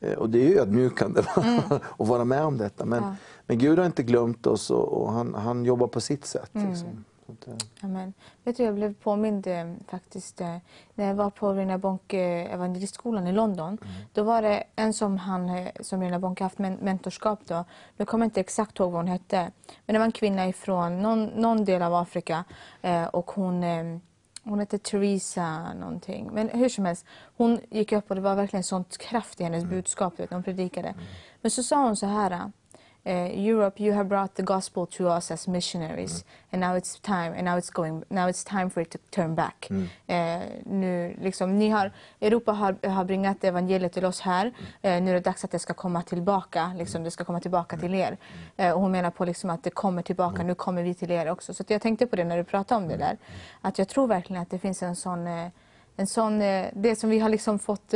[0.00, 1.44] eh, och det är ju ödmjukande va,
[1.98, 2.84] att vara med om detta.
[2.84, 3.14] Men, Ja.
[3.46, 6.50] men Gud har inte glömt oss och, och han, han jobbar på sitt sätt.
[6.52, 7.04] Liksom.
[7.28, 8.12] Eh, Amen.
[8.44, 10.56] Vet du, jag blev påmind eh, faktiskt eh,
[10.94, 12.20] när jag var på Rina Bonke
[12.50, 13.78] evangelistskolan i London.
[14.12, 17.64] Då var det en som, han, som Rina Bonke haft men mentorskap då.
[17.96, 19.50] Jag kommer inte exakt ihåg vad hon hette.
[19.86, 22.44] Men det var en kvinna ifrån någon, någon del av Afrika
[23.10, 23.64] och hon
[24.44, 26.30] hon hette Teresa någonting.
[26.32, 27.06] Men hur som helst,
[27.36, 30.94] hon gick upp och det var verkligen sånt kraft i hennes budskap vet, hon predikade.
[31.40, 32.50] Men så sa hon så här.
[33.04, 37.34] Eh, Europe, you have brought the gospel to us as missionaries, and now it's time,
[37.36, 39.68] and now it's going, now it's time for it to turn back.
[40.06, 44.52] Eh, nu, liksom, ni har, Europa har, har bringat evangeliet till oss här.
[44.82, 46.72] Eh, nu är det dags att det ska komma tillbaka.
[46.76, 48.16] Liksom, det ska komma tillbaka till er.
[48.56, 50.42] Eh, och hon menar på liksom att det kommer tillbaka.
[50.42, 51.54] Nu kommer vi till er också.
[51.54, 53.18] Så jag tänkte på det när du pratade om det där.
[53.60, 55.48] Att jag tror verkligen att det finns en sån, eh,
[55.96, 57.94] en sån eh, det som vi har liksom fått,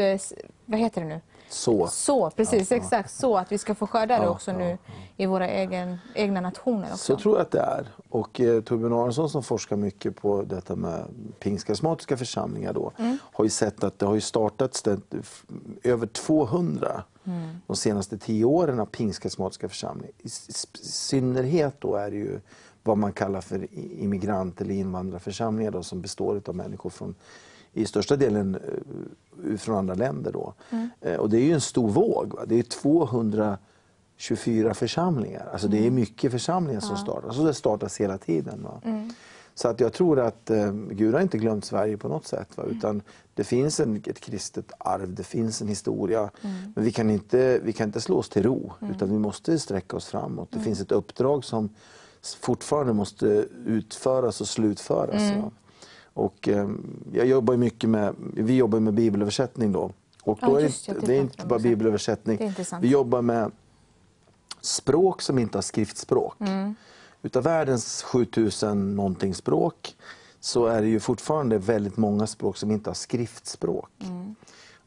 [0.67, 1.21] vad heter det nu?
[1.49, 1.89] Så.
[1.89, 3.11] Så, precis, exakt.
[3.11, 4.79] Så att vi ska få skörda det Ja, också ja, nu
[5.17, 6.97] i våra egen, egna nationer också.
[6.97, 7.89] Så tror jag att det är.
[8.09, 11.05] Och eh, Torbjörn Aronsson som forskar mycket på detta med
[11.39, 12.93] pingstkarismatiska församlingar då,
[13.33, 15.01] har ju sett att det har ju startats det,
[15.83, 17.05] över 200
[17.67, 20.13] de senaste tio åren av pingstkarismatiska församlingar.
[20.19, 20.29] I
[20.83, 22.41] synnerhet då är det ju
[22.83, 27.15] vad man kallar för immigrant eller invandrarförsamlingar då, som består av människor från
[27.81, 28.59] i största delen
[29.51, 30.33] eh, från andra länder.
[30.33, 30.55] Då.
[31.01, 32.35] Eh, Och det är ju en stor våg.
[32.35, 32.43] Va?
[32.47, 35.49] Det är 224 församlingar.
[35.53, 37.39] Alltså det är mycket församlingar som startas.
[37.39, 38.63] Och det startas hela tiden.
[38.63, 38.81] Va?
[39.55, 42.49] Så att jag tror att eh, Gud har inte glömt Sverige på något sätt.
[42.57, 42.65] Va?
[42.71, 43.03] Utan
[43.35, 46.31] det finns en, ett kristet arv, det finns en historia.
[46.75, 48.73] Men vi kan, inte, vi kan inte slå oss till ro.
[48.95, 50.49] Utan vi måste sträcka oss framåt.
[50.51, 51.69] Det finns ett uppdrag som
[52.41, 53.27] fortfarande måste
[53.67, 55.23] utföras och slutföras.
[56.19, 56.69] Och, eh,
[57.13, 59.91] jag jobbar mycket med, vi jobbar med bibelöversättning då.
[60.23, 62.41] Och Ja, då är just det, det, är inte bara bibelöversättning.
[62.41, 62.81] Är.
[62.81, 63.51] Vi jobbar med
[64.61, 66.41] språk som inte har skriftspråk.
[66.41, 66.75] Mm.
[67.23, 69.97] Utav världens 7000 någonting språk
[70.41, 73.91] så är det ju fortfarande väldigt många språk som inte har skriftspråk.
[74.01, 74.35] Mm.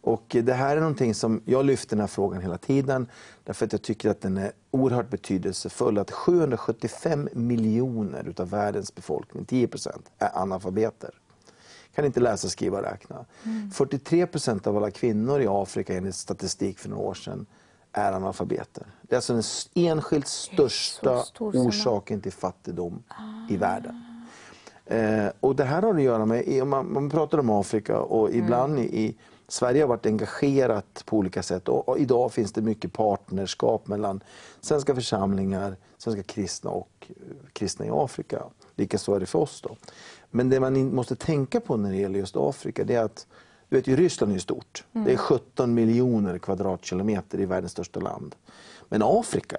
[0.02, 3.08] Och det här är någonting som jag lyfter den här frågan hela tiden
[3.44, 5.98] därför att jag tycker att den är oerhört betydelsefull.
[5.98, 11.21] Att 775 miljoner utav världens befolkning, 10% är analfabeter.
[11.96, 13.26] Kan inte läsa, skriva, räkna.
[13.74, 17.46] 43% av alla kvinnor i Afrika enligt statistik för några år sedan
[17.92, 18.86] är analfabeter.
[19.02, 19.44] Det är alltså den
[19.88, 23.04] enskilt största orsaken till fattigdom
[23.50, 24.22] i världen.
[24.86, 28.80] Eh, och det här har att göra med, man, man pratar om Afrika och ibland
[28.80, 29.18] i, i
[29.48, 34.24] Sverige har varit engagerat på olika sätt och, och idag finns det mycket partnerskap mellan
[34.62, 37.16] svenska församlingar, svenska kristna och eh,
[37.54, 38.44] kristna i Afrika.
[38.76, 39.62] Likaså är det för oss.
[39.62, 39.76] Då.
[40.32, 43.28] Men det man måste tänka på när det gäller just Afrika det är att
[43.70, 44.84] du vet ju, Ryssland är stort.
[44.92, 48.36] Det är 17 miljoner kvadratkilometer i världens största land.
[48.90, 49.58] Men Afrika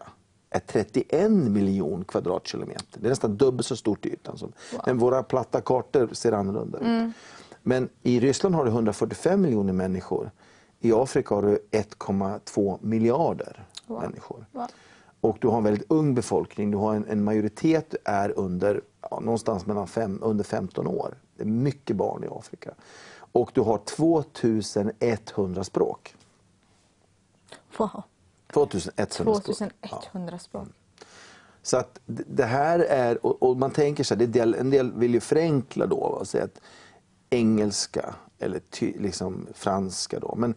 [0.50, 3.00] är 31 miljoner kvadratkilometer.
[3.00, 4.38] Det är nästan dubbelt så stort i ytan.
[4.38, 4.52] Som.
[4.86, 7.14] Men våra platta kartor ser annorlunda ut.
[7.62, 10.30] Men i Ryssland har du 145 miljoner människor.
[10.80, 14.46] I Afrika har du 1,2 miljarder människor.
[14.52, 14.66] Wow.
[15.20, 16.70] Och du har en väldigt ung befolkning.
[16.70, 18.80] Du har en, en majoritet är under,
[19.10, 21.14] ja, någonstans mellan fem, under 15 år.
[21.36, 22.74] Det är mycket barn i Afrika.
[23.32, 26.14] Och du har 2100 språk.
[27.76, 28.02] Wow.
[28.52, 29.44] 2100 språk.
[29.44, 30.68] 2100 språk.
[31.62, 35.20] Så att det här är, och, man tänker så här, del, en del vill ju
[35.20, 36.60] förenkla då och säga att
[37.30, 40.34] engelska eller ty, liksom franska då.
[40.36, 40.54] Men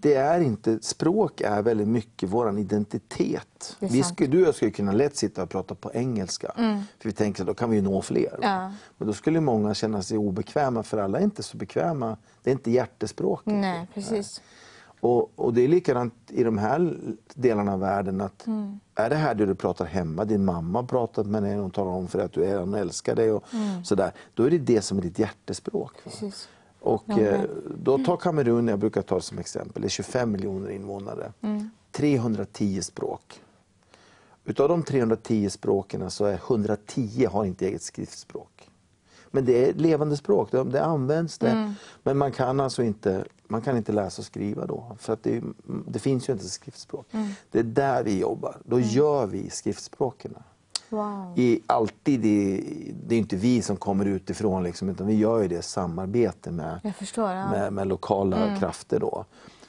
[0.00, 3.76] det är inte, språk är väldigt mycket vår identitet.
[3.78, 6.52] Vi skulle, du och jag skulle kunna lätt sitta och prata på engelska.
[6.98, 8.38] För vi tänker att då kan vi nå fler.
[8.42, 8.72] Ja.
[8.98, 12.16] Men då skulle många känna sig obekväma för alla är inte så bekväma.
[12.42, 13.54] Det är inte hjärtespråket.
[13.54, 14.42] Nej, precis.
[15.00, 16.96] Och, och det är likadant i de här
[17.34, 18.20] delarna av världen.
[18.20, 18.80] att Mm.
[18.94, 21.90] Är det här det du pratar hemma, din mamma har pratat med dig och talar
[21.90, 23.44] om för dig att du är, hon älskar dig och
[23.84, 24.12] sådär.
[24.34, 25.92] Då är det det som är ditt hjärtespråk.
[25.92, 26.04] Mm.
[26.04, 26.48] Precis.
[26.86, 27.48] Och men-
[27.82, 31.32] då tar Kamerun, jag brukar ta det som exempel, det är 25 miljoner invånare.
[31.92, 33.40] 310 språk.
[34.44, 38.70] Utav de 310 språken så är 110 har inte eget skriftspråk.
[39.30, 41.74] Men det är levande språk, det, det används det.
[42.02, 44.96] Men man kan alltså inte, man kan inte läsa och skriva då.
[44.98, 45.42] För att det,
[45.88, 47.06] det finns ju inte skriftspråk.
[47.50, 48.56] Det är där vi jobbar.
[48.64, 50.34] Då gör vi skriftspråken.
[50.88, 51.32] Wow.
[51.36, 55.48] I, alltid i, det är inte vi som kommer utifrån, liksom, utan vi gör ju
[55.48, 57.30] det i samarbete med, förstår.
[57.30, 57.50] Ja.
[57.50, 59.24] med, med lokala krafter då,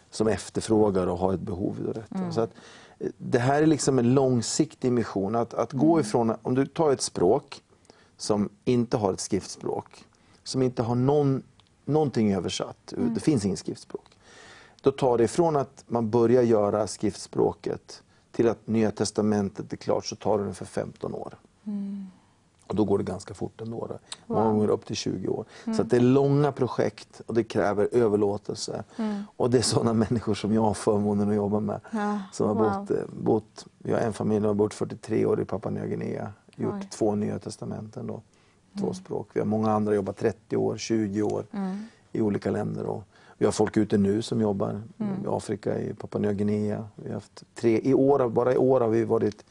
[0.09, 2.31] som efterfrågar och har ett behov av detta.
[2.31, 2.51] Så att,
[2.99, 5.35] eh, det här är liksom en långsiktig mission.
[5.35, 7.61] Att, att gå ifrån, om du tar ett språk
[8.17, 10.05] som inte har ett skriftspråk,
[10.43, 11.43] som inte har någon,
[11.85, 14.05] någonting översatt, det finns inget skriftspråk.
[14.81, 18.03] Då tar det ifrån att man börjar göra skriftspråket
[18.37, 21.33] till att Nya Testamentet är klart så tar det ungefär 15 år.
[22.67, 23.87] Och då går det ganska fort ändå.
[23.87, 23.99] Då.
[24.33, 25.45] Många gånger upp till 20 år.
[25.75, 28.83] Så att det är långa projekt och det kräver överlåtelse.
[29.37, 31.79] Och det är sådana människor som jag har förmånen att jobba med.
[31.91, 32.63] Ja, Som har wow.
[32.79, 35.85] bott, eh, bott, vi har en familj som har bott 43 år i Papua Nya
[35.85, 36.33] Guinea.
[36.55, 36.87] Gjort Oj.
[36.91, 38.07] två Nya Testamenten.
[38.07, 38.21] Då.
[38.79, 39.29] Två språk.
[39.33, 41.45] Vi har många andra jobbat 30 år, 20 år
[42.11, 42.85] i olika länder.
[42.85, 43.03] Och
[43.37, 46.87] vi har folk ute nu som jobbar i Afrika, i Papua Nya Guinea.
[46.95, 49.45] Vi har haft tre, i år, bara i år har vi varit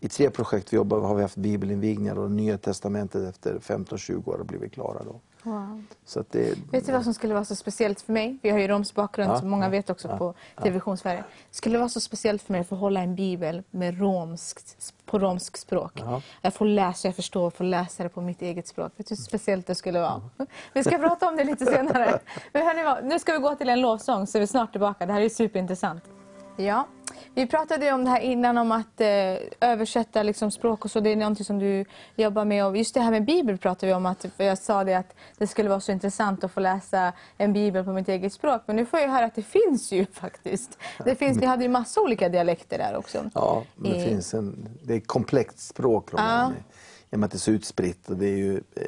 [0.00, 4.38] i tre projekt vi jobbar har vi haft bibelinvigningar och Nya Testamentet efter 15-20 år
[4.38, 5.04] har blivit klara.
[5.04, 5.20] Då.
[5.48, 5.84] Wow.
[6.04, 8.38] Så det, Vet du vad som skulle vara så speciellt för mig?
[8.42, 11.24] Vi har ju romsk bakgrund, Ja, som många ja, vet också ja, på TV-vision Sverige.
[11.50, 15.18] Det skulle vara så speciellt för mig att få hålla en bibel med romskt, på
[15.18, 15.92] romsk språk.
[15.94, 16.22] Ja.
[16.42, 18.92] Jag får läsa, jag förstår, får läsa det på mitt eget språk.
[18.96, 20.22] Vet du hur speciellt det skulle vara?
[20.72, 22.20] Vi ska prata om det lite senare.
[22.52, 25.06] Men hörni, nu ska vi gå till en lovsång så är vi snart tillbaka.
[25.06, 26.04] Det här är superintressant.
[26.60, 26.86] Ja,
[27.34, 29.08] vi pratade ju om det här innan om att eh,
[29.60, 31.00] översätta liksom, språk och så.
[31.00, 31.84] Det är någonting som du
[32.16, 32.66] jobbar med.
[32.66, 34.06] Och just det här med bibel pratade vi om.
[34.06, 37.84] Att, jag sa det att det skulle vara så intressant att få läsa en bibel
[37.84, 38.62] på mitt eget språk.
[38.66, 40.78] Men nu får jag höra att det finns ju faktiskt.
[41.04, 43.30] Det finns, ni hade ju massa olika dialekter där också.
[43.34, 46.54] Ja, det, I- finns en, det är komplext språk romani.
[47.10, 48.10] I och med att det är så utspritt.
[48.10, 48.82] Och det är ju, eh,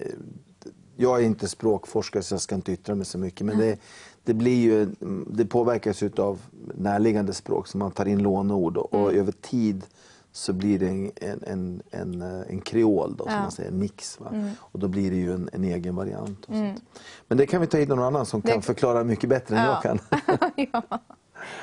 [0.96, 3.46] jag är inte språkforskare så jag ska inte yttra mig så mycket.
[3.46, 3.78] Men det,
[4.24, 4.88] det, blir ju,
[5.26, 6.38] det påverkas av
[6.74, 8.76] närliggande språk så man tar in lånord.
[8.76, 9.04] Och, Mm.
[9.06, 9.84] och över tid
[10.32, 13.32] så blir det en, en, en, en, eh, en kreol, då, som Ja.
[13.32, 13.42] Mm.
[13.42, 14.20] man säger, en mix.
[14.20, 14.32] Va?
[14.60, 16.44] Och då blir det ju en, en egen variant.
[16.44, 16.82] Och sånt.
[17.28, 19.64] Men det kan vi ta hit någon annan som kan Det- förklara mycket bättre än
[19.64, 19.70] Ja.
[19.72, 19.98] jag kan.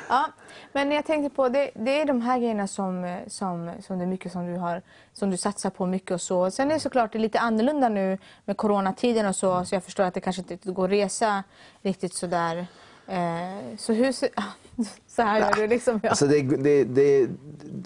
[0.10, 0.28] ja
[0.74, 4.08] men jag tänkte på det, det är de här grejerna som, som, som det är
[4.08, 4.82] mycket som du, har,
[5.14, 6.52] som du satsar på mycket och så.
[6.52, 9.84] Sen är det såklart det är lite annorlunda nu med coronatiden och så, så jag
[9.84, 11.44] förstår att det kanske inte går att resa
[11.82, 12.68] riktigt sådär.
[13.08, 14.30] Eh, så hur ser,
[15.08, 16.00] så här gör du liksom.
[16.04, 16.10] Ja.
[16.10, 17.30] Alltså det, det, det,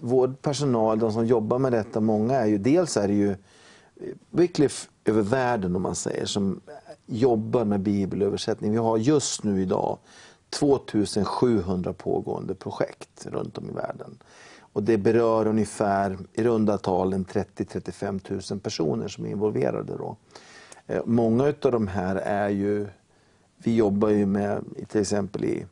[0.01, 3.35] vår personal, de som jobbar med detta, många är ju, dels är det ju
[4.29, 6.61] Wycliffe över världen om man säger, som
[7.05, 8.71] jobbar med bibelöversättning.
[8.71, 9.97] Vi har just nu idag
[10.51, 14.17] 2700 pågående projekt runt om i världen.
[14.73, 19.97] Och det berör ungefär i runda tal en 30-35 000 personer som är involverade.
[19.97, 20.17] Då.
[20.87, 22.87] Eh, Många av de här är ju,
[23.57, 25.65] vi jobbar ju med till exempel i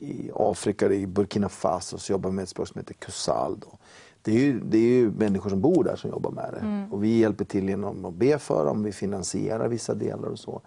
[0.00, 3.58] i Afrika, i Burkina Faso, så jobbar med ett språk som heter Kusal.
[3.60, 3.78] Då.
[4.22, 6.88] Det, är ju, det är ju människor som bor där som jobbar med det.
[6.94, 10.60] Och vi hjälper till genom att be för dem, vi finansierar vissa delar och så.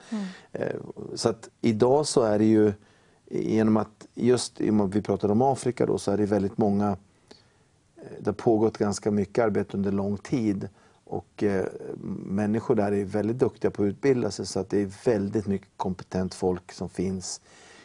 [0.52, 0.76] Eh,
[1.15, 2.73] Så att idag så är det ju,
[3.33, 6.89] genom att just med att vi pratar om Afrika då, så är det väldigt många
[7.97, 10.69] eh, det har pågått ganska mycket arbete under lång tid.
[11.03, 11.65] Och eh,
[12.25, 15.67] människor där är väldigt duktiga på att utbilda sig så att det är väldigt mycket
[15.77, 17.41] kompetent folk som finns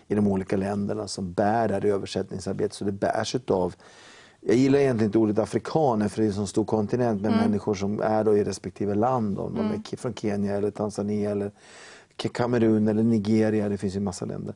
[0.08, 2.72] i de olika länderna som bär det här översättningsarbetet.
[2.72, 3.74] Så det bärs utav,
[4.40, 7.74] jag gillar egentligen inte ordet afrikaner för det är en så stor kontinent, men människor
[7.74, 9.38] som är då i respektive land.
[9.38, 11.50] Om de är ki- från Kenya eller Tanzania eller
[12.16, 14.54] Kamerun eller Nigeria, det finns ju massa länder.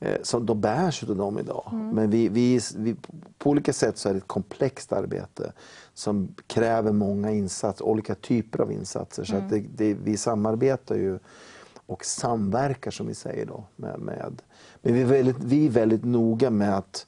[0.00, 1.70] Eh, som de bärs utav dem idag.
[1.72, 2.96] Men vi, vi, vi,
[3.38, 5.52] på olika sätt så är det ett komplext arbete
[5.94, 9.24] som kräver många insatser, olika typer av insatser.
[9.24, 11.18] Så att det, det, vi samarbetar ju
[11.86, 13.64] och samverkar som vi säger då.
[13.76, 14.42] Med, med.
[14.82, 17.06] Men vi är, väldigt, vi är väldigt noga med att,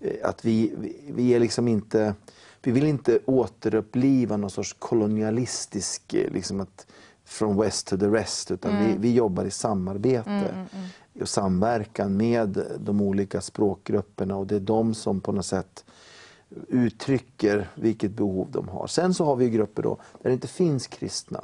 [0.00, 2.14] eh, att vi, vi, vi är liksom inte
[2.62, 6.86] vi vill inte återuppliva någon sorts kolonialistisk, eh, liksom att
[7.30, 10.66] from west to the rest, utan vi, vi jobbar i samarbete
[11.20, 15.84] och samverkan med de olika språkgrupperna och det är de som på något sätt
[16.68, 18.86] uttrycker vilket behov de har.
[18.86, 21.40] Sen så har vi grupper då där det inte finns kristna.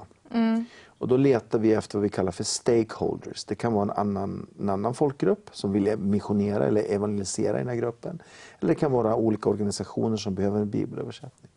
[0.98, 3.44] Och då letar vi efter vad vi kallar för stakeholders.
[3.44, 7.68] Det kan vara en annan, en annan folkgrupp som vill missionera eller evangelisera i den
[7.68, 8.22] här gruppen.
[8.60, 11.50] Eller det kan vara olika organisationer som behöver en bibelöversättning.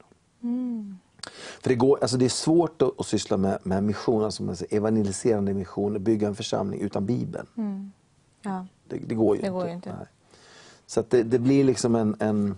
[1.61, 4.63] För det, går, alltså det är svårt att, att syssla med, med mission, alltså med
[4.69, 7.91] evangeliserande mission, bygga en församling utan Bibeln.
[8.41, 8.65] Ja.
[8.87, 9.59] Det, det går ju Det inte.
[9.59, 10.07] går ju inte.
[10.85, 12.57] Så det, det blir liksom en, en...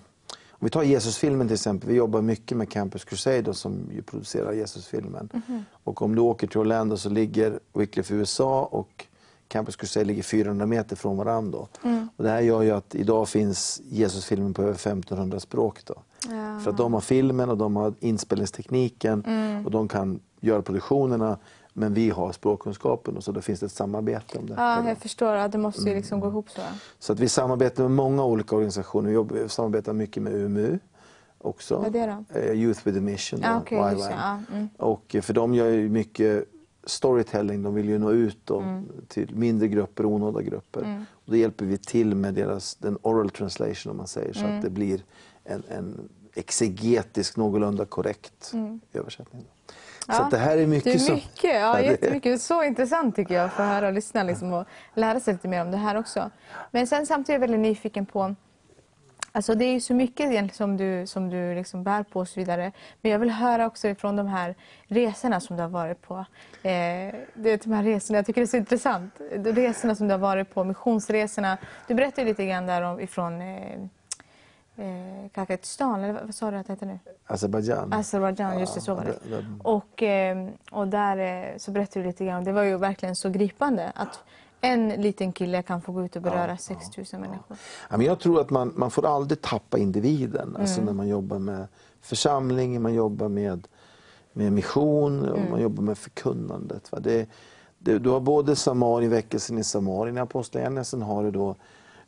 [0.51, 1.89] Om vi tar Jesusfilmen till exempel.
[1.89, 5.29] Vi jobbar mycket med Campus Crusade som ju producerar Jesusfilmen.
[5.33, 5.63] Mhm.
[5.83, 9.05] Och om du åker till Orlando så ligger Wycliffe USA och
[9.47, 11.59] Campus Crusade ligger 400 meter från varandra.
[11.83, 12.09] Mm.
[12.15, 15.85] Och det här gör ju att idag finns Jesusfilmen på över 1500 språk.
[15.85, 15.95] Då.
[16.29, 16.59] Ja.
[16.59, 19.65] För att de har filmen och de har inspelningstekniken Mm.
[19.65, 21.37] och de kan göra produktionerna.
[21.73, 24.61] Men vi har språkkunskapen och så då finns det ett samarbete om detta.
[24.61, 25.35] Ja, jag förstår.
[25.35, 26.21] Ja, det måste ju liksom Mm.
[26.21, 26.61] gå ihop så.
[26.99, 29.07] Så att vi samarbetar med många olika organisationer.
[29.09, 30.79] Vi, jobbar, vi samarbetar mycket med UMU
[31.37, 31.77] också.
[31.77, 32.39] Vad är det då?
[32.39, 33.39] Eh, Youth with a Mission.
[33.43, 33.97] Ja, just YWAM.
[33.97, 34.15] det.
[34.17, 34.69] Ja, mm.
[34.77, 36.45] Och eh, för de gör ju mycket
[36.85, 38.85] storytelling, de vill ju nå ut då, Mm.
[39.07, 41.05] till mindre grupper, onådda grupper.
[41.11, 44.55] Och då hjälper vi till med deras, den oral translation om man säger, så Mm.
[44.57, 45.03] att det blir
[45.45, 48.51] en, en exegetisk, någorlunda korrekt
[48.93, 49.41] översättning.
[49.43, 49.73] Då.
[50.05, 51.15] Så Ja, att det här är Det mycket, är som...
[51.15, 52.41] mycket, ja, Ja, det- jättemycket.
[52.41, 55.61] Så intressant tycker jag att få höra och lyssna liksom, och lära sig lite mer
[55.61, 56.29] om det här också.
[56.71, 58.35] Men sen samtidigt är jag väldigt nyfiken på
[59.33, 62.39] Alltså det är ju så mycket som du, som du liksom bär på och så
[62.39, 62.71] vidare.
[63.01, 64.55] Men jag vill höra också ifrån de här
[64.87, 66.15] resorna som du har varit på.
[66.63, 69.13] Eh, det, de här resorna, jag tycker det är så intressant.
[69.37, 71.57] De resorna som du har varit på, missionsresorna.
[71.87, 73.79] Du berättade lite grann där om, ifrån eh,
[74.81, 76.99] eh, Kakakistan, eller vad, sa du att det heter nu?
[77.25, 77.93] Azerbajdzjan.
[77.93, 79.15] Azerbajdzjan, just det, så var det.
[79.29, 81.17] Ja, det- det- Och, eh, och där
[81.51, 84.19] eh, så berättade du lite grann, det var ju verkligen så gripande att
[84.61, 87.57] en liten kille kan få gå ut och beröra 6 000 människor.
[87.89, 90.55] Ja, men jag tror att man, man får aldrig tappa individen.
[90.59, 90.85] Alltså Mm.
[90.85, 91.67] när man jobbar med
[92.01, 93.67] församling, man jobbar med,
[94.33, 95.51] med mission och Mm.
[95.51, 96.91] man jobbar med förkunnandet.
[96.91, 96.99] Va?
[96.99, 97.29] Det,
[97.77, 101.55] det, du har både Samarien, väckelsen i Samarien i Apostlagärningarna, sen har du då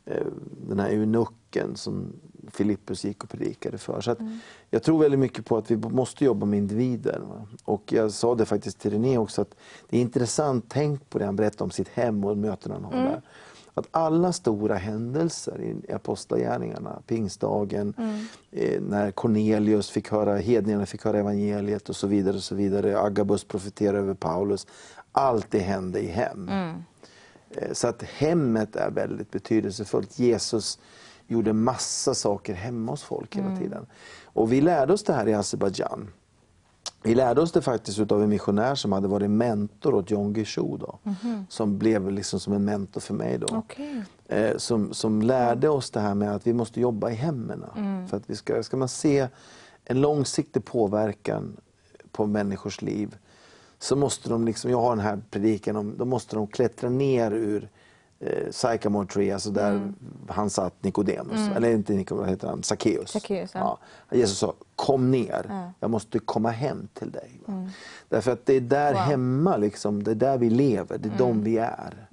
[0.04, 0.26] eh,
[0.68, 2.12] den här eunucken som
[2.54, 4.00] Filippus gick och predikade för.
[4.00, 4.38] Så att Mm.
[4.70, 7.22] Jag tror väldigt mycket på att vi måste jobba med individer.
[7.64, 9.54] Och jag sa det faktiskt till René också, att
[9.90, 12.92] det är intressant, tänk på det han berättade om sitt hem och mötena han har
[12.92, 13.04] Mm.
[13.04, 13.22] där.
[13.76, 17.94] Att alla stora händelser i Apostlagärningarna, pingstdagen,
[18.50, 22.98] eh, när Cornelius fick höra, hedningarna fick höra evangeliet och så vidare, och så vidare.
[23.00, 24.66] Agabus profeterade över Paulus.
[25.12, 26.48] Allt det hände i hem.
[27.50, 30.18] Eh, Så att hemmet är väldigt betydelsefullt.
[30.18, 30.78] Jesus
[31.26, 33.86] gjorde massa saker hemma hos folk hela tiden.
[34.24, 36.08] Och vi lärde oss det här i Azerbajdzjan.
[37.02, 40.76] Vi lärde oss det faktiskt av en missionär som hade varit mentor åt John Guichou
[40.76, 40.98] då,
[41.48, 43.38] Som blev liksom som en mentor för mig.
[43.38, 43.56] Då.
[43.56, 44.02] Okej.
[44.26, 47.64] Eh, som, som lärde oss det här med att vi måste jobba i hemmen.
[48.08, 49.28] För att vi ska, ska man se
[49.84, 51.56] en långsiktig påverkan
[52.12, 53.16] på människors liv
[53.78, 57.30] så måste de, liksom, jag har den här predikan om, då måste de klättra ner
[57.30, 57.68] ur
[58.24, 59.92] eh, Sycamore Tree, alltså där
[60.28, 62.62] han satt Nikodemus, eller inte Nikodemus, heter han?
[62.62, 63.10] Sackeus.
[63.10, 63.78] Sackeus, ja.
[64.10, 65.72] Jesus sa, kom ner, Ja.
[65.80, 67.40] jag måste komma hem till dig.
[67.46, 67.70] Va?
[68.08, 69.00] Därför att det är där Wow.
[69.02, 72.06] hemma, liksom, det är där vi lever, det är de vi är.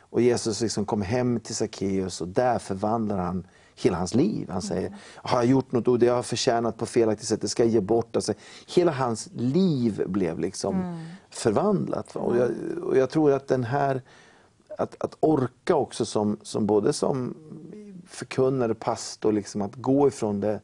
[0.00, 3.46] Och Jesus liksom kom hem till Sackeus och där förvandlar han
[3.76, 4.48] hela hans liv.
[4.50, 7.64] Han säger, har jag gjort något det jag har förtjänat på felaktigt sätt, det ska
[7.64, 8.16] jag ge bort.
[8.16, 8.32] Alltså,
[8.66, 10.98] hela hans liv blev liksom
[11.30, 12.14] förvandlat.
[12.14, 12.20] Va?
[12.20, 12.50] Och, jag,
[12.84, 14.02] och jag tror att den här,
[14.78, 17.34] att, att orka också som, som både som
[18.06, 20.60] förkunnare, pastor, liksom, att gå ifrån det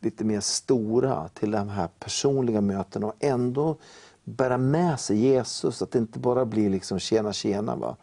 [0.00, 3.76] lite mer stora till de här personliga mötena och ändå
[4.24, 5.82] bära med sig Jesus.
[5.82, 7.76] Att det inte bara blir liksom tjena tjena.
[7.76, 7.96] Va?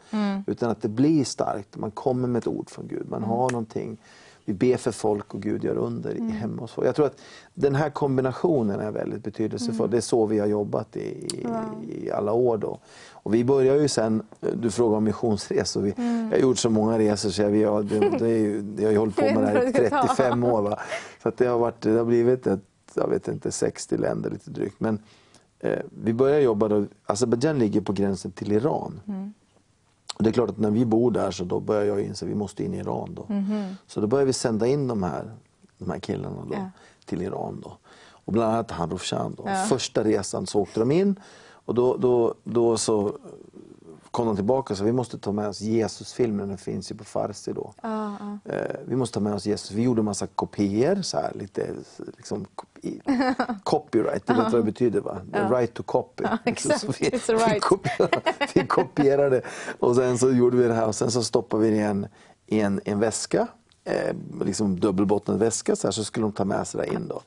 [0.48, 1.78] Utan att det blir starkt.
[1.78, 3.10] Man kommer med ett ord från Gud.
[3.10, 3.98] Man har någonting.
[4.46, 6.88] Vi ber för folk och Gud gör under i hemma hos folk.
[6.88, 7.22] Jag tror att
[7.54, 9.92] den här kombinationen är väldigt betydelsefull.
[9.92, 11.46] Det är så vi har jobbat i, i,
[12.06, 12.58] i alla år.
[12.58, 12.80] Då.
[13.12, 15.82] Och vi börjar ju sen, du frågar om missionsresor.
[15.82, 18.66] Vi, Jag har gjort så många resor så jag, vi har, det, det är ju,
[18.78, 20.08] jag har ju hållit på med det här i vad du ska ta.
[20.08, 20.62] 35 år.
[20.62, 20.80] Va?
[21.24, 22.60] Så att det, har varit, det har blivit ett,
[22.94, 24.80] jag vet inte, 60 länder lite drygt.
[24.80, 25.00] Men
[25.60, 29.02] eh, vi börjar jobba då, Azerbajdzjan ligger på gränsen till Iran.
[29.08, 29.34] Mm.
[30.16, 32.32] Och det är klart att när vi bor där så då börjar jag inse att
[32.32, 33.16] vi måste in i Iran.
[33.16, 33.26] Då.
[33.88, 35.32] Så då börjar vi sända in de här,
[35.78, 36.70] de här killarna då, Ja.
[37.06, 37.62] till Iran.
[37.64, 37.78] Då.
[38.26, 39.36] Och bland annat han Rufshan.
[39.38, 39.44] Då.
[39.48, 39.56] Ja.
[39.70, 41.20] Första resan så åkte de in
[41.66, 43.18] och då, då, då så
[44.14, 47.04] kom de tillbaka och sa vi måste ta med oss Jesusfilmen, den finns ju på
[47.04, 47.74] farsi då.
[47.82, 48.54] Ja, ja.
[48.54, 49.72] Eh, vi måste ta med oss Jesus.
[49.72, 51.70] Vi gjorde en massa kopior, så här, lite
[52.18, 52.46] liksom,
[53.64, 55.22] copyright, du vet vad det betyder va?
[55.32, 56.24] The right to copy.
[56.46, 56.80] exakt.
[56.80, 57.64] Så vi, a vi, right.
[57.64, 58.22] kopierade,
[58.54, 59.42] vi kopierade
[59.80, 62.08] och sen så gjorde vi det här och sen så stoppade vi det i en,
[62.48, 63.48] i en, en väska,
[63.84, 64.16] eh,
[64.46, 67.08] liksom dubbelbottnad väska, så, här, så skulle de ta med sig det in.
[67.08, 67.22] Då.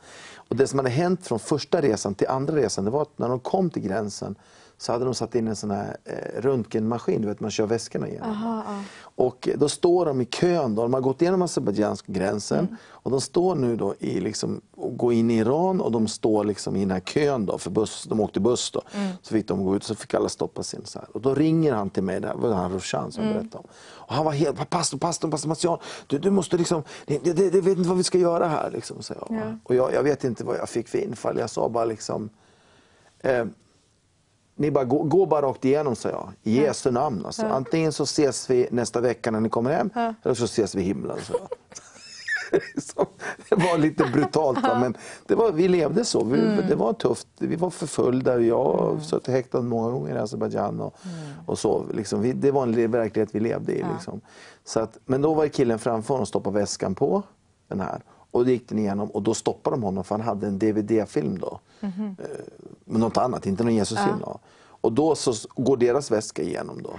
[0.48, 3.28] Och det som hade hänt från första resan till andra resan, det var att när
[3.28, 4.36] de kom till gränsen
[4.78, 8.08] så hade de satt in en sån här eh, röntgenmaskin, du vet man kör väskorna
[8.08, 8.30] igenom.
[8.30, 8.82] Aha, ja.
[9.02, 10.82] Och då står de i kön, då.
[10.82, 12.76] de har gått igenom azerbajdzjanska gränsen Mm.
[12.88, 16.44] och de står nu då i liksom, och går in i Iran och de står
[16.44, 18.82] liksom i den här kön då, för buss, de åkte buss då.
[18.94, 19.12] Mm.
[19.22, 21.08] Så fick de gå ut så fick alla stoppa sin så här.
[21.12, 23.34] Och då ringer han till mig, det var han Roshan som Mm.
[23.34, 23.64] berättade om.
[24.08, 27.50] Och han var helt, pastor, pastor, pastor Marcian, du, du måste liksom, det, det, det,
[27.50, 29.38] det vet inte vad vi ska göra här liksom, så jag.
[29.38, 29.58] Ja.
[29.62, 32.28] Och jag, jag vet inte vad jag fick för infall, jag sa bara liksom
[33.20, 33.44] eh,
[34.56, 36.32] ni bara, gå, gå bara rakt igenom, sa jag.
[36.42, 37.26] I Jesu namn.
[37.26, 37.46] Alltså.
[37.46, 39.90] Antingen så ses vi nästa vecka när ni kommer hem,
[40.22, 41.16] eller så ses vi i himlen.
[42.82, 43.06] Så.
[43.48, 44.78] det var lite brutalt, va?
[44.80, 44.96] men
[45.26, 46.24] det var, vi levde så.
[46.24, 46.36] Vi,
[46.68, 47.28] Det var tufft.
[47.38, 48.40] Vi var förföljda.
[48.40, 50.80] Jag har suttit häktad många gånger i Azerbajdzjan.
[50.80, 50.96] Och,
[51.46, 52.20] och så, liksom.
[52.20, 53.84] vi, det var en verklighet vi levde i.
[53.94, 54.20] Liksom.
[54.64, 57.22] Så att, men då var killen framför och stoppade väskan på
[57.68, 58.02] den här.
[58.36, 61.38] Och då gick den igenom och då stoppade de honom för han hade en DVD-film
[61.38, 61.60] då.
[61.80, 62.16] Mhm.
[62.18, 62.24] Eh,
[62.84, 64.18] med något annat, inte någon Jesusfilm.
[64.20, 64.38] Då.
[64.80, 66.90] Och då så går deras väska igenom då.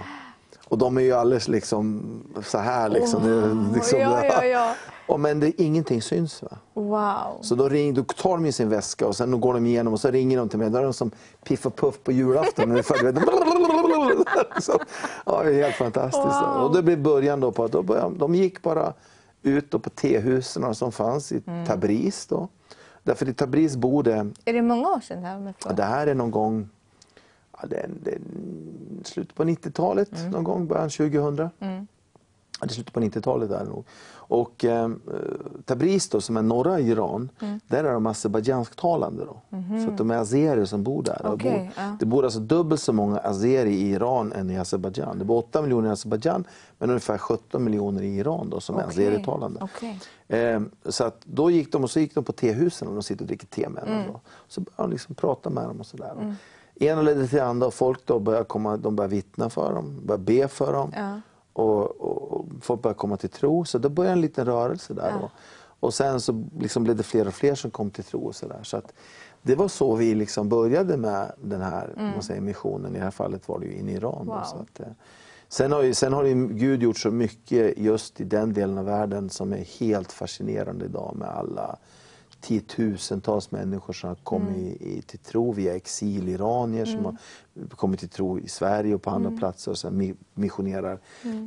[0.68, 2.02] Och de är ju alldeles liksom
[2.44, 3.22] så här liksom.
[3.22, 4.74] är liksom ja, ja, ja.
[5.06, 6.42] Och men det, ingenting syns.
[6.42, 6.58] Va?
[6.74, 7.38] Wow.
[7.40, 10.10] Så då, ring, då tar de sin väska och sen går de igenom och så
[10.10, 10.70] ringer de till mig.
[10.70, 11.10] Då är de som
[11.44, 12.70] Piff och Puff på julafton.
[12.70, 12.96] ungefär,
[14.60, 14.78] så,
[15.26, 16.24] ja, det är helt fantastiskt.
[16.24, 16.62] Wow.
[16.62, 18.92] Och det blev början då på att då började, de gick bara
[19.42, 21.66] ut på tehusen som fanns i Mm.
[21.66, 22.26] Tabriz.
[22.26, 22.48] Då.
[23.02, 25.54] Därför i Tabriz bor det Är det många år sedan det här?
[25.64, 26.68] Ja, det här är någon gång
[27.60, 28.20] ja, det är, det är
[29.04, 31.50] slutet på 90-talet, någon gång, början 2000.
[32.60, 33.84] Ja, det är slutet på 90-talet där nog.
[34.28, 34.90] Och eh,
[35.64, 37.28] Tabriz då, som är norra Iran,
[37.66, 39.24] där är de azerbajdzjansktalande.
[39.24, 39.40] Då.
[39.84, 41.20] Så att de är azerier som bor där.
[41.22, 41.96] Det Okej, bor, ja.
[42.00, 45.18] det bor alltså dubbelt så många azerier i Iran än i Azerbajdzjan.
[45.18, 46.44] Det bor 8 miljoner i Azerbajdzjan
[46.78, 49.60] men ungefär 17 miljoner i Iran då, som är Okej, azeritalande.
[49.62, 50.00] okej.
[50.28, 53.22] Eh, så att då gick de och så gick de på tehusen och de sitter
[53.22, 54.02] och dricker te med dem.
[54.12, 54.20] Då.
[54.48, 56.12] Så började de liksom prata med dem och sådär.
[56.12, 56.34] Mm.
[56.74, 60.00] Ena ledde till det andra och folk då började, komma, de började vittna för dem,
[60.06, 60.92] började be för dem.
[60.96, 61.20] Ja.
[61.58, 63.64] Och, och, och folk började komma till tro.
[63.64, 65.12] Så då började en liten rörelse där.
[65.20, 65.30] Då.
[65.80, 68.20] Och sen så liksom blev det fler och fler som kom till tro.
[68.26, 68.62] Och så där.
[68.62, 68.92] Så att
[69.42, 72.94] det var så vi liksom började med den här man säger, missionen.
[72.96, 74.26] I det här fallet var det ju in i Iran.
[74.26, 74.42] Då, Wow.
[74.44, 74.86] så att, eh,
[75.50, 78.84] Sen har, ju, sen har ju Gud gjort så mycket just i den delen av
[78.84, 81.76] världen som är helt fascinerande idag med alla
[82.40, 87.16] tiotusentals människor som har kommit i, till tro via exiliranier som har
[87.76, 90.98] kommit till tro i Sverige och på andra platser och sen mi- missionerar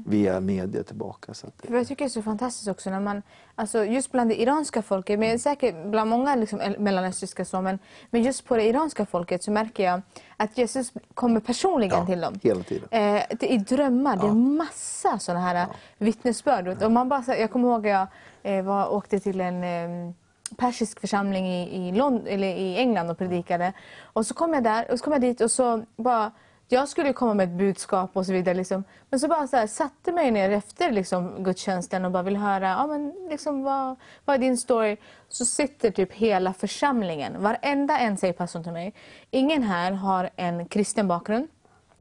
[0.06, 1.34] via media tillbaka.
[1.34, 3.22] Så att, jag tycker det är så fantastiskt också när man,
[3.56, 7.80] alltså just bland det iranska folket, men säkert bland många liksom el- mellanöstriska så, men,
[8.10, 10.02] men just på det iranska folket så märker jag
[10.38, 12.40] att Jesus kommer personligen Ja, till dem.
[12.44, 12.88] hela tiden.
[12.92, 16.66] Eh, det, I drömmar, det är massa sådana här vittnesbörd.
[16.68, 16.86] vet du.
[16.86, 18.10] Och man bara, jag kommer ihåg att
[18.44, 20.14] jag eh, var, åkte till en eh,
[20.58, 23.74] persisk församling i, i, Lond- eller i England och predikade.
[24.04, 26.32] Och så kom jag där och så kom jag dit och så bara
[26.74, 28.56] jag skulle komma med ett budskap och så vidare.
[28.56, 28.84] Liksom.
[29.10, 32.68] Men så bara så här, satte mig ner efter liksom, gudstjänsten och bara vill höra
[32.68, 33.96] ja, men, liksom, vad,
[34.26, 34.98] vad är din story.
[35.30, 37.44] Så sitter typ hela församlingen.
[37.44, 38.94] Varenda en säger pastorn till mig.
[39.32, 41.48] Ingen här har en kristen bakgrund.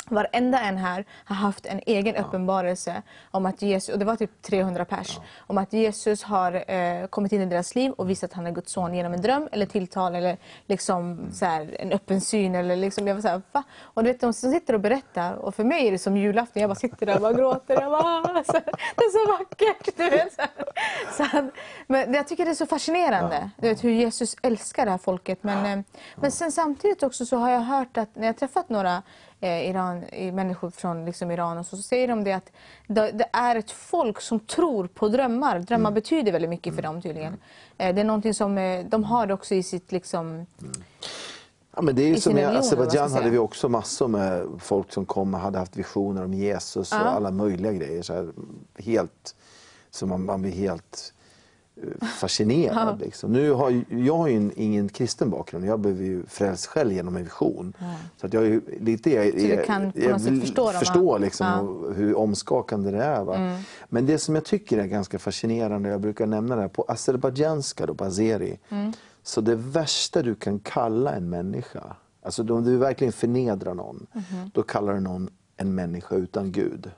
[0.09, 4.43] Varenda en här har haft en egen uppenbarelse om att Jesus, och det var typ
[4.43, 8.37] 300 pers, om att Jesus har eh, kommit in i deras liv och visat att
[8.37, 10.37] han är Guds son genom en dröm eller tilltal eller
[10.67, 12.55] liksom så här, en öppen syn.
[12.55, 13.63] Eller liksom, jag var så här, Va?
[13.81, 16.61] Och du vet, de sitter och berättar och för mig är det som julafton.
[16.61, 17.81] Jag bara sitter där och bara gråter.
[17.81, 18.53] Jag bara, "Ah, så,
[18.97, 19.97] det är så vackert.
[19.97, 20.33] Du vet,
[21.17, 21.25] så.
[21.25, 21.51] Så
[21.87, 25.43] men jag tycker det är så fascinerande du vet, hur Jesus älskar det här folket.
[25.43, 25.85] Men, eh,
[26.17, 29.03] men sen samtidigt också så har jag hört att när jag träffat några
[29.41, 32.53] eh, Iran, människor från liksom Iran och så, så säger de det att
[32.87, 35.59] det, det är ett folk som tror på drömmar.
[35.59, 37.37] Drömmar betyder väldigt mycket för dem tydligen.
[37.79, 40.47] Eh, det är någonting som eh, de har också i sitt liksom...
[41.77, 44.93] Ja, men det är ju i som i Azerbajdzjan hade vi också massor med folk
[44.93, 47.05] som kom och hade haft visioner om Jesus och Ja.
[47.05, 48.03] alla möjliga grejer.
[48.03, 48.33] Så här,
[48.79, 49.35] helt,
[49.91, 51.13] så man, man blir helt
[52.21, 53.01] fascinerad.
[53.01, 53.33] Liksom.
[53.33, 55.65] Nu har ju, jag har ju en, ingen kristen bakgrund.
[55.65, 57.73] Jag blev ju frälst själv genom en vision.
[58.21, 59.11] Så att jag är lite...
[59.11, 61.59] Jag, du jag, kan jag förstå förstå liksom, Ja.
[61.61, 61.95] Mm.
[61.97, 63.25] hur omskakande det är.
[63.25, 63.59] Va?
[63.89, 67.87] Men det som jag tycker är ganska fascinerande, jag brukar nämna det här, på azerbajdzjanska,
[67.87, 68.93] då, på azeri, Mm.
[69.23, 74.51] så det värsta du kan kalla en människa, alltså om du verkligen förnedrar någon, Mhm.
[74.55, 76.91] då kallar du någon en människa utan Gud.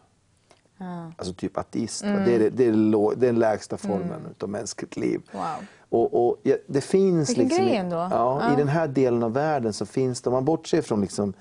[0.82, 1.12] Ja.
[1.16, 2.02] Alltså typ ateist.
[2.04, 2.24] Mm.
[2.24, 5.20] Det, är, det, är den lägsta formen av mänskligt liv.
[5.32, 5.42] Wow.
[5.88, 7.96] Och, och, ja, det finns Vilken liksom, grej i- ändå.
[7.96, 8.08] Ja,
[8.42, 8.52] Ja.
[8.52, 11.32] I den här delen av världen så finns det, om man bortser från liksom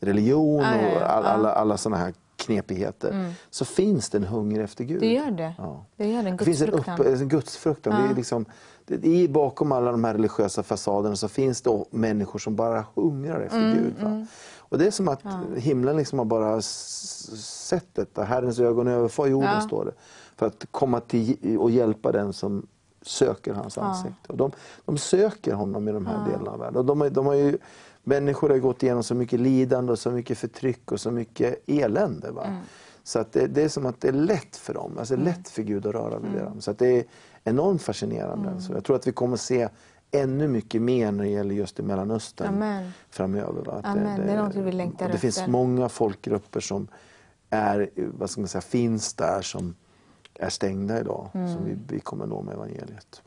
[0.00, 0.96] religion Ja, ja, ja.
[0.96, 1.30] och all, Ja.
[1.30, 5.00] alla, alla sådana här knepigheter, så finns det en hunger efter Gud.
[5.00, 5.54] Det gör det.
[5.58, 5.84] Ja.
[5.96, 6.28] Det gör det.
[6.28, 8.02] En Det finns en, upp, en gudsfruktan.
[8.02, 8.44] Det är liksom,
[8.86, 13.40] det, i, bakom alla de här religiösa fasaderna så finns det människor som bara hungrar
[13.40, 14.26] efter Mm, Gud.
[14.68, 15.22] Och det är som att
[15.56, 18.24] himlen liksom har bara sett detta.
[18.24, 19.60] Herrens ögon överfar jorden, Ja.
[19.60, 19.92] står det.
[20.36, 22.66] För att komma till och hjälpa den som
[23.02, 24.32] söker hans ansikte.
[24.32, 24.52] Och de,
[24.84, 26.76] de söker honom i de här delarna av världen.
[26.76, 27.58] Och de, de har ju,
[28.04, 32.30] människor har gått igenom så mycket lidande, och så mycket förtryck och så mycket elände.
[32.30, 32.44] Va?
[32.44, 32.58] Mm.
[33.02, 35.62] Så att det, det är som att det är lätt för dem, alltså lätt för
[35.62, 36.60] Gud att röra vid dem.
[36.60, 37.04] Så att det är
[37.44, 38.48] enormt fascinerande.
[38.48, 38.60] Mm.
[38.60, 39.68] Så jag tror att vi kommer se
[40.10, 42.90] ännu mycket mer när det gäller just i Mellanöstern Amen.
[43.10, 43.62] framöver.
[43.64, 43.72] Va?
[43.72, 44.20] Att Amen.
[44.26, 45.50] Det är någonting vi längtar och Det finns efter.
[45.50, 46.88] många folkgrupper som
[47.50, 49.74] är, vad ska man säga, finns där som
[50.34, 51.54] är stängda idag, Mm.
[51.54, 53.22] som vi, vi kommer nå med evangeliet.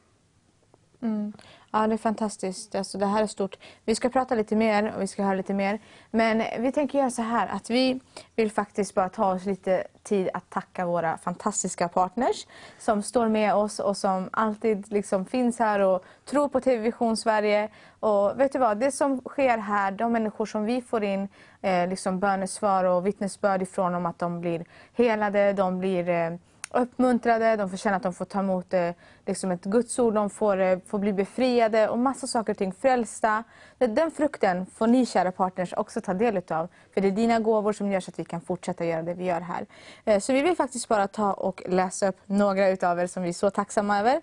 [1.73, 2.76] Ja, det är fantastiskt.
[2.76, 3.57] Alltså, det här är stort.
[3.85, 5.80] Vi ska prata lite mer och vi ska höra lite mer.
[6.11, 7.99] Men vi tänker göra så här att vi
[8.35, 12.48] vill faktiskt bara ta oss lite tid att tacka våra fantastiska partners
[12.80, 17.18] som står med oss och som alltid liksom finns här och tror på TV Vision
[17.18, 17.69] Sverige.
[17.99, 21.27] Och vet du vad, det som sker här, de människor som vi får in
[21.61, 26.31] eh, liksom bönesvar och vittnesbörd ifrån om att de blir helade, de blir eh,
[26.73, 28.91] uppmuntrade, de får känna att de får ta emot eh,
[29.26, 33.43] liksom ett gudsord, de får, eh, får bli befriade och massa saker och ting, frälsta.
[33.77, 36.68] Den frukten får ni kära partners också ta del utav.
[36.93, 39.26] För det är dina gåvor som gör så att vi kan fortsätta göra det vi
[39.26, 39.65] gör här.
[40.06, 43.30] Eh, så vi vill faktiskt bara ta och läsa upp några utav er som vi
[43.30, 44.22] är så tacksamma över.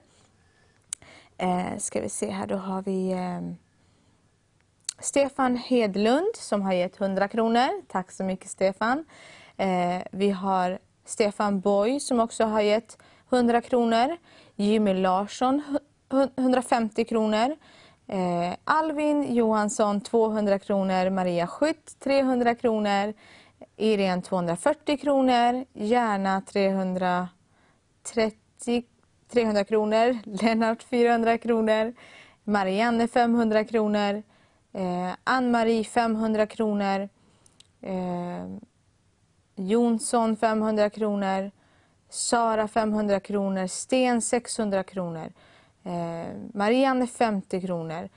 [1.38, 3.40] Eh, ska vi se här, då har vi eh,
[4.98, 7.82] Stefan Hedlund som har gett 100 kronor.
[7.88, 9.04] Tack så mycket Stefan.
[9.56, 10.78] Eh, vi har
[11.08, 12.98] Stefan Boy som också har gett
[13.30, 14.16] 100 kronor.
[14.56, 15.62] Jimmy Larsson
[16.36, 17.56] 150 kronor.
[18.06, 21.10] Eh, Alvin Johansson 200 kronor.
[21.10, 23.14] Maria Skytt 300 kronor.
[23.76, 25.64] Irene 240 kronor.
[25.72, 28.82] Järna 330
[29.32, 30.18] 300 kronor.
[30.42, 31.92] Lennart 400 kronor.
[32.44, 34.22] Marianne 500 kronor.
[34.72, 37.08] Eh, Ann-Marie 500 kronor.
[37.82, 38.46] Eh,
[39.58, 41.50] Jonsson 500 kronor.
[42.08, 43.66] Sara 500 kronor.
[43.66, 45.32] Sten 600 kronor.
[45.84, 48.08] Eh, Marianne 50 kronor.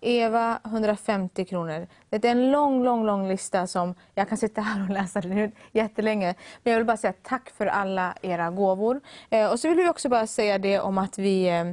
[0.00, 1.86] Eva 150 kronor.
[2.08, 5.52] Det är en lång, lång, lång lista som jag kan sitta här och läsa nu
[5.72, 6.34] jättelänge.
[6.62, 9.00] Men jag vill bara säga tack för alla era gåvor.
[9.30, 11.64] Eh, och så vill vi också bara säga det om att vi, eh,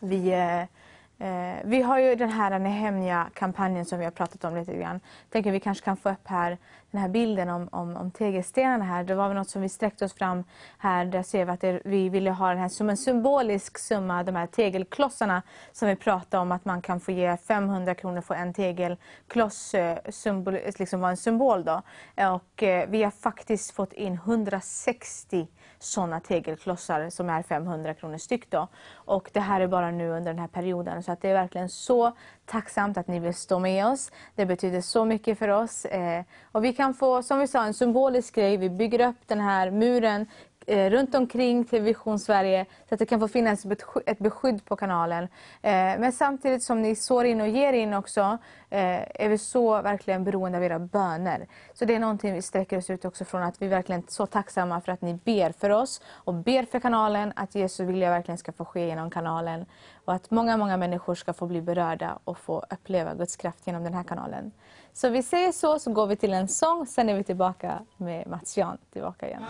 [0.00, 0.62] vi eh,
[1.18, 5.00] eh, vi har ju den här Nehemja-kampanjen som vi har pratat om lite grann.
[5.30, 6.58] Tänker vi kanske kan få upp här
[6.90, 9.04] den här bilden om, om, om tegelstenarna här.
[9.04, 10.44] Det var väl något som vi sträckte oss fram
[10.78, 11.04] här.
[11.04, 14.36] Där ser vi att det, vi ville ha den här som en symbolisk summa, de
[14.36, 18.54] här tegelklossarna som vi pratade om att man kan få ge 500 kronor för en
[18.54, 21.82] tegelkloss, eh, symbol, liksom var en symbol då.
[22.34, 25.48] Och eh, vi har faktiskt fått in 160
[25.86, 28.50] sådana tegelklossar som är 500 kronor styck.
[28.50, 28.68] Då.
[28.94, 31.02] Och det här är bara nu under den här perioden.
[31.02, 32.12] Så att det är verkligen så
[32.44, 34.10] tacksamt att ni vill stå med oss.
[34.34, 35.84] Det betyder så mycket för oss.
[35.84, 38.56] Eh, och vi kan få, som vi sa, en symbolisk grej.
[38.56, 40.26] Vi bygger upp den här muren
[40.66, 43.66] eh, runt omkring Television Sverige så att det kan få finnas
[44.06, 45.24] ett beskydd på kanalen.
[45.62, 48.38] Eh, men samtidigt som ni sår in och ger in också
[48.70, 51.46] eh, är vi så verkligen beroende av era böner.
[51.74, 54.26] Så det är någonting vi sträcker oss ut också från att vi verkligen är så
[54.26, 58.38] tacksamma för att ni ber för oss och ber för kanalen, att Jesu vilja verkligen
[58.38, 59.66] ska få ske genom kanalen
[60.04, 63.84] och att många, många människor ska få bli berörda och få uppleva Guds kraft genom
[63.84, 64.52] den här kanalen.
[64.96, 68.26] Så vi säger så, så går vi till en sång, sen är vi tillbaka med
[68.26, 69.42] Mats Jan tillbaka igen.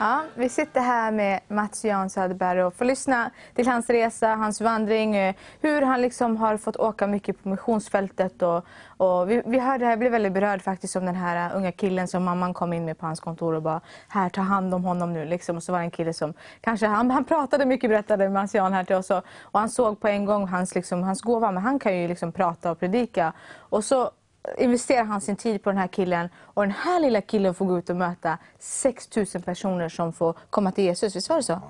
[0.00, 4.60] Ja, vi sitter här med Mats Jan Söderberg och får lyssna till hans resa, hans
[4.60, 8.42] vandring, eh, hur han liksom har fått åka mycket på missionsfältet.
[8.42, 8.64] Och,
[8.96, 12.08] och vi, vi hörde, jag blev väldigt berörd faktiskt om den här eh, unga killen
[12.08, 15.12] som mamman kom in med på hans kontor och bara här, ta hand om honom
[15.12, 15.24] nu.
[15.24, 15.56] Liksom.
[15.56, 18.72] Och så var det en kille som kanske, han, han pratade mycket, berättade Mats Jan
[18.72, 19.10] här till oss.
[19.10, 22.08] Och, och han såg på en gång hans, liksom, hans gåva, men han kan ju
[22.08, 23.32] liksom prata och predika.
[23.58, 24.10] Och så
[24.58, 27.78] investerar han sin tid på den här killen och den här lilla killen får gå
[27.78, 31.16] ut och möta 6 000 personer som får komma till Jesus.
[31.16, 31.60] Visst var det så?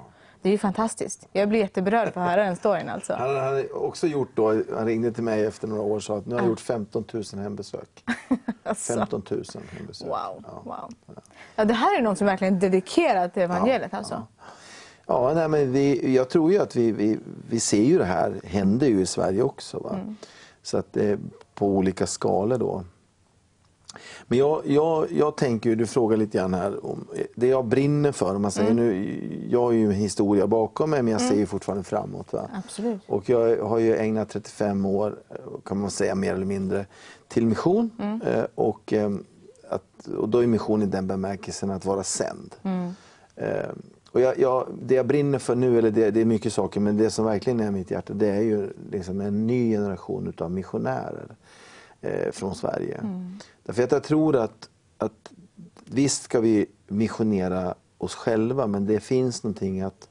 [0.42, 1.28] Det är ju fantastiskt.
[1.32, 2.88] Jag blir jätteberörd på att höra den storyn.
[2.88, 3.12] Alltså.
[3.12, 6.26] Han har också gjort då, han ringde till mig efter några år och sa att
[6.26, 8.04] nu har jag gjort 15 000 hembesök.
[8.62, 8.94] alltså.
[8.94, 10.08] 15 000 hembesök.
[10.08, 10.44] Wow.
[10.46, 10.62] Ja.
[10.64, 10.90] wow.
[11.56, 13.88] Ja, det här är någon som verkligen är dedikerad till evangeliet.
[13.92, 14.26] Ja, alltså.
[15.06, 15.32] ja.
[15.34, 17.18] nej, men vi, jag tror ju att vi, vi,
[17.50, 19.78] vi ser ju det här händer ju i Sverige också.
[19.78, 19.94] Va?
[19.94, 20.16] Mm.
[20.62, 21.18] Så att det,
[21.58, 22.84] på olika skalor då.
[24.26, 28.34] Men jag, jag, jag tänker, du frågar lite grann här, om det jag brinner för.
[28.34, 28.86] Om man säger, mm.
[28.86, 29.20] nu,
[29.50, 31.32] jag har ju en historia bakom mig men jag mm.
[31.32, 32.32] ser ju fortfarande framåt.
[32.32, 32.50] Va?
[32.64, 33.00] Absolut.
[33.06, 35.18] Och jag har ju ägnat 35 år,
[35.64, 36.86] kan man säga mer eller mindre,
[37.28, 37.90] till mission.
[37.98, 38.22] Mm.
[38.22, 39.10] Eh, och, eh,
[39.68, 42.54] att, och då är mission i den bemärkelsen att vara sänd.
[42.62, 42.90] Mm.
[43.36, 43.70] Eh,
[44.10, 46.96] och jag, jag, det jag brinner för nu, eller det, det, är mycket saker, men
[46.96, 51.26] det som verkligen är mitt hjärta det är ju liksom en ny generation av missionärer
[52.32, 52.94] från Sverige.
[52.94, 53.38] Mm.
[53.62, 54.68] Därför att jag tror att,
[54.98, 55.32] att
[55.84, 60.08] visst ska vi missionera oss själva men det finns någonting att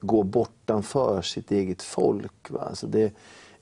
[0.00, 2.50] gå bortanför sitt eget folk.
[2.50, 2.60] Va?
[2.60, 3.12] Alltså det,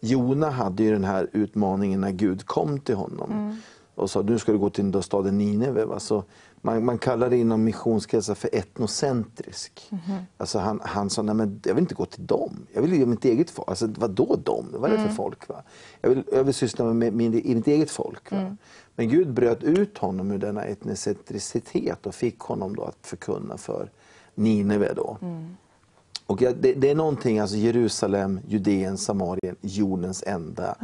[0.00, 3.56] Jona hade ju den här utmaningen när Gud kom till honom mm.
[3.94, 5.84] och sa nu ska du gå till staden Nineve.
[5.84, 6.00] Va?
[6.00, 6.24] Så
[6.62, 9.88] man, man kallar det inom missionskretsar för etnocentrisk.
[9.90, 10.22] Mm -hmm.
[10.36, 12.66] Alltså han, han sa, nej men jag vill inte gå till dem.
[12.72, 13.68] Jag vill göra mitt eget folk.
[13.68, 14.66] Alltså vad då dem?
[14.72, 15.16] Vad är det för mm.
[15.16, 15.48] folk?
[15.48, 15.62] Va?
[16.00, 18.32] Jag, vill, jag vill syssla med min, mitt eget folk.
[18.32, 18.56] Mm.
[18.96, 23.90] Men Gud bröt ut honom ur denna etnocentricitet och fick honom då att förkunna för
[24.34, 24.92] Nineve.
[24.96, 25.18] Då.
[25.22, 25.56] Mm.
[26.26, 30.76] Och det, det är någonting, alltså Jerusalem, Judeen, Samarien, jordens ända.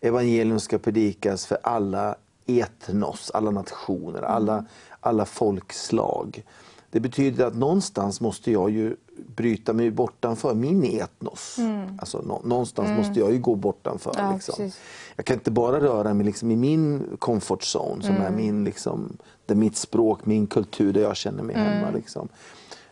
[0.00, 2.16] Evangelium ska predikas för alla
[2.46, 4.64] etnos, alla nationer, alla,
[5.00, 6.42] alla folkslag.
[6.90, 8.96] Det betyder att någonstans måste jag ju
[9.36, 11.56] bryta mig bortanför min etnos.
[11.98, 14.14] Alltså, nå- någonstans måste jag ju gå bortanför.
[14.18, 14.70] Ja, liksom.
[15.16, 19.16] Jag kan inte bara röra mig liksom i min comfort zone, som är min, liksom,
[19.46, 21.90] det är mitt språk, min kultur, där jag känner mig hemma.
[21.94, 22.28] Liksom.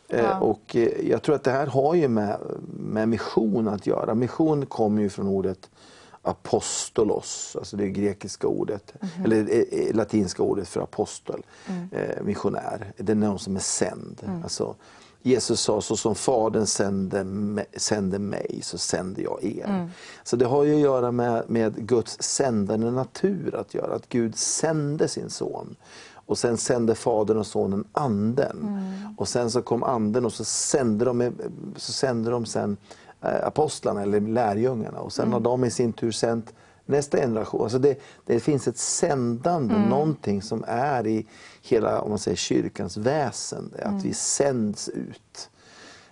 [0.08, 2.36] Eh, Och eh, jag tror att det här har ju med,
[2.80, 4.14] med mission att göra.
[4.14, 5.70] Mission kommer ju från ordet
[6.28, 8.94] apostolos, alltså det grekiska ordet,
[9.24, 11.42] eller eh, eh, latinska ordet för apostel,
[11.92, 12.92] eh, missionär.
[12.96, 14.22] Det är någon som är sänd.
[14.42, 14.74] Alltså,
[15.22, 17.26] Jesus sa, så som Fadern sände,
[17.76, 19.90] sände mig, så sänder jag er.
[20.24, 24.36] Så det har ju att göra med, med Guds sändande natur att göra, att Gud
[24.36, 25.76] sände sin son.
[26.28, 28.80] Och sen sände Fadern och Sonen Anden.
[29.16, 31.32] Och sen så kom Anden och så sände de,
[31.76, 32.76] så sände de sen
[33.20, 35.00] apostlarna eller lärjungarna.
[35.00, 36.54] Och sen har de i sin tur sänt
[36.86, 37.62] nästa generation.
[37.62, 41.26] Alltså det, det finns ett sändande, någonting som är i
[41.62, 43.74] hela om man säger, kyrkans väsen.
[43.82, 45.50] Att vi sänds ut.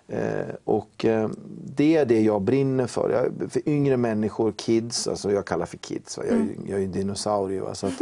[0.09, 1.29] Eh, och eh,
[1.65, 3.11] det är det jag brinner för.
[3.11, 6.25] Jag, för yngre människor, kids, alltså jag kallar för kids, va?
[6.29, 7.61] jag, är ju- jag är ju dinosaurie.
[7.61, 7.75] Va?
[7.75, 7.93] Så att,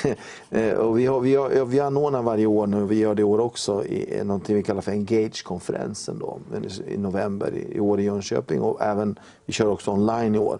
[0.50, 3.24] eh, och vi, har, vi, har, vi anordnar varje år nu, vi gör det i
[3.24, 6.38] år också, i, någonting vi kallar för Engage-konferensen då,
[6.86, 8.60] i november i, i år i Jönköping.
[8.60, 10.58] Och även, vi kör också online i år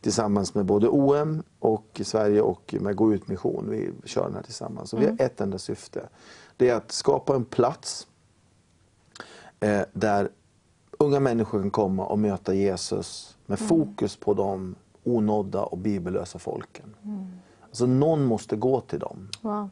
[0.00, 3.66] tillsammans med både OM och Sverige och med Gå ut mission.
[3.70, 4.92] Vi kör den här tillsammans.
[4.92, 6.00] Och vi har ett enda syfte.
[6.56, 8.06] Det är att skapa en plats
[9.60, 10.28] eh, där
[10.98, 14.74] unga människor kan komma och möta Jesus med fokus på de
[15.04, 16.94] onådda och bibellösa folken.
[17.62, 19.28] Alltså någon måste gå till dem.
[19.40, 19.70] Wow.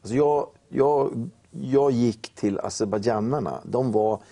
[0.00, 3.60] Alltså jag, jag, jag gick till azerbajdzjanarna.
[3.64, 4.22] De var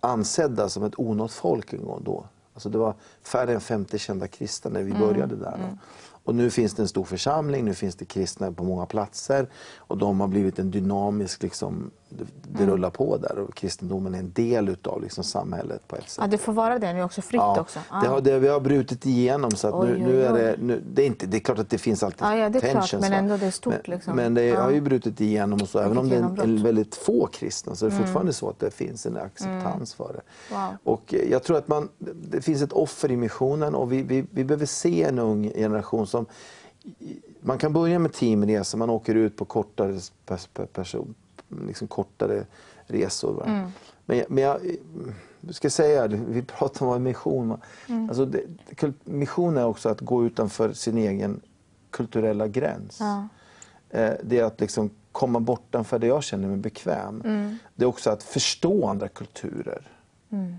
[0.00, 2.24] ansedda som ett onått folk en gång då.
[2.54, 5.58] Alltså det var färre än 50 kända kristna när vi började där.
[5.58, 5.78] då.
[6.24, 9.48] Och nu finns det en stor församling, nu finns det kristna på många platser.
[9.76, 12.24] Och de har blivit en dynamisk, liksom, det,
[12.58, 13.38] det rullar på där.
[13.38, 16.18] Och kristendomen är en del utav liksom, samhället på ett sätt.
[16.20, 17.78] Ja, det får vara det nu också, fritt Ja, också.
[18.02, 20.38] det har, det, vi har brutit igenom så att Oj, nu, oj, nu är oj.
[20.40, 22.58] det, nu, det, är inte, det är klart att det finns alltid Ja, ja, det
[22.58, 23.16] är klart, tensions, men va?
[23.16, 24.16] ändå det är stort, Men, liksom.
[24.16, 24.62] men det Ja.
[24.62, 26.24] har ju brutit igenom och så, även om det är en.
[26.26, 26.40] Mm.
[26.56, 30.12] en väldigt få kristna så är det fortfarande så att det finns en acceptans för
[30.12, 30.54] det.
[30.54, 30.68] Wow.
[30.84, 31.88] Och eh, jag tror att man,
[32.30, 36.06] det finns ett offer i missionen och vi, vi, vi behöver se en ung generation
[36.06, 36.26] som
[37.40, 41.14] man kan börja med teamresor, man åker ut på kortare, pers, per- person,
[41.66, 42.46] liksom kortare
[42.86, 43.44] resor.
[43.46, 43.70] Mm.
[44.06, 44.60] Men, men jag,
[45.40, 47.60] jag ska säga, vi pratar om mission.
[47.88, 48.08] Mm.
[48.08, 48.42] Alltså det,
[49.04, 51.40] mission är också att gå utanför sin egen
[51.90, 52.96] kulturella gräns.
[53.00, 53.28] Ja.
[53.90, 57.22] Eh, Det är att liksom komma bortanför det jag känner mig bekväm.
[57.24, 57.58] Mm.
[57.74, 59.88] Det är också att förstå andra kulturer.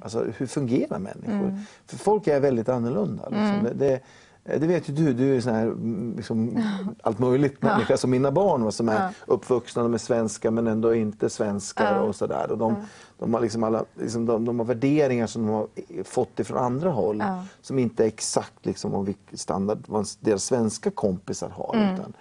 [0.01, 1.47] Alltså hur fungerar människor?
[1.47, 1.59] Mm.
[1.85, 3.29] För folk är väldigt annorlunda.
[3.29, 3.63] Liksom.
[3.63, 3.99] Det, det,
[4.43, 6.63] det vet ju du, du är sån här, mm, liksom,
[7.03, 7.97] allt möjligt människa.
[7.97, 11.99] Som mina barn som är uppvuxna, de är svenska men ändå inte svenskar.
[11.99, 12.51] och sådär.
[12.51, 12.75] Och de,
[13.19, 15.67] de, har liksom alla, liksom, de, de har värderingar som de har
[16.03, 17.19] fått ifrån andra håll.
[17.19, 17.45] Ja.
[17.61, 21.93] Som inte är exakt liksom, om standard vad deras svenska kompisar har.
[21.93, 22.13] Utan,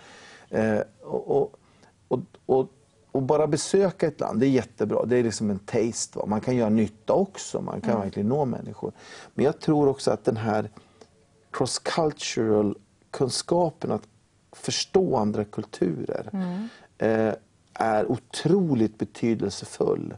[0.49, 1.57] eh, och, och,
[2.09, 2.69] och, och,
[3.13, 5.05] och bara besöka ett land, det är jättebra.
[5.05, 6.19] Det är liksom en taste.
[6.19, 6.27] Va?
[6.27, 8.93] Man kan göra nytta också, man kan verkligen nå människor.
[9.35, 10.71] Men jag tror också att den här
[11.51, 12.77] cross-cultural
[13.11, 14.09] kunskapen att
[14.53, 16.31] förstå andra kulturer
[16.99, 17.35] eh,
[17.75, 20.15] är otroligt betydelsefull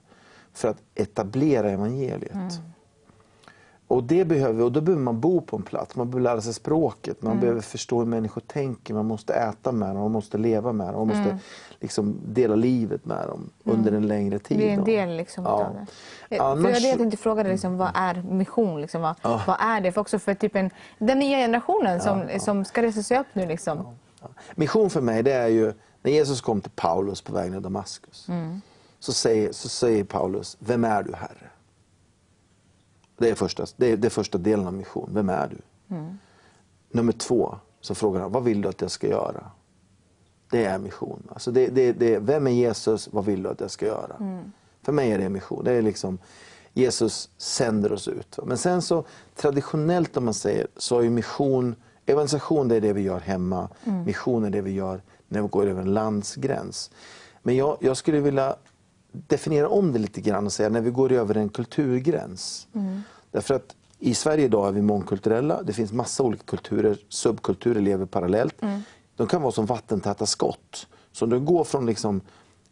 [0.52, 2.32] för att etablera evangeliet.
[3.92, 6.54] Och det behöver, och då behöver man bo på en plats, man behöver lära sig
[6.54, 10.72] språket, man behöver förstå hur människor tänker, man måste äta med dem, man måste leva
[10.72, 11.38] med dem, man måste
[11.80, 14.58] liksom dela livet med dem under en längre tid.
[14.58, 15.60] Vi är en del liksom Ja.
[15.60, 15.74] utav
[16.28, 16.36] det.
[16.36, 18.80] För Annars- jag, det jag tänkte fråga dig, liksom, vad är mission?
[18.80, 19.92] Liksom, vad, vad är det?
[19.92, 23.46] För också för typ en, den nya generationen som, som ska resa sig upp nu.
[23.46, 23.86] Liksom.
[24.20, 24.28] Ja.
[24.54, 28.26] Mission för mig det är ju, när Jesus kom till Paulus på vägen till Damaskus,
[29.00, 31.48] så, säger, så säger Paulus, vem är du Herre?
[33.22, 35.56] Det är första, det är, det är första delen av mission, vem är du?
[36.90, 39.50] Nummer två, så frågar han, vad vill du att jag ska göra?
[40.50, 41.22] Det är mission.
[41.28, 44.16] Alltså det, det, det, vem är Jesus, vad vill du att jag ska göra?
[44.82, 45.64] För mig är det mission.
[45.64, 46.18] Det är liksom,
[46.72, 48.38] Jesus sänder oss ut.
[48.44, 49.04] Men sen så
[49.36, 51.74] traditionellt om man säger, så är mission,
[52.06, 53.68] evangelisation det är det vi gör hemma.
[54.06, 56.90] Mission är det vi gör när vi går över en landsgräns.
[57.42, 58.56] Men jag, jag skulle vilja
[59.12, 62.68] definiera om det lite grann och säga när vi går över en kulturgräns.
[63.32, 65.62] Därför att i Sverige idag är vi mångkulturella.
[65.62, 68.54] Det finns massa olika kulturer, subkulturer lever parallellt.
[69.16, 70.86] De kan vara som vattentäta skott.
[71.12, 72.20] Så du går från liksom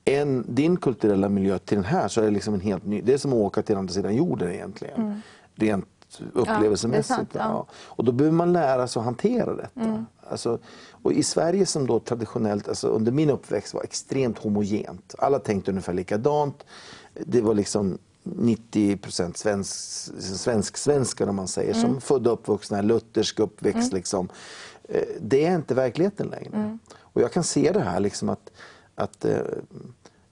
[0.04, 3.00] en, din kulturella miljö till den här så är det liksom en helt ny.
[3.00, 5.22] Det är som att åka till andra sidan jorden egentligen.
[5.54, 5.86] Rent
[6.32, 7.16] upplevelsemässigt.
[7.16, 7.40] sant, ja.
[7.40, 7.66] ja.
[7.72, 10.04] Och då behöver man lära sig att hantera detta.
[10.30, 10.58] Alltså,
[11.02, 15.14] och I Sverige som då traditionellt, alltså under min uppväxt var extremt homogent.
[15.18, 16.64] Alla tänkte ungefär likadant.
[17.26, 17.98] Det var liksom
[18.36, 18.98] 90
[19.34, 19.72] svensk,
[20.20, 23.92] svensk, svenskar om man säger, som födda och uppvuxna, luthersk uppväxt.
[23.92, 24.28] Liksom.
[24.88, 26.78] Eh, Det är inte verkligheten längre.
[26.98, 28.50] Och jag kan se det här liksom att,
[28.94, 29.38] att eh,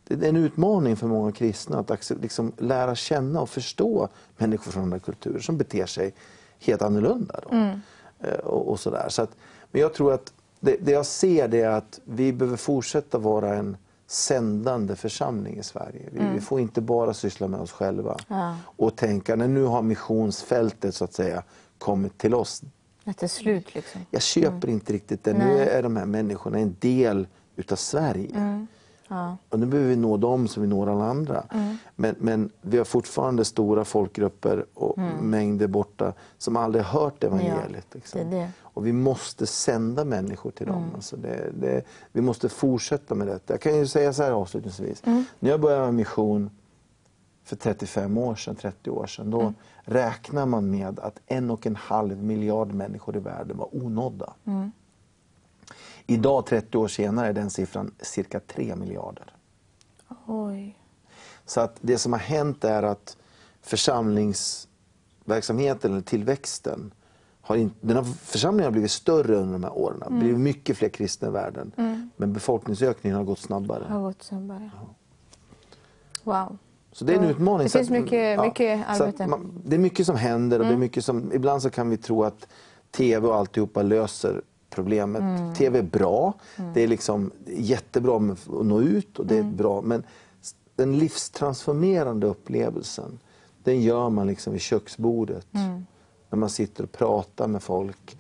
[0.05, 4.83] det är en utmaning för många kristna att liksom lära känna och förstå människor från
[4.83, 6.15] andra kulturer som beter sig
[6.59, 7.41] helt annorlunda.
[7.43, 7.57] Då.
[8.29, 9.07] Eh, Och, och sådär.
[9.09, 9.31] Så att,
[9.71, 13.77] men jag tror att det, det jag ser är att vi behöver fortsätta vara en
[14.11, 16.09] sändande församling i Sverige.
[16.13, 18.17] Vi, vi får inte bara syssla med oss själva
[18.61, 21.43] och tänka när nu har missionsfältet så att säga
[21.79, 22.63] kommit till oss.
[23.05, 24.01] Att det slut liksom.
[24.11, 25.33] Jag köper inte riktigt det.
[25.33, 27.27] Nu är de här människorna en del
[27.57, 28.67] utav Sverige.
[29.49, 31.45] Och nu behöver vi nå dem som vi når alla andra.
[31.97, 37.95] Men, men vi har fortfarande stora folkgrupper och mängder borta som aldrig hört evangeliet.
[37.95, 38.21] liksom.
[38.31, 38.51] det det.
[38.61, 40.85] Och vi måste sända människor till dem.
[40.95, 41.83] Alltså det, det,
[42.13, 43.53] vi måste fortsätta med detta.
[43.53, 45.03] Jag kan ju säga så här avslutningsvis.
[45.39, 46.51] När jag började med mission
[47.45, 49.53] för 35 år sedan, 30 år sedan, då
[49.83, 54.33] räknar man med att en och en halv miljard människor i världen var onådda.
[56.11, 59.33] Idag, 30 år senare, är den siffran cirka 3 miljarder.
[60.27, 60.79] Oj.
[61.47, 63.17] Så att det som har hänt är att
[63.63, 66.91] församlingsverksamheten, eller tillväxten,
[67.41, 69.99] har in, den har, församlingen har blivit större under de här åren.
[69.99, 71.73] Det har blivit mycket fler kristna i världen.
[72.17, 73.85] Men befolkningsökningen har gått snabbare.
[73.89, 74.71] Har gått snabbare.
[76.25, 76.59] Wow.
[76.93, 77.31] Så det är en Ja.
[77.31, 77.65] utmaning.
[77.67, 79.23] Det finns mycket- mycket att arbete.
[79.25, 79.31] Mm.
[79.31, 81.97] man, det är mycket som händer och det är mycket som, ibland så kan vi
[81.97, 82.49] tro att
[82.91, 84.43] TV och alltihopa löser
[84.79, 85.23] problemet.
[85.23, 85.55] Mm.
[85.55, 86.33] TV är bra,
[86.75, 89.57] det är liksom jättebra att nå ut och det är Mm.
[89.57, 89.81] bra.
[89.83, 90.03] Men
[90.77, 93.19] den livstransformerande upplevelsen,
[93.65, 95.47] den gör man liksom vid köksbordet.
[95.55, 95.87] Mm.
[96.31, 98.17] När man sitter och pratar med folk.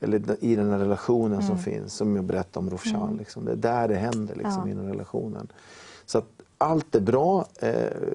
[0.00, 1.46] Eller i den här relationen Mm.
[1.46, 3.16] som finns, som jag berättade om Rofshan.
[3.18, 3.44] Liksom.
[3.44, 4.68] Det är där det händer liksom, Ja.
[4.68, 5.48] i den relationen.
[6.06, 7.46] Så att allt är bra.
[7.60, 7.70] Eh,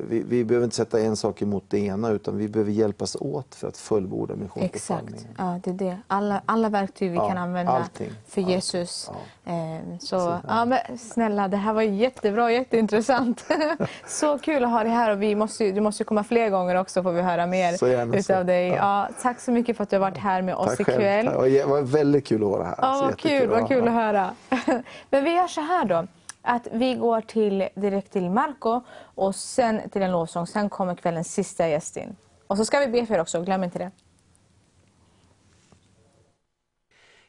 [0.09, 3.55] vi, vi behöver inte sätta en sak emot det ena utan vi behöver hjälpas åt
[3.55, 4.55] för att fullborda Exakt.
[4.55, 5.35] missionsbefallningen.
[5.37, 5.97] Ja, det är det.
[6.07, 8.09] Alla, alla verktyg vi Ja, kan använda allting.
[8.27, 8.41] för.
[8.41, 9.11] Jesus.
[9.43, 9.51] Ja.
[9.53, 13.45] Eh, så, ja, men, snälla, det här var jättebra och jätteintressant.
[14.07, 17.03] så kul att ha dig här och vi måste, du måste komma fler gånger också
[17.03, 17.87] får vi höra mer Så
[18.17, 18.67] utav dig.
[18.67, 19.09] Ja.
[19.21, 20.99] Tack så mycket för att du har varit här med oss Tack ikväll.
[21.27, 21.51] själv.
[21.53, 22.75] Det var väldigt kul att vara här.
[22.77, 24.29] Ja, Så vad kul, vad kul att höra.
[25.09, 26.07] Men vi gör så här då.
[26.41, 30.47] Att vi går till, direkt till Marco och sen till en lovsång.
[30.47, 32.15] Sen kommer kvällens sista gäst in.
[32.47, 33.91] Och så ska vi be för er också, glöm inte det.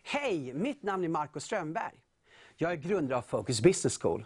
[0.04, 1.92] Hej, mitt namn är Marco Strömberg.
[2.56, 4.24] Jag är grundare av Focus Business School.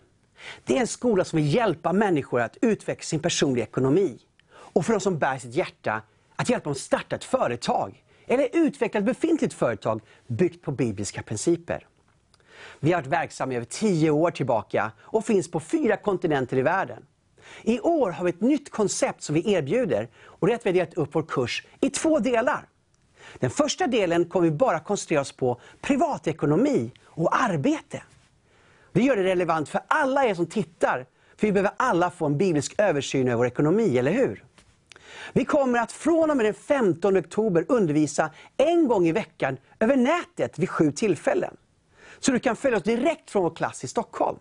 [0.65, 4.19] Det är en skola som vill hjälpa människor att utveckla sin personliga ekonomi.
[4.49, 6.03] Och för de som bär sitt hjärta,
[6.37, 8.05] att hjälpa dem att starta ett företag.
[8.27, 11.87] Eller utveckla ett befintligt företag byggt på bibliska principer.
[12.81, 16.63] Vi har varit verksamma i över tio år tillbaka och finns på fyra kontinenter i
[16.63, 17.07] världen.
[17.63, 20.71] I år har vi ett nytt koncept som vi erbjuder och det är att vi
[20.71, 22.69] har delat upp vår kurs i två delar.
[23.39, 28.03] Den första delen kommer vi bara koncentrera oss på privatekonomi och arbete.
[28.93, 32.39] Vi gör det relevant för alla er som tittar, för vi behöver alla få en
[32.39, 34.45] biblisk översyn över vår ekonomi, eller hur?
[35.33, 39.97] Vi kommer att från och med den 15 oktober undervisa en gång i veckan över
[39.97, 41.57] nätet vid sju tillfällen.
[42.19, 44.39] Så du kan följa oss direkt från vår klass i Stockholm.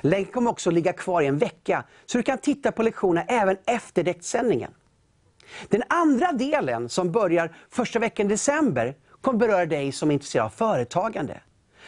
[0.00, 3.56] Länken kommer också ligga kvar i en vecka, så du kan titta på lektionerna även
[3.66, 4.70] efter direktsändningen.
[5.68, 10.44] Den andra delen, som börjar första veckan i december, kommer beröra dig som är intresserad
[10.44, 11.40] av företagande.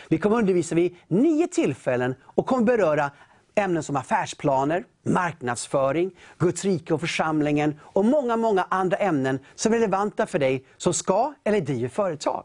[0.08, 3.10] Vi kommer undervisa vid nio tillfällen och kommer beröra
[3.54, 9.76] ämnen som affärsplaner, marknadsföring, Guds rike och församlingen och många, många andra ämnen som är
[9.76, 12.44] relevanta för dig som ska eller driver företag.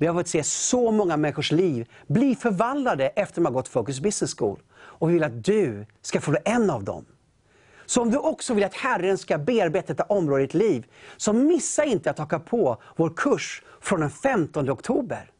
[0.00, 3.68] Vi har fått se så många människors liv bli förvandlade efter att de har gått
[3.68, 4.62] Focus Business School.
[4.72, 7.04] Och vi vill att du ska få bli en av dem.
[7.86, 10.86] Så om du också vill att Herren ska bearbeta detta område i ditt liv,
[11.16, 15.30] så missa inte att haka på vår kurs från den 15 oktober.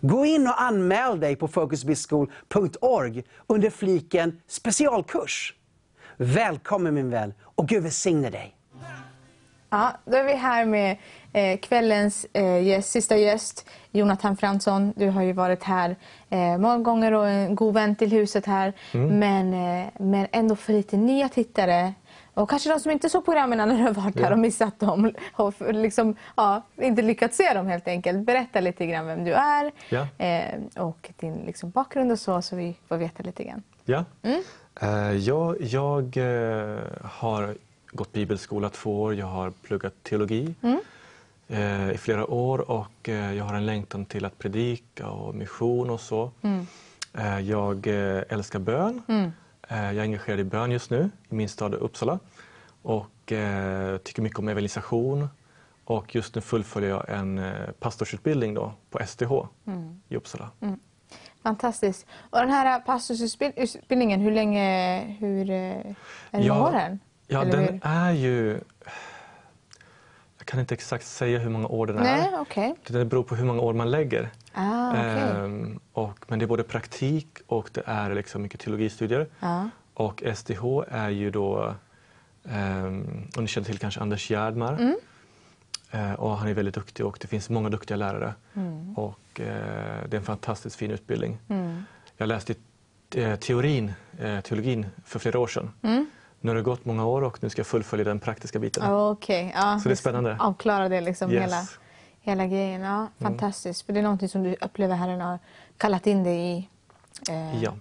[0.00, 5.54] Gå in och anmäl dig på focusbizschool.org under fliken specialkurs.
[6.16, 8.55] Välkommen min vän och Gud välsigne dig.
[9.76, 10.96] Ja, då är vi här med
[11.32, 14.92] eh, kvällens eh, sista gäst, Jonathan Fransson.
[14.96, 15.96] Du har ju varit här
[16.30, 18.72] eh, många gånger och en god vän till huset här.
[18.92, 21.94] Men, eh, men ändå för lite nya tittare
[22.34, 25.12] och kanske de som inte såg programmen när du har varit här och missat dem
[25.32, 28.26] och liksom, ja, inte lyckats se dem helt enkelt.
[28.26, 30.06] Berätta lite grann vem du är Ja.
[30.24, 33.62] eh, och din liksom, bakgrund och så, så vi får veta lite grann.
[33.84, 34.04] Ja.
[34.80, 37.54] Eh, ja, jag eh, har
[37.90, 39.14] gått bibelskola två år.
[39.14, 40.54] Jag har pluggat teologi
[41.48, 45.90] eh, i flera år och eh, jag har en längtan till att predika och mission
[45.90, 46.30] och så.
[47.14, 49.02] Eh, jag eh, älskar bön.
[49.68, 52.18] Eh, jag är engagerad i bön just nu i min stad Uppsala
[52.82, 55.28] och eh, tycker mycket om evangelisation.
[55.84, 57.40] Och just nu fullföljer jag en
[57.80, 59.32] pastorsutbildning då på STH
[60.08, 60.50] i Uppsala.
[61.42, 62.06] Fantastiskt.
[62.30, 65.94] Och den här pastorsutbildningen, hur länge, hur, är
[66.30, 66.98] det Ja, än?
[67.26, 67.80] Ja, Eller den hur?
[67.82, 68.60] är ju...
[70.38, 72.40] Jag kan inte exakt säga hur många år den Nej, är.
[72.40, 72.74] okej.
[72.86, 74.30] Det beror på hur många år man lägger.
[74.52, 75.02] Ah, okej.
[75.02, 79.26] Ehm, och, men det är både praktik och det är liksom mycket teologistudier.
[79.40, 79.68] Ja.
[79.94, 81.74] Och STH är ju då,
[82.42, 84.72] um, och ni känner till kanske Anders Gärdmar.
[84.72, 84.96] Mm.
[85.90, 88.34] Eh, och han är väldigt duktig och det finns många duktiga lärare.
[88.54, 88.94] Mm.
[88.98, 91.38] Och eh, det är en fantastiskt fin utbildning.
[92.16, 92.54] Jag läste
[93.14, 95.70] eh, teorin, eh, teologin för flera år sedan.
[96.36, 96.40] Mm.
[96.40, 98.92] Nu har det gått många år och nu ska jag fullfölja den praktiska biten.
[98.92, 99.78] Okej, ja.
[99.82, 100.36] Så det är spännande.
[100.40, 101.42] Avklara det liksom, Yes.
[101.42, 101.62] hela,
[102.20, 102.80] hela grejen.
[102.82, 103.86] Ja, fantastiskt.
[103.86, 105.38] För det är någonting som du upplever Herren har
[105.76, 106.68] kallat in dig i.
[107.30, 107.72] Eh, Ja.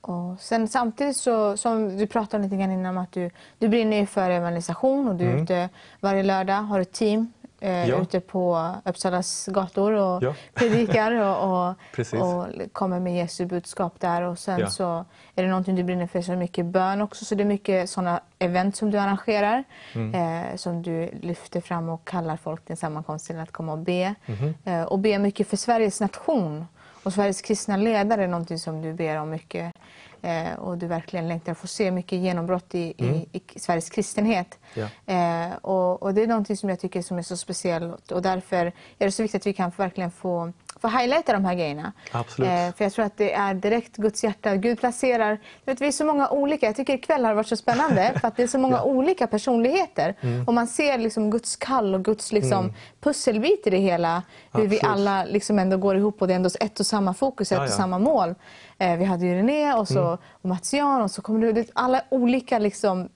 [0.00, 4.06] Och sen samtidigt så, som du pratade lite grann innan om att du, du brinner
[4.06, 5.68] för evangelisation och du är ute
[6.00, 7.88] varje lördag, har ett team eh, Mm.
[7.88, 7.96] Ja.
[8.02, 10.34] ute på Uppsalas gator och Ja.
[10.54, 11.74] predikar och, och,
[12.20, 14.22] och kommer med Jesu budskap där.
[14.22, 14.70] Och sen Ja.
[14.70, 15.04] så
[15.34, 17.24] är det någonting du brinner för, så mycket bön också.
[17.24, 19.64] Så det är mycket sådana event som du arrangerar
[19.94, 20.44] Mm.
[20.50, 23.78] eh, som du lyfter fram och kallar folk till en sammankomst till att komma och
[23.78, 24.14] be.
[24.26, 24.54] Mhm.
[24.64, 26.66] Eh, och be mycket för Sveriges nation
[27.02, 29.74] och Sveriges kristna ledare är någonting som du ber om mycket.
[30.22, 34.58] Eh, och du verkligen längtar att få se mycket genombrott i, i, i Sveriges kristenhet.
[34.74, 34.88] Mm.
[35.04, 35.14] Ja.
[35.14, 38.66] Eh, och, och det är någonting som jag tycker som är så speciellt och därför
[38.98, 41.92] är det så viktigt att vi kan verkligen få, få highlighta de här grejerna.
[42.12, 42.50] Absolut.
[42.50, 44.56] Eh, för jag tror att det är direkt Guds hjärta.
[44.56, 46.66] Gud placerar, vet, vi är så många olika.
[46.66, 50.14] Jag tycker ikväll har varit så spännande för att det är så många olika personligheter.
[50.20, 50.44] Mm.
[50.44, 54.22] Och man ser liksom Guds kall och Guds liksom pusselbit i det hela.
[54.52, 54.92] Hur vi Absolut.
[54.92, 57.62] alla liksom ändå går ihop och det är ändå ett och samma fokus, ett Ja,
[57.62, 57.72] och ja.
[57.72, 58.34] samma mål.
[58.78, 60.18] Eh, vi hade ju René och, så, Mm.
[60.32, 63.08] och Mats Jan och så kommer det, alla olika liksom,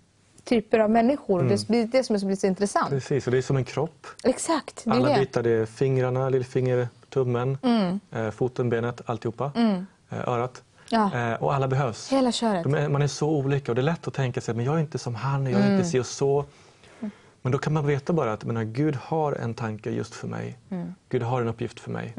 [0.44, 1.39] typer av människor.
[1.43, 2.89] Och det blir det som är blir så intressant.
[2.89, 3.01] Mm.
[3.01, 4.06] Precis, och det är som en kropp.
[4.24, 5.14] Exakt, är Alla det.
[5.20, 8.01] bitar, det är fingrarna, lillfinger, tummen, Mm.
[8.10, 9.52] eh, foten, benet, alltihopa.
[10.10, 10.62] Eh, örat.
[10.89, 11.10] Ja.
[11.14, 12.12] Eh, och alla behövs.
[12.12, 12.66] Hela köret.
[12.66, 14.80] Är, man är så olika och det är lätt att tänka sig att jag är
[14.80, 15.72] inte som han, jag är Mm.
[15.78, 16.44] inte si och så.
[17.43, 20.59] Men då kan man veta bara att menar, Gud har en tanke just för mig.
[20.70, 20.94] Mm.
[21.09, 22.14] Gud har en uppgift för mig.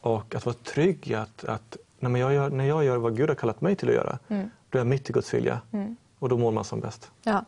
[0.00, 1.76] Och att vara trygg i att, att
[2.08, 4.50] när, jag gör, när jag gör vad Gud har kallat mig till att göra, Mm.
[4.70, 5.60] då är jag mitt i Guds vilja.
[6.18, 7.10] Och då mår man som bäst.
[7.22, 7.44] Ja,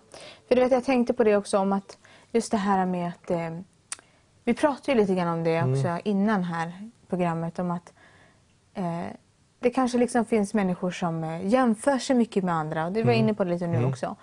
[0.48, 1.98] för du vet, jag tänkte på det också om att
[2.32, 3.59] just det här med att eh,
[4.44, 7.93] vi pratade ju lite grann om det också innan här programmet om att
[8.74, 9.01] eh,
[9.59, 13.12] det kanske liksom finns människor som eh, jämför sig mycket med andra och du var
[13.12, 14.16] inne på det lite nu också.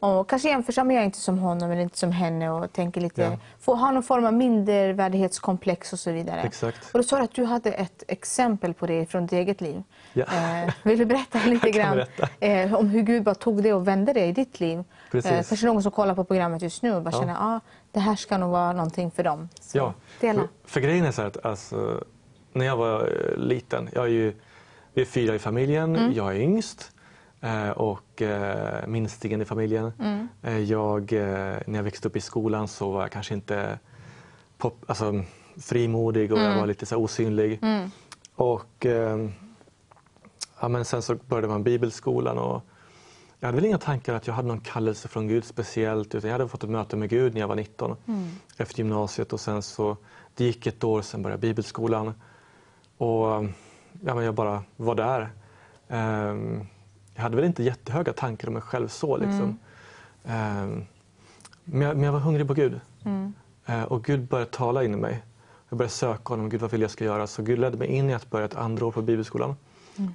[0.00, 3.38] Och kanske jämför men jag inte som honom eller inte som henne och tänker lite,
[3.66, 3.74] Ja.
[3.74, 6.40] har någon form av mindervärdighetskomplex och så vidare.
[6.40, 6.90] Exakt.
[6.92, 9.82] Och då sa du att du hade ett exempel på det från ditt eget liv.
[10.12, 10.24] Ja.
[10.24, 12.28] Eh, vill du berätta lite grann berätta.
[12.40, 14.84] eh, om hur Gud bara tog det och vände det i ditt liv?
[15.10, 15.30] Precis.
[15.30, 17.20] Eh, kanske någon som kollar på programmet just nu och bara Ja.
[17.20, 17.60] känner att ah,
[17.92, 19.48] det här ska nog vara någonting för dem.
[19.60, 20.40] Så, Ja, Dela.
[20.40, 22.04] för, för grejen är så här att alltså,
[22.52, 24.34] när jag var eh, liten, jag är ju,
[24.94, 26.12] vi är fyra i familjen, Mm.
[26.12, 26.90] jag är yngst
[27.76, 29.92] och eh, minstingen i familjen.
[30.00, 30.28] Mm.
[30.42, 33.78] Eh, jag, eh, när jag växte upp i skolan så var jag kanske inte
[34.58, 35.22] pop, alltså,
[35.60, 36.58] frimodig och jag Mm.
[36.58, 37.60] var lite så osynlig.
[38.34, 39.28] Och eh,
[40.60, 42.62] ja, men sen så började man bibelskolan och
[43.40, 46.38] jag hade väl inga tankar att jag hade någon kallelse från Gud speciellt utan jag
[46.38, 47.96] hade fått ett möte med Gud när jag var 19
[48.56, 49.96] efter gymnasiet och sen så
[50.34, 52.14] det gick ett år sen började bibelskolan
[52.98, 53.26] och
[54.04, 55.30] ja, men jag bara var där.
[55.88, 56.66] Ehm,
[57.18, 59.58] jag hade väl inte jättehöga tankar om mig själv så liksom.
[60.24, 60.84] Ehm,
[61.64, 62.80] men, jag, men jag var hungrig på Gud
[63.68, 65.22] Eh, och Gud började tala in i mig.
[65.68, 67.26] Jag började söka honom, Gud vad vill jag ska göra?
[67.26, 69.56] Så Gud ledde mig in i att börja ett andra år på bibelskolan.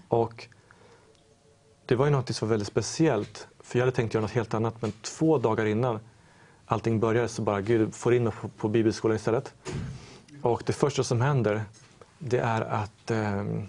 [0.08, 0.48] Och
[1.86, 3.48] det var ju något som var väldigt speciellt.
[3.60, 6.00] För jag hade tänkt göra något helt annat men två dagar innan
[6.66, 9.54] allting började så bara Gud får in mig på, på bibelskolan istället.
[10.42, 11.62] Och det första som händer
[12.20, 13.68] det är att ehm,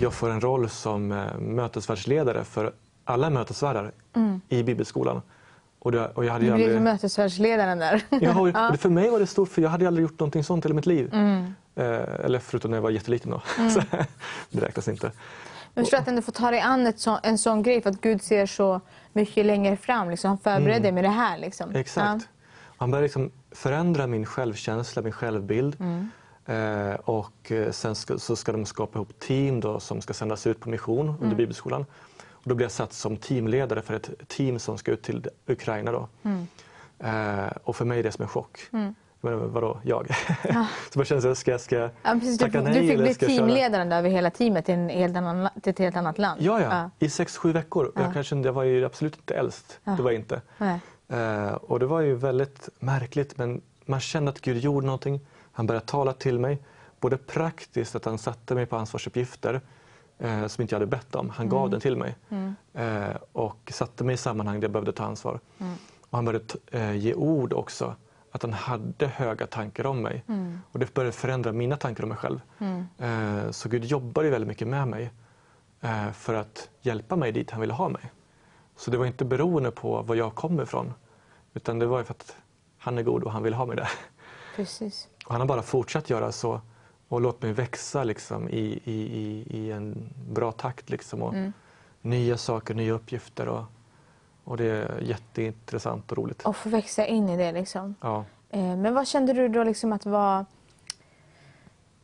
[0.00, 2.72] jag får en roll som eh, mötesvärdsledare för
[3.04, 3.92] alla mötesvärdar
[4.48, 5.22] i bibelskolan.
[5.78, 6.82] Och, det, och jag hade Du blev aldrig...
[6.82, 8.02] mötesvärdsledaren där.
[8.38, 10.72] Och det- För mig var det stort för jag hade aldrig gjort någonting sånt i
[10.72, 11.10] mitt liv.
[11.14, 11.54] Mm.
[11.74, 13.42] Eh, eller förutom när jag var jätteliten då.
[13.70, 13.80] Så,
[14.50, 15.12] det räknas inte.
[15.74, 18.22] Men förstår att ändå få ta dig an så, en sån grej för att Gud
[18.22, 18.80] ser så
[19.12, 20.10] mycket längre fram.
[20.10, 20.28] Liksom.
[20.28, 21.38] Han förbereder dig med det här.
[21.38, 21.68] Liksom.
[21.70, 21.80] Mm.
[21.80, 22.28] Exakt.
[22.76, 25.76] Han började liksom förändra min självkänsla, min självbild.
[25.80, 26.10] Mm.
[26.50, 30.46] Eh, och eh, sen ska, så ska de skapa ihop team då, som ska sändas
[30.46, 31.86] ut på mission under bibelskolan.
[32.30, 35.92] Och då blev jag satt som teamledare för ett team som ska ut till Ukraina.
[35.92, 36.08] Då.
[36.98, 38.58] Eh, och för mig är det som en chock.
[39.22, 40.06] Men vadå, jag?
[40.92, 43.26] så man känner sig, ska, ska jag Ja, precis, tacka nej du fick bli ska
[43.26, 43.36] köra?
[43.36, 46.42] teamledaren över hela teamet till, en helt annan, till ett helt annat land.
[46.42, 46.90] Ja, ja.
[46.98, 47.92] I sex, sju veckor.
[47.94, 48.02] Ja.
[48.02, 49.80] Jag, kanske, jag var ju absolut inte äldst.
[49.84, 49.92] Ja.
[49.92, 50.40] Det var jag inte.
[51.08, 55.20] Eh, och det var ju väldigt märkligt men man kände att Gud gjorde någonting.
[55.60, 56.58] Han började tala till mig.
[57.00, 59.60] Både praktiskt, att han satte mig på ansvarsuppgifter
[60.18, 61.30] eh, som inte jag hade bett om.
[61.30, 62.16] Han gav den till mig.
[62.74, 65.40] Eh, och satte mig i sammanhang där jag behövde ta ansvar.
[66.10, 67.94] Och han började eh, ge ord också.
[68.30, 70.24] Att han hade höga tankar om mig.
[70.72, 72.40] Och det började förändra mina tankar om mig själv.
[72.98, 75.10] Eh, så Gud jobbade väldigt mycket med mig
[75.80, 78.12] eh, för att hjälpa mig dit han ville ha mig.
[78.76, 80.94] Så det var inte beroende på var jag kom ifrån.
[81.54, 82.36] Utan det var för att
[82.78, 83.90] han är god och han vill ha mig där.
[84.56, 85.08] Precis.
[85.30, 86.60] Och han har bara fortsatt göra så
[87.08, 90.90] och låtit mig växa liksom, i, i, i, i en bra takt.
[90.90, 91.34] Liksom, och
[92.02, 93.48] Nya saker, nya uppgifter.
[93.48, 93.64] Och,
[94.44, 96.42] och det är jätteintressant och roligt.
[96.42, 97.94] Och få växa in i det liksom.
[98.00, 98.24] Ja.
[98.50, 100.46] Eh, men vad kände du då liksom att vara...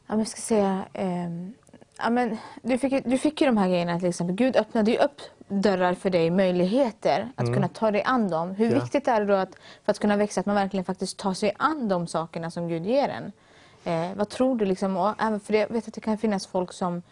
[0.07, 0.85] Ja, jag ska säga...
[0.93, 1.55] ehm,
[1.99, 4.37] ja, men du, fick, du fick ju de här grejerna till exempel.
[4.37, 8.51] Gud öppnade ju upp dörrar för dig, möjligheter att kunna ta dig an dem.
[8.51, 8.81] Hur Ja.
[8.81, 9.55] viktigt är det då att,
[9.85, 12.87] för att kunna växa att man verkligen faktiskt tar sig an de sakerna som Gud
[12.87, 13.33] ger en?
[13.85, 14.65] Eh, vad tror du?
[14.65, 17.03] Liksom, och även för det, jag vet att det kan finnas folk som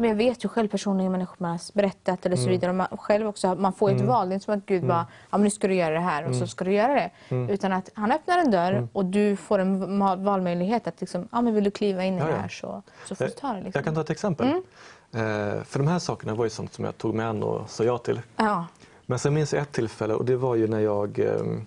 [0.00, 2.70] men jag vet ju själv personligen människor man har berättat eller så vidare.
[2.70, 4.28] Och man, själv också, man får ett val.
[4.28, 6.28] Det är inte som att Gud bara, ja men nu ska du göra det här
[6.28, 7.10] och så ska du göra det.
[7.52, 11.54] Utan att han öppnar en dörr och du får en valmöjlighet att liksom, ja men
[11.54, 13.56] vill du kliva in i Ja, det här så, så får du ta det.
[13.56, 13.82] Jag Liksom.
[13.82, 14.62] kan ta ett exempel.
[15.12, 17.84] Eh, för de här sakerna var ju sånt som jag tog mig an och sa
[17.84, 18.20] ja till.
[18.36, 18.66] Ja.
[19.06, 21.66] Men sen minns jag ett tillfälle och det var ju när jag ehm,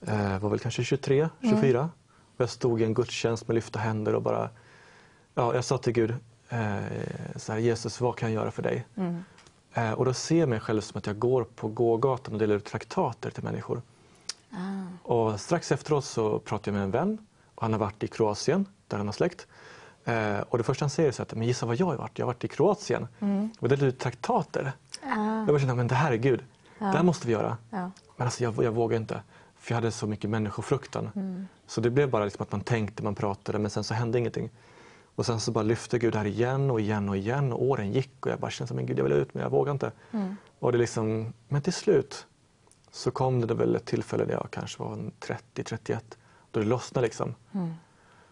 [0.00, 1.90] eh, var väl kanske 23, 24.
[2.36, 4.50] Och jag stod i en gudstjänst med lyfta händer och bara,
[5.34, 6.14] ja, jag sa till Gud,
[6.48, 6.76] eh,
[7.36, 8.86] så här, Jesus vad kan jag göra för dig?
[9.74, 12.54] Eh, och då ser jag mig själv som att jag går på gågatan och delar
[12.54, 13.82] ut traktater till människor.
[15.02, 18.66] Och strax efteråt så pratade jag med en vän och han har varit i Kroatien
[18.88, 19.46] där han har släkt.
[20.06, 22.18] Eh, och det första han säger är att, men gissa vad jag har varit?
[22.18, 23.08] Jag har varit i Kroatien
[23.58, 24.72] och delat ut traktater.
[25.00, 26.44] Jag bara kände, men det här är Gud.
[26.78, 27.56] Det här måste vi göra.
[27.70, 27.90] Ja.
[28.16, 29.22] Men alltså, jag, jag vågade inte.
[29.58, 31.10] För jag hade så mycket människofruktan.
[31.66, 34.50] Så det blev bara liksom att man tänkte, man pratade, men sen så hände ingenting.
[35.14, 37.52] Och sen så bara lyfte Gud det här igen och igen och igen.
[37.52, 39.72] Och åren gick och jag bara kände, men Gud jag vill ut men jag vågar
[39.72, 39.92] inte.
[40.58, 42.26] Och det liksom, men till slut
[42.90, 45.98] så kom det väl ett tillfälle där jag kanske var 30-31.
[46.50, 47.34] Då det lossnade liksom.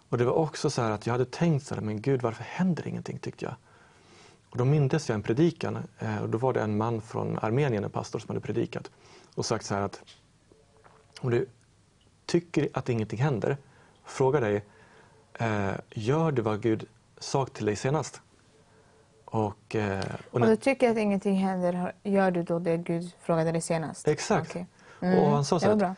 [0.09, 2.45] Och det var också så här att jag hade tänkt så här, men Gud varför
[2.45, 3.55] händer ingenting tyckte jag.
[4.51, 7.85] Och då mindes jag en predikan eh, och då var det en man från Armenien,
[7.85, 8.91] en pastor som hade predikat
[9.35, 10.03] och sagt så här att
[11.21, 11.47] om du
[12.27, 13.57] tycker att ingenting händer,
[14.05, 14.65] fråga dig,
[15.35, 16.87] eh, gör du vad Gud
[17.19, 18.21] sa till dig senast?
[19.25, 23.13] Och, eh, och Om när, du tycker att ingenting händer, gör du då det Gud
[23.21, 24.09] frågade dig senast?
[24.09, 24.51] Exakt.
[24.51, 24.67] Okej.
[25.01, 25.95] och han sa så Det var här,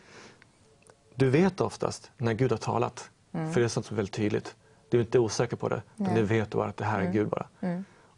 [1.14, 3.52] du vet oftast när Gud har talat, Mm.
[3.52, 4.56] för det är sånt som är väldigt tydligt.
[4.88, 7.12] Du är inte osäker på det, utan du vet bara att det här är Mm.
[7.12, 7.46] Gud bara.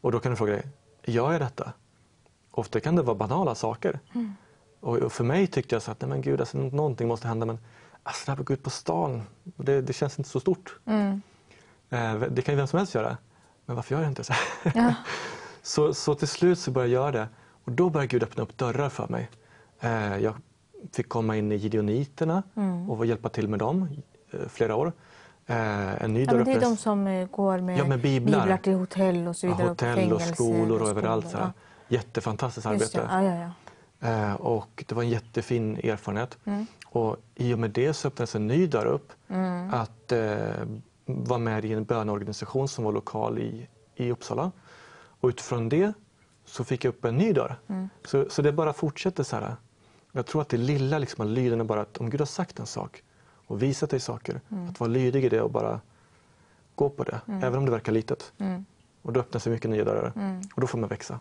[0.01, 0.66] Och då kan du fråga dig,
[1.05, 1.73] gör jag detta?
[2.51, 4.01] Ofta kan det vara banala saker.
[4.15, 4.35] Mm.
[4.81, 7.47] Och för mig tyckte jag så att nej men Gud, alltså, någonting måste hända.
[7.47, 7.59] Men
[8.03, 10.78] alltså, det här med att gå ut på stan, det, det känns inte så stort.
[10.85, 11.23] Mm.
[11.90, 13.16] Eh, det kan ju vem som helst göra.
[13.66, 14.32] Men varför gör jag inte så?
[14.74, 14.95] Ja.
[15.62, 17.28] så, så till slut så började jag göra det.
[17.65, 19.31] Och då började Gud öppna upp dörrar för mig.
[19.81, 20.35] Eh, jag
[20.93, 22.90] fick komma in i Gideoniterna Mm.
[22.90, 23.89] och hjälpa till med dem
[24.49, 24.93] flera år.
[25.47, 28.01] Eh, en ny Ja, dörr men det är de som eh, går med, Ja, med
[28.01, 28.57] biblar.
[28.57, 29.71] till hotell och så Ja, vidare.
[29.71, 31.31] och på hotell och fängelser skolor och överallt.
[31.31, 31.45] Så här.
[31.45, 31.53] Ja.
[31.97, 33.07] Jättefantastiskt Just det.
[33.07, 33.27] arbete.
[33.27, 33.53] Ja, ja,
[34.01, 34.31] ja.
[34.31, 36.39] Eh, och det var en jättefin erfarenhet.
[36.45, 36.67] Mm.
[36.87, 39.13] Och I och med det så öppnades en ny dörr upp.
[39.29, 39.75] Mm.
[39.75, 40.39] Att eh,
[41.05, 44.53] vara med i en böneorganisation som var lokal i, i Uppsala.
[45.21, 45.93] Och utifrån det
[46.45, 47.59] så fick jag upp en ny dörr.
[47.69, 47.89] Mm.
[48.05, 49.57] Så, så det bara fortsätter så här.
[50.13, 52.59] Jag tror att det lilla liksom, att lyden är bara att om Gud har sagt
[52.59, 53.03] en sak
[53.49, 54.69] och visat dig saker, Mm.
[54.69, 55.81] att vara lydig i det och bara
[56.75, 58.33] gå på det, även om det verkar litet.
[58.39, 58.65] Mm.
[59.03, 60.12] Och då öppnar sig mycket nya dörrar.
[60.55, 61.20] Och då får man växa.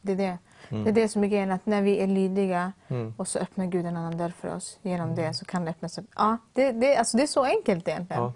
[0.00, 0.38] Det är det.
[0.68, 3.14] Det är det som är grejen, att när vi är lydiga Mm.
[3.16, 4.78] och så öppnar Gud en annan dörr för oss.
[4.82, 6.04] Genom det så kan det öppnas upp.
[6.16, 8.22] Ja, det, det, alltså det är så enkelt egentligen.
[8.22, 8.32] Ja.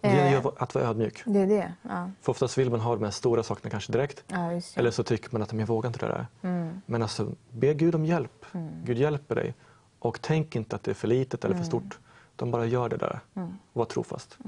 [0.00, 0.46] Det ju Eh.
[0.58, 1.22] att vara ödmjuk.
[1.26, 1.72] Det är det.
[1.82, 4.24] Ja, För oftast vill man ha de här stora sakerna kanske direkt.
[4.28, 4.60] ja.
[4.76, 6.26] Eller så tycker man att "Men jag vågar inte det där.
[6.42, 6.80] Mm.
[6.86, 8.44] Men alltså, be Gud om hjälp.
[8.84, 9.54] Gud hjälper dig.
[9.98, 11.98] Och tänk inte att det är för litet eller för stort.
[12.36, 13.20] De bara gör det där.
[13.34, 14.38] Och var trofast.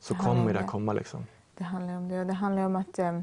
[0.00, 0.62] Så Det kommer om det det.
[0.64, 1.26] komma liksom.
[1.58, 2.20] Det handlar om det.
[2.20, 2.98] Och det handlar om att...
[2.98, 3.20] eh,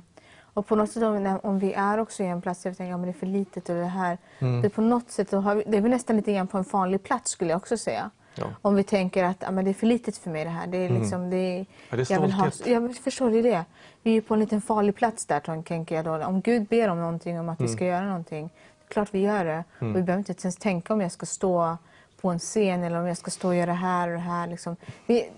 [0.55, 2.93] Och på något sätt om, om vi är också i en plats där vi tänker
[2.95, 4.17] att det är för litet och det här.
[4.39, 4.61] Mm.
[4.61, 7.31] Det är på något sätt, vi, det är nästan lite grann på en farlig plats
[7.31, 8.09] skulle jag också säga.
[8.35, 8.45] Ja.
[8.61, 10.67] Om vi tänker att men det är för litet för mig det här.
[10.67, 11.65] Det är liksom, det är, Mm.
[11.89, 13.65] Ja, det är jag vill ha, jag förstår det, är det.
[14.03, 16.25] Vi är på en liten farlig plats där tänker jag då.
[16.25, 17.71] Om Gud ber om någonting, om att Mm.
[17.71, 18.49] vi ska göra någonting.
[18.87, 19.63] Klart vi gör det.
[19.79, 21.77] Och vi behöver inte ens tänka om jag ska stå
[22.23, 24.47] på en scen eller om jag ska stå och göra det här och det här.
[24.47, 24.75] Liksom.
[25.05, 25.29] Vi,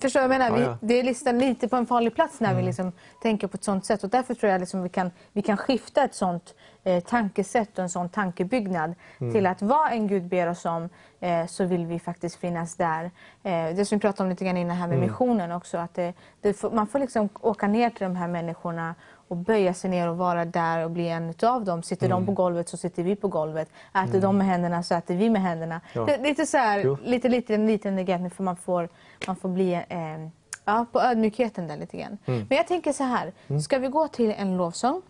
[0.00, 0.50] förstår jag menar?
[0.50, 0.76] Ja, ja.
[0.80, 2.92] Vi, det är listan lite på en farlig plats när vi liksom
[3.22, 4.04] tänker på ett sånt sätt.
[4.04, 6.54] Och därför tror jag liksom vi, kan, vi kan skifta ett sånt
[6.84, 8.94] eh, tankesätt och en sån tankebyggnad
[9.32, 10.88] till att vad en Gud ber oss om
[11.20, 13.04] eh, så vill vi faktiskt finnas där.
[13.42, 15.78] Eh, det som vi pratade om lite grann innan här med missionen också.
[15.78, 18.94] Att det, det man får liksom åka ner till de här människorna
[19.28, 21.82] och böja sig ner och vara där och bli en av dem.
[21.82, 23.68] Sitter de på golvet så sitter vi på golvet.
[23.94, 25.80] Äter de med händerna så äter vi med händerna.
[25.92, 26.04] Ja.
[26.04, 26.98] Det, lite så här, Jo.
[27.02, 28.88] lite, lite, en liten negation för man får,
[29.26, 30.28] man får bli eh,
[30.64, 32.18] ja, på ödmjukheten där lite grann.
[32.24, 35.02] Men jag tänker så här, ska vi gå till en lovsång?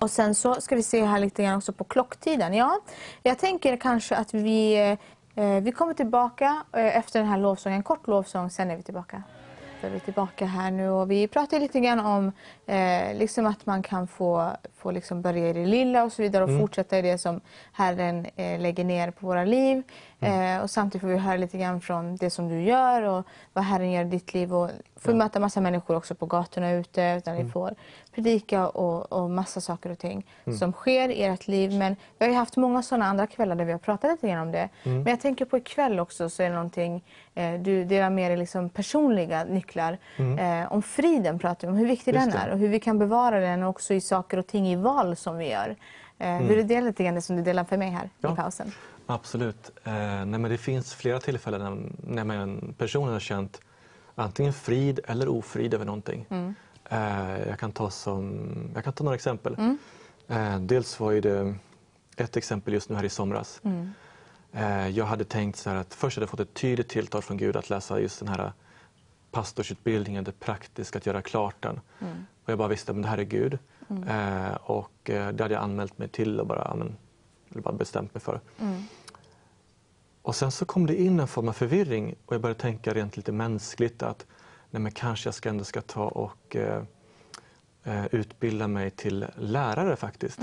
[0.00, 2.54] Och sen så ska vi se här lite grann också på klocktiden.
[2.54, 2.80] Ja,
[3.22, 4.90] jag tänker kanske att vi,
[5.34, 8.82] eh, vi kommer tillbaka eh, efter den här lovsången, en kort lovsång, sen är vi
[8.82, 9.22] tillbaka.
[9.82, 12.32] Är vi tillbaka här nu och vi pratar lite grann om
[12.66, 16.44] eh, liksom att man kan få, få liksom börja i det lilla och så vidare
[16.44, 17.40] och fortsätta i det som
[17.72, 19.82] Herren eh, lägger ner på våra liv.
[20.20, 23.64] Eh, och samtidigt får vi höra lite grann från det som du gör och vad
[23.64, 24.54] Herren gör i ditt liv.
[24.54, 27.74] Och får möta massa människor också på gatorna ute utan vi får
[28.14, 30.26] predika och, och massa saker och ting
[30.58, 31.72] som sker i ert liv.
[31.78, 34.38] Men vi har ju haft många sådana andra kvällar där vi har pratat lite grann
[34.46, 34.68] om det.
[34.82, 38.36] Men jag tänker på ikväll också så är det någonting, eh, du delar med dig
[38.38, 39.98] liksom personliga nycklar.
[40.16, 42.38] Eh, om friden pratar vi om, hur viktig Just den det.
[42.38, 45.36] är och hur vi kan bevara den också i saker och ting i val som
[45.38, 45.76] vi gör.
[46.18, 48.32] Eh, Vill du dela lite grann det som du delar för mig här Ja.
[48.32, 48.72] i pausen?
[49.10, 49.70] Absolut.
[49.84, 53.60] Eh, nej, men det finns flera tillfällen när, man personen har känt
[54.14, 56.26] antingen frid eller ofrid över någonting.
[56.90, 59.56] Eh, jag, kan ta som, jag kan ta några exempel.
[60.28, 61.54] Eh, dels var ju det
[62.16, 63.60] ett exempel just nu här i somras.
[64.52, 67.36] Eh, jag hade tänkt så här att först hade jag fått ett tydligt tilltal från
[67.36, 68.52] Gud att läsa just den här
[69.30, 71.80] pastorsutbildningen, det praktiska, att göra klart den.
[72.44, 73.58] Och jag bara visste att det här är Gud.
[74.08, 76.96] Eh, och eh, det hade jag anmält mig till och bara, men,
[77.50, 78.40] eller bara bestämt mig för.
[80.30, 83.16] Och sen så kom det in en form av förvirring och jag började tänka rent
[83.16, 84.26] lite mänskligt att
[84.70, 86.82] nej men kanske jag ska ändå ska ta och eh,
[87.84, 90.38] eh, utbilda mig till lärare faktiskt.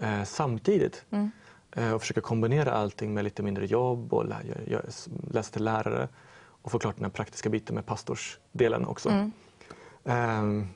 [0.00, 1.04] Eh, samtidigt.
[1.72, 4.36] Eh, och försöka kombinera allting med lite mindre jobb och lä
[5.30, 6.08] läsa till lärare
[6.62, 9.30] och få klart den här praktiska biten med pastorsdelen också.
[10.04, 10.68] Ehm,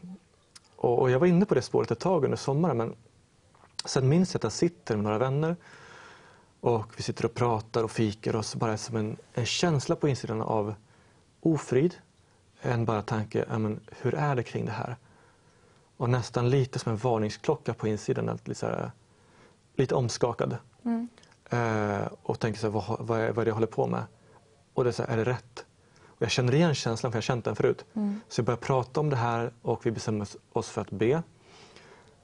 [0.76, 2.94] och, och jag var inne på det spåret ett tag under sommaren men
[3.84, 5.56] sen minns jag att jag sitter med några vänner
[6.60, 10.08] och vi sitter och pratar och fikar och så bara som en, en känsla på
[10.08, 10.74] insidan av
[11.40, 11.94] ofrid.
[12.60, 14.96] En bara tanke, ja, men, hur är det kring det här?
[15.96, 18.90] Och nästan lite som en varningsklocka på insidan, att lite, här,
[19.76, 20.56] lite omskakad.
[21.50, 24.02] Eh, och tänker så här, vad, vad, är, vad är det jag håller på med?
[24.74, 25.64] Och det är, så här, är det rätt?
[26.06, 27.84] Och jag känner igen känslan för jag har känt den förut.
[28.28, 31.22] Så jag börjar prata om det här och vi bestämmer oss för att be.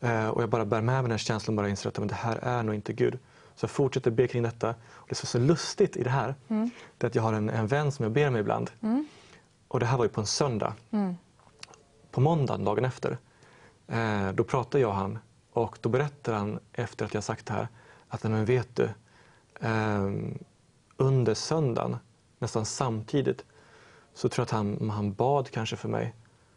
[0.00, 2.08] Eh, och jag bara bär med mig den här känslan och bara inser att men
[2.08, 3.18] det här är nog inte Gud.
[3.56, 4.74] Så jag fortsätter be kring detta.
[4.92, 6.34] Och det som är så lustigt i det här,
[6.98, 8.70] det är att jag har en, en vän som jag ber med ibland.
[9.68, 10.74] Och det här var ju på en söndag.
[12.10, 13.18] På måndagen, dagen efter,
[13.88, 15.18] eh, då pratar jag och han
[15.52, 17.68] och då berättar han efter att jag sagt det här
[18.08, 18.88] att "Nej, men vet du,
[19.60, 20.38] ehm,
[20.96, 21.96] under söndagen,
[22.38, 23.44] nästan samtidigt,
[24.14, 26.14] så tror jag att han, han bad kanske för mig.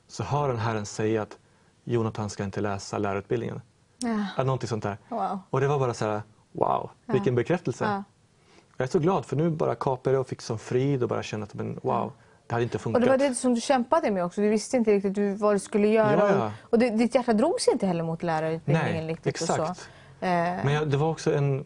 [0.08, 1.38] Så hör han Herren säga att
[1.84, 3.62] Jonathan ska inte läsa lärarutbildningen.
[3.98, 4.26] Ja.
[4.36, 4.98] Eller någonting sånt där.
[5.10, 5.40] Wow.
[5.50, 6.22] Och det var bara så här,
[6.58, 7.84] wow, vilken bekräftelse.
[7.86, 8.04] Ja.
[8.78, 11.24] Jag är så glad för nu bara kapade jag och fick sån frid och bara
[11.24, 12.12] kände att men, wow,
[12.48, 13.02] det hade inte Och funkat.
[13.04, 14.42] det var det som du kämpade med också.
[14.42, 16.18] Du visste inte riktigt du- vad du skulle göra.
[16.18, 16.46] Ja, ja.
[16.64, 19.26] Och, och det, ditt hjärta drog sig inte heller mot lärarutbildningen Nej, riktigt.
[19.26, 19.80] Och exakt.
[19.80, 19.86] så.
[20.26, 20.30] Eh,
[20.66, 21.66] Men jag, det var också en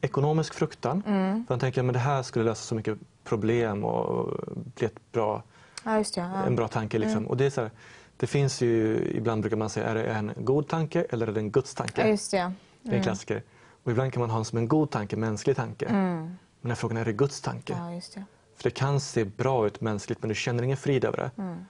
[0.00, 1.02] ekonomisk fruktan.
[1.06, 1.44] Mm.
[1.46, 4.32] För jag tänkte att det här skulle lösa så mycket problem och
[4.76, 5.42] bli ett bra,
[5.84, 6.20] ja, just det.
[6.20, 6.44] Ja.
[6.46, 6.98] en bra tanke.
[6.98, 7.26] Liksom.
[7.26, 7.70] Och det, är så här,
[8.16, 11.40] det finns ju, ibland brukar man säga, är det en god tanke eller är det
[11.40, 12.00] en Guds tanke?
[12.02, 12.36] Ja, just det.
[12.36, 12.52] ja.
[12.82, 13.42] Det är en klassiker.
[13.86, 15.86] Och ibland kan man ha den som en god tanke, mänsklig tanke.
[15.92, 16.38] Men
[16.68, 17.72] den frågan är det Guds tanke?
[17.74, 17.86] Mm.
[17.86, 18.24] Ja, just det.
[18.56, 21.42] För det kan se bra ut mänskligt men du känner ingen frid över det.
[21.42, 21.64] Mm.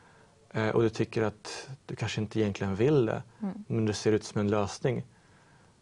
[0.51, 3.23] Eh, och du tycker att du kanske inte egentligen vill det.
[3.43, 3.65] Mm.
[3.69, 5.05] Men det ser ut som en lösning.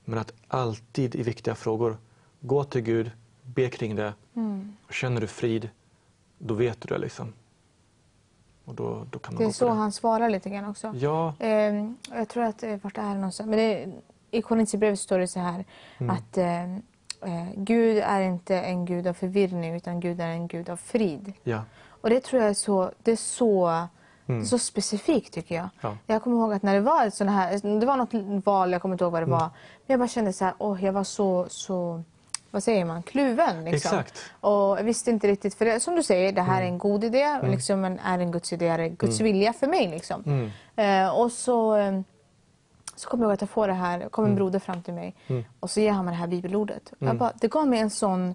[0.05, 1.97] Men att alltid i viktiga frågor
[2.41, 3.11] gå till Gud,
[3.43, 4.15] be kring det.
[4.37, 4.77] Mm.
[4.87, 5.71] Och känner du frid,
[6.39, 7.33] då vet du det liksom.
[8.65, 9.71] Och då, då kan man Det är så det.
[9.73, 10.95] han svarar lite grann också.
[10.97, 13.51] Ja, Ehm, jag tror att, eh, vart är det någonstans?
[13.51, 13.93] Men det,
[14.35, 15.65] I Korinthierbrevet står det så här
[15.99, 16.17] Mm.
[16.17, 20.71] att eh, eh, Gud är inte en gud av förvirring utan Gud är en gud
[20.71, 21.33] av frid.
[21.43, 21.63] ja,
[22.01, 23.87] Och det tror jag är så, det är så,
[24.29, 24.45] Mm.
[24.45, 25.69] så specifikt tycker jag.
[25.81, 25.97] Ja.
[26.07, 28.83] Jag kommer ihåg att när det var ett sån här, det var något val, jag
[28.83, 29.39] kommer inte ihåg vad det Mm.
[29.39, 29.49] var.
[29.49, 29.51] Men
[29.87, 32.03] jag bara kände så här, åh, jag var så, så
[32.51, 33.65] vad säger man, kluven.
[33.65, 33.99] Liksom.
[33.99, 34.19] Exakt.
[34.41, 37.05] Och jag visste inte riktigt, för det, som du säger, det här är en god
[37.05, 37.23] idé.
[37.23, 37.51] Mm.
[37.51, 38.69] Liksom, men är det en Guds idé?
[38.69, 39.89] Är det Guds vilja för mig?
[39.89, 40.51] Liksom.
[40.77, 42.01] Eh, och så, eh,
[42.97, 44.37] så kommer jag ihåg att jag får det här, kom en Mm.
[44.37, 45.15] broder fram till mig
[45.61, 46.93] och så ger han mig det här bibelordet.
[46.99, 48.35] Jag bara, det gav mig en sån,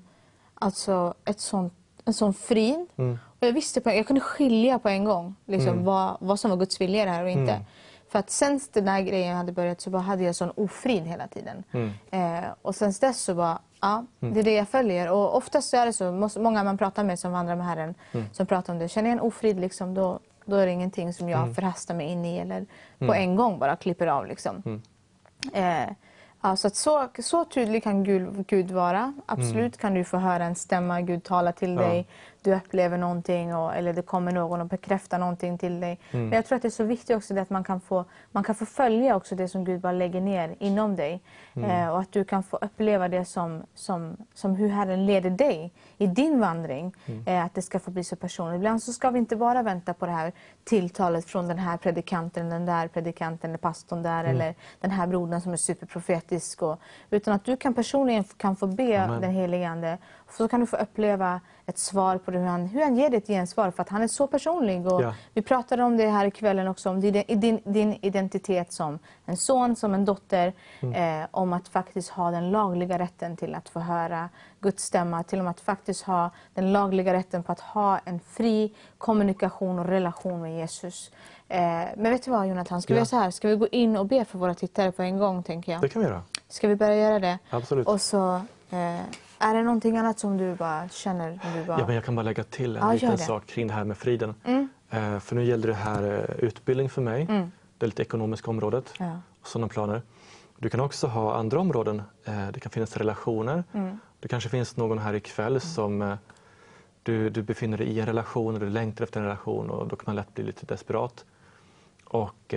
[0.54, 1.72] alltså, ett sån,
[2.06, 2.88] en sån frid.
[2.98, 3.20] Mm.
[3.40, 6.58] Och jag visste på, jag kunde skilja på en gång liksom, vad, vad som var
[6.58, 7.52] Guds vilja i det här och inte.
[7.54, 7.66] Mm.
[8.10, 11.28] För att sen den här grejen hade börjat så bara hade jag sån ofrid hela
[11.28, 11.64] tiden.
[11.72, 11.92] Mm.
[12.12, 15.12] Eh, och sen dess så bara, ja, det är det jag följer.
[15.12, 18.26] Och oftast så är det så, många man pratar med som vandrar med Herren Mm.
[18.32, 20.20] som pratar om det, känner jag en ofrid liksom, då,
[20.50, 22.66] då är det ingenting som jag förhastar mig in i eller
[22.98, 24.26] på en gång bara klipper av.
[24.28, 24.82] Liksom.
[25.54, 25.90] Eh,
[26.42, 29.14] ja, så, så, så tydlig kan Gud, Gud vara.
[29.26, 31.82] Absolut kan du få höra en stämma, Gud tala till Ja.
[31.82, 32.08] dig.
[32.42, 36.00] Du upplever någonting och, eller det kommer någon och bekräftar någonting till dig.
[36.12, 38.56] Men jag tror att det är så viktigt också att man kan få, man kan
[38.56, 41.22] få följa också det som Gud bara lägger ner inom dig.
[41.56, 45.74] Eh, och att du kan få uppleva det som, som, som hur Herren leder dig
[45.98, 46.94] i din vandring.
[47.26, 48.58] Eh, att det ska få bli så personligt.
[48.58, 50.32] Ibland så ska vi inte bara vänta på det här
[50.64, 55.42] tilltalet från den här predikanten, den där predikanten, eller pastorn där eller den här brodern
[55.42, 56.62] som är superprofetisk.
[56.62, 56.80] Och,
[57.10, 59.22] utan att du kan personligen kan få be Amen.
[59.22, 59.98] den helige Ande.
[60.30, 63.28] Så kan du få uppleva ett svar på det, hur han, hur han ger ett
[63.28, 64.88] gensvar för att han är så personlig.
[64.88, 65.14] Och Ja.
[65.34, 69.76] Vi pratade om det här ikvällen också, om din, din, din identitet som en son,
[69.76, 70.54] som en dotter.
[70.82, 74.30] Eh, om att faktiskt ha den lagliga rätten till att få höra
[74.60, 75.24] Guds stämma.
[75.24, 79.80] Till och med att faktiskt ha den lagliga rätten på att ha en fri kommunikation
[79.80, 81.12] och relation med Jesus.
[81.48, 81.60] Eh,
[81.98, 83.00] men vet du vad Jonathan, ska vi Ja.
[83.00, 83.32] göra så här?
[83.32, 85.82] Ska vi gå in och be för våra tittare på en gång tänker jag?
[85.82, 86.22] Det kan vi göra.
[86.48, 87.38] Ska vi börja göra det?
[87.50, 87.88] Absolut.
[87.88, 88.36] Och så,
[88.70, 89.00] eh,
[89.40, 91.40] är det någonting annat som du bara känner?
[91.56, 91.80] Du bara...
[91.80, 93.98] Ja, men jag kan bara lägga till en Ja, liten sak kring det här med
[93.98, 94.36] friden.
[94.44, 94.70] Mm.
[94.90, 99.20] Eh, för nu gällde det här eh, utbildning för mig, det lite ekonomiska området Ja.
[99.42, 100.02] och sådana planer.
[100.58, 102.02] Du kan också ha andra områden.
[102.26, 103.64] Eh, det kan finnas relationer.
[103.74, 104.00] Mm.
[104.20, 106.16] Det kanske finns någon här ikväll som eh,
[107.04, 109.96] du, du befinner dig i en relation och du längtar efter en relation och då
[109.96, 111.26] kan man lätt bli lite desperat.
[112.04, 112.54] Och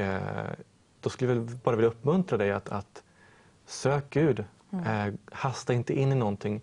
[1.00, 3.02] då skulle jag bara vilja uppmuntra dig att, att
[3.66, 4.44] sök Gud.
[4.72, 6.60] Eh, hasta inte in i någonting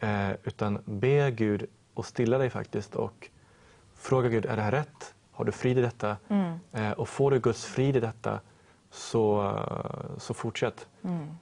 [0.00, 3.28] eh, utan be Gud och stilla dig faktiskt och
[3.94, 5.14] fråga Gud, är det här rätt?
[5.32, 6.16] Har du frid i detta?
[6.72, 8.40] Eh, och får du Guds frid i detta
[8.90, 9.52] så,
[10.18, 10.86] så fortsätt.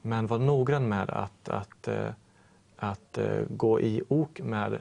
[0.02, 2.08] Men var noggrann med att, att, eh,
[2.76, 4.78] att eh, gå i ok med,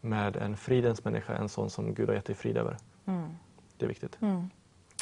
[0.00, 2.76] med en fridens människa, en sån som Gud har gett dig frid över.
[3.76, 4.18] Det är viktigt.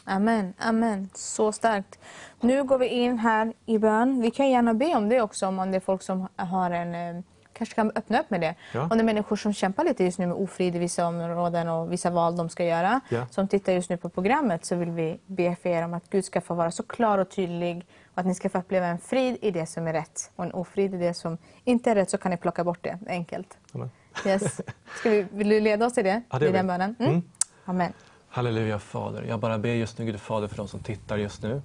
[0.05, 1.09] Amen, amen.
[1.15, 1.99] Så starkt.
[2.41, 4.21] Nu går vi in här i bön.
[4.21, 7.25] Vi kan gärna be om det också om det är folk som har en
[7.55, 8.55] kanske kan öppna upp med det.
[8.73, 8.83] Ja.
[8.83, 11.93] Om det är människor som kämpar lite just nu med ofrid i vissa områden och
[11.93, 13.01] vissa val de ska göra.
[13.09, 13.27] Ja.
[13.31, 16.25] Som tittar just nu på programmet så vill vi be för er om att Gud
[16.25, 19.37] ska få vara så klar och tydlig och att ni ska få uppleva en frid
[19.43, 22.19] i det som är rätt och en ofrid i det som inte är rätt så
[22.19, 23.59] kan ni plocka bort det enkelt.
[23.73, 23.91] Amen.
[24.27, 24.61] Yes.
[24.99, 26.23] Ska vi, vill du leda oss i det?
[26.31, 26.97] Ja, det I den bönen?
[26.99, 27.11] Mm.
[27.13, 27.23] Mm.
[27.65, 27.93] Amen.
[28.29, 29.23] Halleluja Fader.
[29.23, 31.63] Jag bara ber just nu Gud Fader för de som tittar just nu.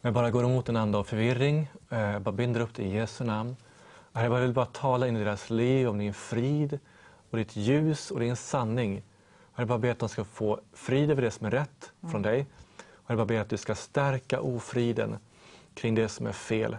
[0.00, 1.68] Jag bara går emot en ande av förvirring.
[1.90, 3.56] Eh, Jag bara binder upp det i Jesu namn.
[4.16, 6.78] Herre, Jag vill bara tala in i deras liv om din frid
[7.30, 8.92] och ditt ljus och din sanning.
[8.92, 9.02] Herre,
[9.56, 12.36] Jag bara ber att de ska få frid över det som är rätt från dig.
[12.38, 12.46] Herre,
[13.06, 15.16] jag bara ber att du ska stärka ofriden
[15.74, 16.72] kring det som är fel.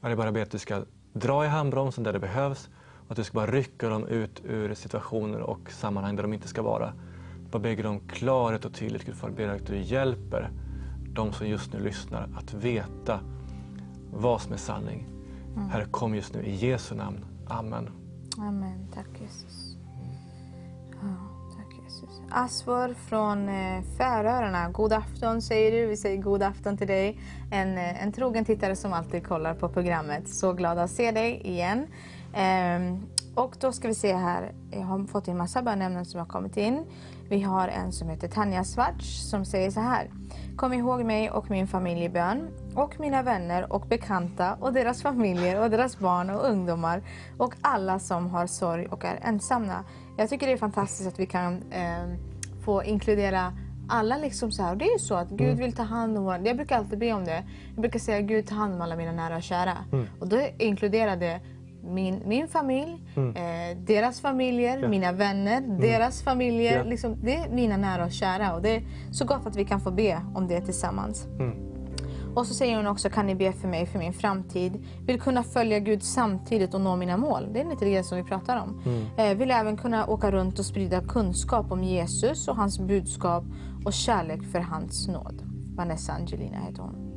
[0.00, 2.68] Herre, Jag bara ber att du ska dra i handbromsen där det behövs
[3.04, 6.48] och att du ska bara rycka dem ut ur situationer och sammanhang där de inte
[6.48, 6.92] ska vara.
[7.42, 9.06] Jag bara ber om klarhet och tydlighet.
[9.06, 10.50] Gud, Fader, ber att du hjälper
[11.12, 13.20] de som just nu lyssnar att veta
[14.10, 15.11] vad som är sanning.
[15.56, 17.24] Herre, kom just nu i Jesu namn.
[17.46, 17.90] Amen.
[18.38, 18.88] Amen.
[18.94, 19.76] Tack Jesus.
[20.90, 21.14] Ja,
[21.56, 22.20] tack Jesus.
[22.30, 24.70] Asvor från eh, Färöarna.
[24.70, 25.86] God afton säger du.
[25.86, 27.20] Vi säger god afton till dig.
[27.50, 30.28] En, eh, en trogen tittare som alltid kollar på programmet.
[30.28, 31.86] Så glad att se dig igen.
[32.34, 34.52] Ehm, och då ska vi se här.
[34.70, 36.84] Jag har fått en massa bönämnen som har kommit in.
[37.32, 40.10] Vi har en som heter Tanja Svarts som säger så här.
[40.56, 45.02] Kom ihåg mig och min familj i bön och mina vänner och bekanta och deras
[45.02, 47.02] familjer och deras barn och ungdomar
[47.38, 49.84] och alla som har sorg och är ensamma.
[50.16, 52.14] Jag tycker det är fantastiskt att vi kan eh,
[52.64, 53.52] få inkludera
[53.88, 54.72] alla liksom så här.
[54.72, 56.38] Och det är ju så att Gud vill ta hand om våra...
[56.38, 57.44] Jag brukar alltid be om det.
[57.74, 59.76] Jag brukar säga Gud ta hand om alla mina nära och kära.
[60.20, 61.40] Och då inkluderar det
[61.84, 64.88] min, min familj, eh, deras familjer, Ja.
[64.88, 66.76] mina vänner, deras familjer.
[66.78, 66.84] Ja.
[66.84, 68.54] Liksom, det är mina nära och kära.
[68.54, 68.82] Och det är
[69.12, 71.26] så gott att vi kan få be om det tillsammans.
[72.34, 74.84] Och så säger hon också, kan ni be för mig för min framtid?
[75.06, 77.48] Vill kunna följa Gud samtidigt och nå mina mål.
[77.52, 78.82] Det är lite det som vi pratar om.
[79.16, 83.44] Eh, vill även kunna åka runt och sprida kunskap om Jesus och hans budskap
[83.84, 85.42] och kärlek för hans nåd.
[85.76, 87.11] Vanessa Angelina heter hon.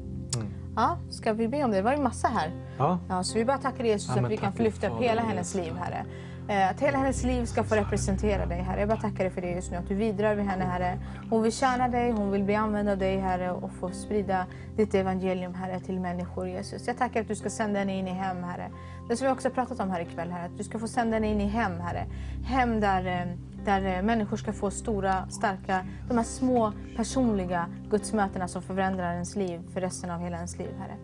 [0.76, 1.78] Ja, ska vi be om det?
[1.78, 2.52] Det var ju massa här.
[2.78, 3.00] Ja.
[3.10, 5.56] Ja, så vi bara tackar Jesus Ja, att vi kan få lyfta upp hela hennes
[5.56, 6.06] liv, Herre.
[6.48, 8.80] Eh, Att hela hennes liv ska få representera dig, Herre.
[8.80, 11.00] Jag bara tackar dig för det just nu, att du vidrör vid henne, Herre.
[11.30, 14.46] Hon vill tjäna dig, hon vill bli använd av dig, Herre, och få sprida
[14.76, 16.88] ditt evangelium, Herre, till människor, Jesus.
[16.88, 18.70] Jag tackar att du ska sända henne in i hem, Herre.
[19.10, 21.28] Det som vi också pratat om här ikväll, Herre, att du ska få sända henne
[21.28, 22.06] in i hem, Herre.
[22.46, 23.28] Hem där, eh,
[23.66, 29.36] där eh, människor ska få stora, starka, de här små personliga gudsmötena som förändrar ens
[29.36, 30.98] liv för resten av hela ens liv, Herre.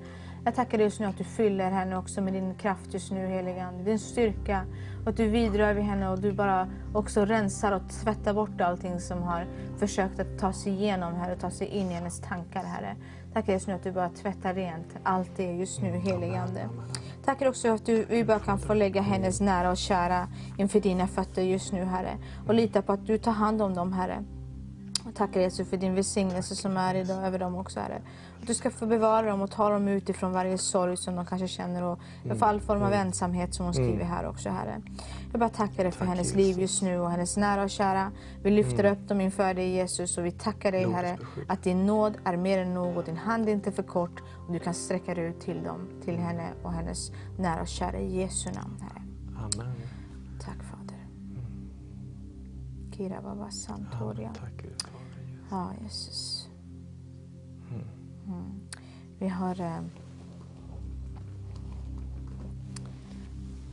[0.45, 3.27] Jag tackar dig just nu att du fyller henne också med din kraft just nu,
[3.27, 3.83] heliga Ande.
[3.83, 4.65] Din styrka.
[5.03, 8.99] Och att du vidrör vid henne och du bara också rensar och tvättar bort allting
[8.99, 9.47] som har
[9.77, 12.95] försökt att ta sig igenom här och ta sig in i hennes tankar, Herre.
[13.33, 16.69] Tackar just nu att du bara tvättar rent allt det just nu, heligande.
[17.25, 20.27] Tackar också att du, vi bara kan få lägga hennes nära och kära
[20.57, 22.17] inför dina fötter just nu, Herre.
[22.47, 24.23] Och lita på att du tar hand om dem, Herre.
[25.05, 28.01] Jag tackar Jesus för din välsignelse som är idag över dem också, Herre.
[28.47, 31.47] Du ska få bevara dem och ta dem ut ifrån varje sorg som de kanske
[31.47, 34.81] känner och för all form av ensamhet som hon skriver här också, Herre.
[35.31, 38.11] Jag bara tackar dig för hennes liv just nu och hennes nära och kära.
[38.43, 42.17] Vi lyfter upp dem inför dig Jesus och vi tackar dig, Herre, att din nåd
[42.23, 45.15] är mer än nog och din hand är inte för kort och du kan sträcka
[45.15, 49.01] dig ut till dem, till henne och hennes nära och kära i Jesu namn, Herre.
[49.37, 49.75] Amen.
[50.41, 51.07] Tack Fader.
[52.97, 54.33] Kira Baba Santoria.
[54.39, 54.81] Tack Gud.
[54.81, 55.41] Fader.
[55.51, 56.49] Ja, Jesus.
[57.69, 58.00] Mm.
[59.19, 59.61] Vi har...
[59.61, 59.77] Eh,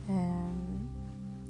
[0.09, 0.49] eh,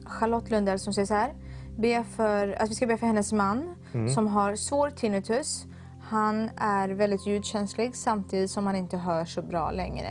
[0.05, 1.33] Charlotte Lundell som säger så här.
[1.77, 3.75] Be för, att vi ska be för hennes man
[4.15, 5.65] som har svår tinnitus.
[6.01, 10.07] Han är väldigt ljudkänslig samtidigt som han inte hör så bra längre.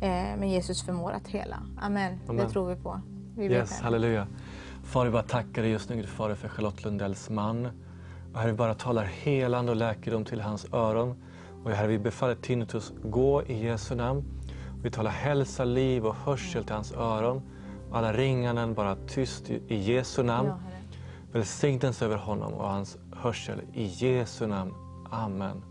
[0.00, 1.62] Eh, men Jesus förmår att hela.
[1.80, 2.18] Amen.
[2.26, 2.50] Det Amen.
[2.50, 3.00] tror vi på.
[3.36, 4.26] Vi Yes, halleluja.
[4.84, 7.68] Fader, vi bara tackar dig just nu, Gud Fader, för Charlotte Lundells man.
[8.32, 11.16] Och Herre, vi bara talar helande och läkedom till hans öron.
[11.64, 14.24] Och Herre, vi befaller tinnitus, gå i Jesu namn.
[14.82, 17.42] Vi talar hälsa, liv och hörsel till hans öron.
[17.92, 20.48] Alla ringanden bara tyst i Jesu namn.
[20.48, 20.58] Ja.
[21.32, 24.74] Välsignelse över honom och hans hörsel i Jesu namn.
[25.10, 25.62] Amen.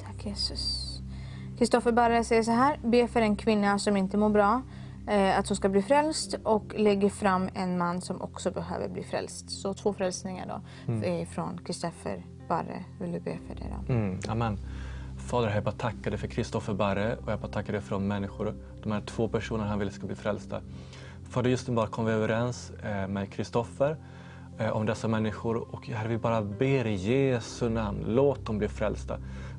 [0.00, 0.94] Tack Jesus.
[1.58, 2.80] Kristoffer Barre säger så här.
[2.84, 4.62] Be för en kvinna som inte mår bra.
[5.08, 9.02] Eh, att hon ska bli frälst och lägger fram en man som också behöver bli
[9.02, 9.50] frälst.
[9.50, 11.26] Så två frälsningar då mm.
[11.26, 12.84] från Kristoffer Barre.
[13.00, 13.92] Vill du be för det då?
[13.92, 14.58] Mm, amen.
[15.18, 18.08] Fader, jag bara tackar dig för Kristoffer Barre och jag bara tackar dig för de
[18.08, 20.60] människor, de här två personerna han vill ska bli frälsta.
[21.28, 23.96] Fader, just nu bara kom vi överens eh, med Kristoffer
[24.58, 28.68] eh, om dessa människor och Herre, vi bara ber i Jesu namn, låt dem bli
[28.68, 29.18] frälsta.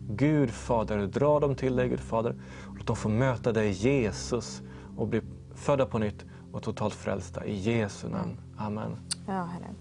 [0.09, 2.35] Gud Fader, dra dem till dig Gud Fader.
[2.77, 4.61] Låt dem få möta dig Jesus
[4.97, 5.21] och bli
[5.55, 7.45] födda på nytt och totalt frälsta.
[7.45, 8.37] I Jesu namn.
[8.57, 8.97] Amen.
[9.27, 9.73] Ja, Herre.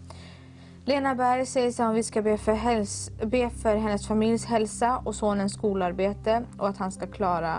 [0.87, 5.15] Lena Berg säger att vi ska be för, häls- be för hennes familjs hälsa och
[5.15, 7.55] sonens skolarbete och att han ska klara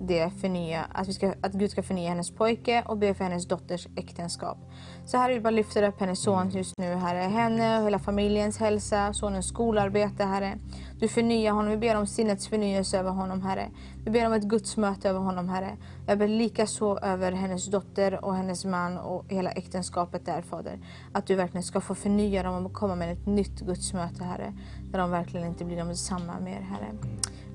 [0.00, 3.48] det förnya, att, vi ska, att Gud ska förnya hennes pojke och be för hennes
[3.48, 4.58] dotters äktenskap.
[5.04, 7.18] Så här vi bara lyfter upp hennes son just nu, Herre.
[7.18, 10.58] Henne och hela familjens hälsa, sonens skolarbete, Herre.
[10.98, 11.70] Du förnyar honom.
[11.70, 13.70] Vi ber om sinnets förnyelse över honom, Herre.
[14.04, 15.76] Vi ber om ett gudsmöte över honom, Herre.
[16.06, 20.78] Jag ber lika så över hennes dotter och hennes man och hela äktenskapet där, Fader.
[21.12, 24.52] Att du verkligen ska få förnya dem och komma med ett nytt gudsmöte, Herre.
[24.92, 26.88] Där de verkligen inte blir de samma mer, Herre.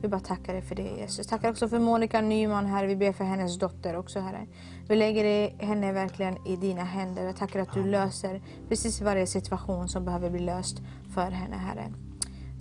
[0.02, 1.28] Vi bara tackar dig för det Jesus.
[1.28, 2.88] Tackar också för Monica Nyman Herre.
[2.88, 4.48] Vi ber för hennes dotter också Herre.
[4.88, 7.26] Vi lägger henne verkligen i dina händer.
[7.26, 10.82] Jag tackar att du löser precis varje situation som behöver bli löst
[11.14, 11.94] för henne Herre.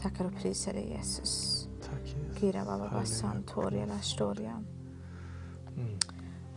[0.03, 1.65] Tackar och prisar dig Jesus.
[1.83, 2.67] Tack Jesus.
[2.67, 2.91] Baba
[3.87, 4.65] la storia.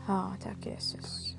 [0.07, 1.35] Ja, tack Jesus.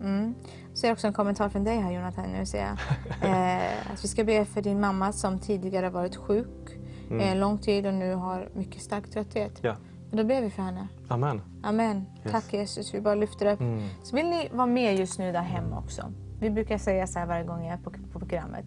[0.00, 0.34] Mm.
[0.74, 2.24] Ser också en kommentar från dig här Jonathan.
[2.32, 2.78] Nu ser jag.
[3.22, 6.78] Eh, att vi ska be för din mamma som tidigare varit sjuk
[7.10, 9.58] eh, lång tid och nu har mycket stark trötthet.
[9.62, 9.76] Ja.
[10.10, 10.88] Men då ber vi för henne.
[11.08, 11.42] Amen.
[11.62, 12.06] Amen.
[12.22, 12.32] Yes.
[12.32, 12.94] Tack Jesus.
[12.94, 13.60] Vi bara lyfter upp.
[13.60, 13.88] Mm.
[14.02, 16.12] Så vill ni vara med just nu där hemma också.
[16.40, 18.64] Vi brukar säga så här varje gång jag är på, på programmet.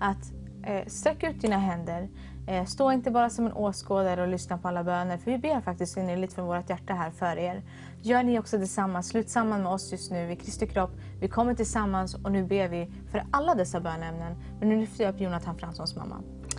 [0.00, 0.32] Att
[0.66, 2.08] eh, sträck ut dina händer.
[2.46, 5.18] Eh, stå inte bara som en åskådare och lyssna på alla böner.
[5.18, 7.62] För vi ber faktiskt innerligt från vårt hjärta här för er.
[8.02, 9.02] Gör ni också detsamma.
[9.02, 10.90] Slut samman med oss just nu i Kristi kropp.
[11.20, 14.36] Vi kommer tillsammans och nu ber vi för alla dessa bönämnen.
[14.60, 16.16] Men nu lyfter jag upp Jonathan Franssons mamma.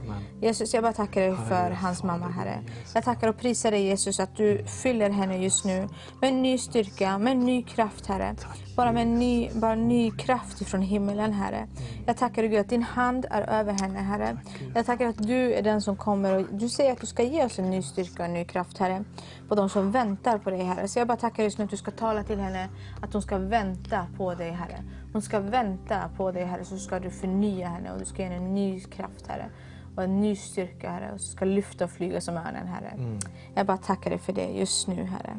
[0.08, 0.24] Amen.
[0.42, 2.60] Jesus, jag bara tackar dig för hans mamma, Herre.
[2.94, 5.88] Jag tackar och prisar dig, Jesus, att du fyller henne just nu
[6.22, 8.36] med ny styrka, med ny kraft, Herre.
[8.76, 11.68] Bara med ny, bara ny kraft ifrån himmelen, Herre.
[12.06, 14.38] Jag tackar dig, Gud, att din hand är över henne, Herre.
[14.76, 17.46] Jag tackar att du är den som kommer och du säger att du ska ge
[17.46, 19.04] oss en ny styrka och en ny kraft, Herre.
[19.48, 20.88] På de som väntar på dig, Herre.
[20.88, 22.70] Så jag bara tackar just nu att du ska tala till henne,
[23.02, 24.84] att hon ska vänta på dig, Herre.
[25.14, 28.24] Hon ska vänta på dig, Herre, så ska du förnya henne och du ska ge
[28.24, 29.50] henne en ny kraft, Herre.
[29.96, 33.20] Och en ny styrka Herre och ska lyfta och flyga som örnen Herre.
[33.56, 35.38] Jag bara tackar dig för det just nu Herre.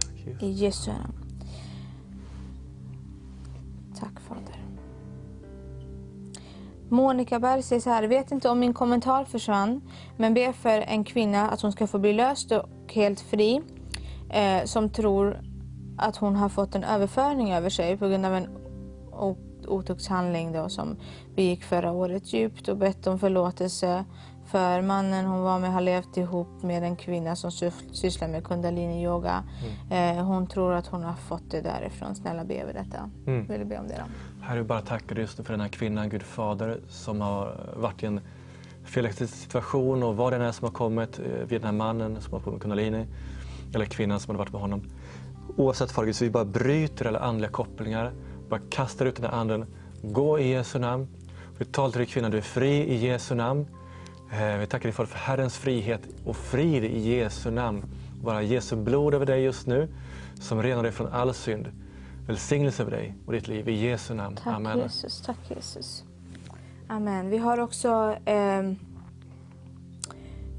[0.00, 0.42] Tack, Jesus.
[0.42, 1.14] I Jesu namn.
[4.00, 4.64] Tack Fader.
[6.88, 9.80] Monica Berg säger så här, vet inte om min kommentar försvann,
[10.16, 13.62] men ber för en kvinna att hon ska få bli löst och helt fri,
[14.30, 15.40] eh, som tror
[15.98, 18.48] att hon har fått en överföring över sig på grund av en
[19.68, 20.96] otuktshandling då, som
[21.40, 24.04] begick förra året djupt och bett om förlåtelse
[24.46, 27.50] för mannen hon var med har levt ihop med en kvinna som
[27.92, 29.44] sysslar med kundalini yoga.
[29.90, 32.14] Eh, hon tror att hon har fått det därifrån.
[32.14, 33.10] Snälla be över detta.
[33.26, 33.46] Mm.
[33.46, 34.44] Vill du be om det då?
[34.44, 38.06] Herre, vi bara tackar just för den här kvinnan, Gud Fader, som har varit i
[38.06, 38.20] en
[38.84, 42.20] felaktig situation och vad det än är som har kommit eh, vid den här mannen
[42.20, 43.06] som har på med kundalini,
[43.74, 44.82] eller kvinnan som har varit med honom.
[45.56, 48.12] Oavsett Fader så vi bara bryter alla andliga kopplingar,
[48.48, 49.66] bara kastar ut den här anden.
[50.02, 51.08] Gå i Jesu namn.
[51.60, 53.66] Vi talar till dig kvinna, du är fri i Jesu namn.
[54.32, 57.84] Eh, Vi tackar dig för Herrens frihet och frid i Jesu namn.
[58.22, 59.88] Bara Jesu blod över dig just nu,
[60.34, 61.68] som renar dig från all synd.
[62.26, 64.36] Välsignelse över dig och ditt liv i Jesu namn.
[64.36, 64.78] Tack Amen.
[64.78, 66.04] Jesus, tack Jesus.
[66.88, 67.30] Amen.
[67.30, 68.76] Vi har också ehm,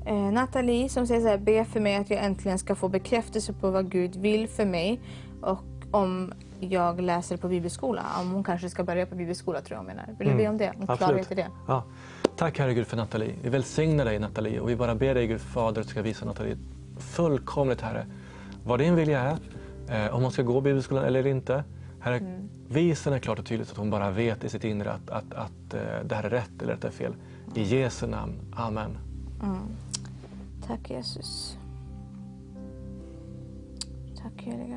[0.05, 3.53] eh, Nathalie som säger så här, be för mig att jag äntligen ska få bekräftelse
[3.53, 5.01] på vad Gud vill för mig
[5.41, 6.33] och om
[6.69, 8.05] jag läser på bibelskola.
[8.21, 10.05] Om hon kanske ska börja på bibelskola tror jag hon menar.
[10.19, 10.73] Vill du be om det?
[10.87, 11.47] Om klarhet det?
[11.67, 11.83] Ja.
[12.35, 13.35] Tack Herre Gud för Nathalie.
[13.43, 16.25] Vi välsignar dig Nathalie och vi bara ber dig Gud Fader att du ska visa
[16.25, 16.57] Nathalie
[16.97, 18.05] fullkomligt Herre
[18.63, 19.37] vad din vilja är.
[20.05, 21.63] Eh, om hon ska gå bibelskolan eller inte.
[21.99, 22.49] Herre, Mm.
[22.67, 25.33] visa henne klart och tydligt så att hon bara vet i sitt inre att, att,
[25.33, 27.13] att eh, det här är rätt eller att det är fel.
[27.55, 28.33] I Jesu namn.
[28.55, 28.97] Amen.
[30.67, 31.57] Tack Jesus.
[34.23, 34.75] Tack helige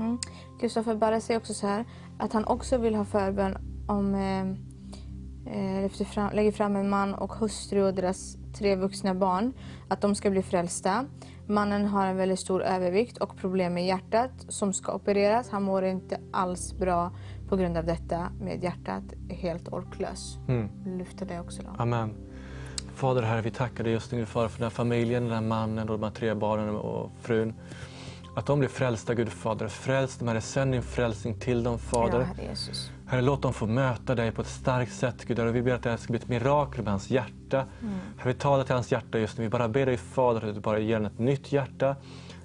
[0.00, 0.18] Mm.
[0.60, 1.84] Kristoffer Barre säger också så här
[2.18, 3.56] att han också vill ha förbön
[3.88, 9.52] om eh, eh, fram, lägger fram en man och hustru och deras tre vuxna barn.
[9.88, 11.04] Att de ska bli frälsta.
[11.46, 15.50] Mannen har en väldigt stor övervikt och problem med hjärtat som ska opereras.
[15.50, 17.12] Han mår inte alls bra
[17.48, 19.04] på grund av detta med hjärtat.
[19.28, 20.38] Är helt orklös.
[20.48, 20.98] Mm.
[20.98, 21.70] Lyfter det också då.
[21.78, 22.14] Amen.
[22.94, 25.88] Fader Herre, vi tackar dig just nu Fader för den här familjen, den här mannen
[25.88, 27.54] och de här tre barnen och frun.
[28.34, 29.68] Att de blir frälsta Gud Fader.
[29.68, 32.18] Fräls dem Herre, sänd din frälsning till dem Fader.
[32.18, 32.90] Ja, Herre Jesus.
[33.06, 35.38] Herre, låt dem få möta dig på ett starkt sätt, Gud.
[35.38, 37.66] Och vi ber att det här ska bli ett mirakel med hans hjärta.
[38.18, 39.44] Herre, vi talar till hans hjärta just nu.
[39.44, 41.96] Vi bara ber dig, Fader, att du bara ger honom ett nytt hjärta.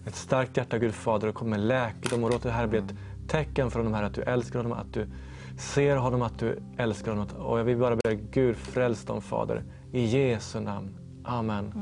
[0.05, 2.23] Ett starkt hjärta, Gud Fader, och kom med läkedom.
[2.23, 2.93] Och låt det här bli ett
[3.27, 5.09] tecken för honom, Herre, att du älskar honom, att du
[5.57, 7.27] ser honom, att du älskar honom.
[7.37, 9.63] Och jag vill bara be Gud, fräls dem, Fader.
[9.91, 10.89] I Jesu namn.
[11.23, 11.73] Amen.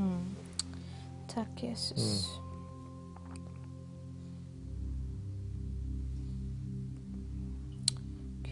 [1.34, 2.43] Tack Jesus.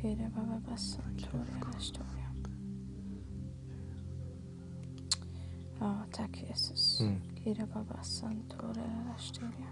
[0.03, 2.29] Kyrie baba bassan, Toria Rastoria.
[5.81, 7.01] Ja, tack Jesus.
[7.01, 7.21] Mm.
[7.45, 9.69] Kyrie baba bassan, Toria Rastoria.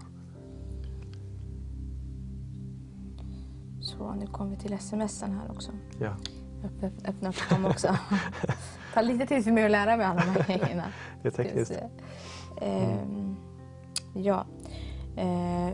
[3.81, 5.71] Så, nu kommer vi till smsen här också.
[5.99, 6.15] Ja.
[6.63, 7.97] Öpp, öpp, öppna upp dem också.
[8.93, 10.85] Ta lite tid för mig att lära mig alla de här grejerna.
[11.21, 11.71] Det är tekniskt.
[11.71, 11.89] se.
[12.61, 13.35] Ehm,
[14.13, 14.45] ja.
[15.15, 15.73] Eh,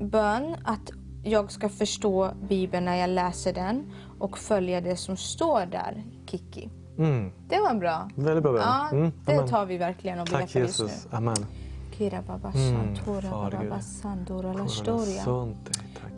[0.00, 0.90] bön att
[1.28, 6.70] jag ska förstå Bibeln när jag läser den och följa det som står där, Kiki.
[6.98, 7.32] Mm.
[7.48, 8.10] Det var bra.
[8.14, 8.62] Väldigt bra bön.
[8.64, 9.48] Ja, Mm, det amen.
[9.48, 10.88] tar vi verkligen och ber för just nu.
[11.10, 11.36] Amen.
[11.98, 15.24] Kira baba Mm, shantora baba sandora la storia.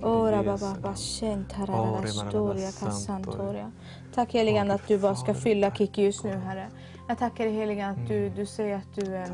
[0.03, 3.71] Ora baba bashentara la storia kasantoria.
[4.15, 6.67] Tack heligande att du bara ska fylla Kiki just nu Herre.
[7.09, 9.25] Jag tackar dig heligande att du, du säger att du,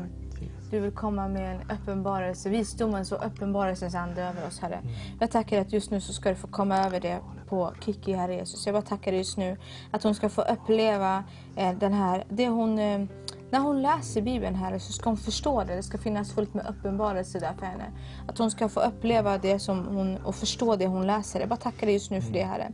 [0.71, 4.79] du vill komma med en uppenbarelse, visdomens och uppenbarelsens ande över oss Herre.
[5.19, 7.19] Jag tackar dig att just nu så ska du få komma över det
[7.49, 8.65] på Kiki Herre Jesus.
[8.65, 9.57] Jag bara tackar dig just nu
[9.91, 11.23] att hon ska få uppleva
[11.55, 13.05] eh, den här, det hon eh,
[13.49, 15.75] när hon läser Bibeln Herre så ska hon förstå det.
[15.75, 17.91] Det ska finnas fullt med uppenbarelse där för henne.
[18.27, 21.39] Att hon ska få uppleva det som hon, och förstå det hon läser.
[21.39, 22.71] Jag bara tackar dig just nu för det Herre.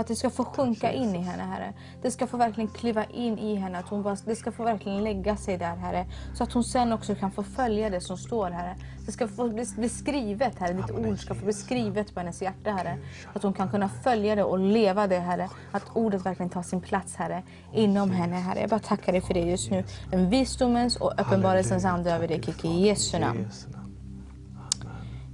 [0.00, 1.72] Att det ska få sjunka in i henne Herre.
[2.02, 3.78] Det ska få verkligen kliva in i henne.
[3.78, 6.06] Att hon bara, det ska få verkligen lägga sig där Herre.
[6.34, 8.76] Så att hon sen också kan få följa det som står Herre.
[9.06, 10.72] Det ska få bli, bli skrivet Herre.
[10.72, 12.98] Ditt ord ska få bli skrivet på hennes hjärta Herre.
[13.34, 15.48] Att hon kan kunna följa det och leva det Herre.
[15.72, 17.42] Att ordet verkligen tar sin plats Herre.
[17.72, 18.60] Inom henne Herre.
[18.60, 19.84] Jag bara tackar dig för det just nu.
[20.10, 22.68] En visdomens och uppenbarelsens ande över dig Kiki.
[22.68, 23.40] I Jesu namn.
[23.40, 23.88] Jesu namn.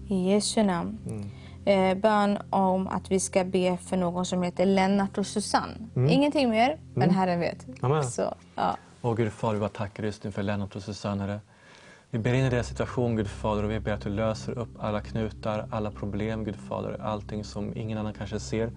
[0.09, 0.99] I Jesu namn.
[1.67, 5.75] Eh, bön om att vi ska be för någon som heter Lennart och Susanne.
[6.09, 7.67] Ingenting mer, men Herren vet.
[7.81, 8.05] Amen.
[8.05, 8.77] Så, ja.
[9.03, 11.41] Åh Gud Fader, vi bara tackar dig just nu för Lennart och Susanne, Herre.
[12.11, 14.69] Vi ber in i deras situation, Gud Fader, och vi ber att du löser upp
[14.79, 18.71] alla knutar, alla problem, Gud Fader, allting som ingen annan kanske ser.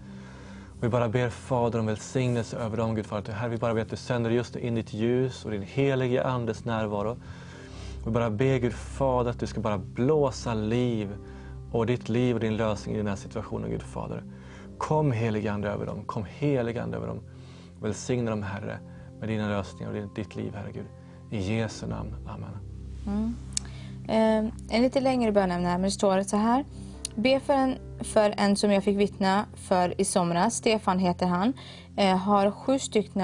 [0.82, 3.34] Vi bara ber Fader om välsignelse över dem, Gud Fader.
[3.34, 6.24] Herre, vi bara ber att du sänder just nu in ditt ljus och din helige
[6.24, 7.18] Andes närvaro.
[8.06, 11.10] Vi bara ber Gud Fader att du ska bara blåsa liv
[11.72, 14.24] och ditt liv och din lösning i den här situationen, Gud Fader.
[14.78, 17.20] Kom helige Ande över dem, kom helige Ande över dem.
[17.82, 18.80] Välsigna dem Herre
[19.20, 20.86] med dina lösningar och ditt liv Herre Gud.
[21.32, 22.16] I Jesu namn.
[22.28, 23.36] Amen.
[24.08, 26.66] Eh, en lite längre bönämne här, men det står så här.
[27.16, 30.56] Be för en, för en som jag fick vittna för i somras.
[30.56, 31.54] Stefan heter han.
[31.98, 33.24] Eh, har sju stycken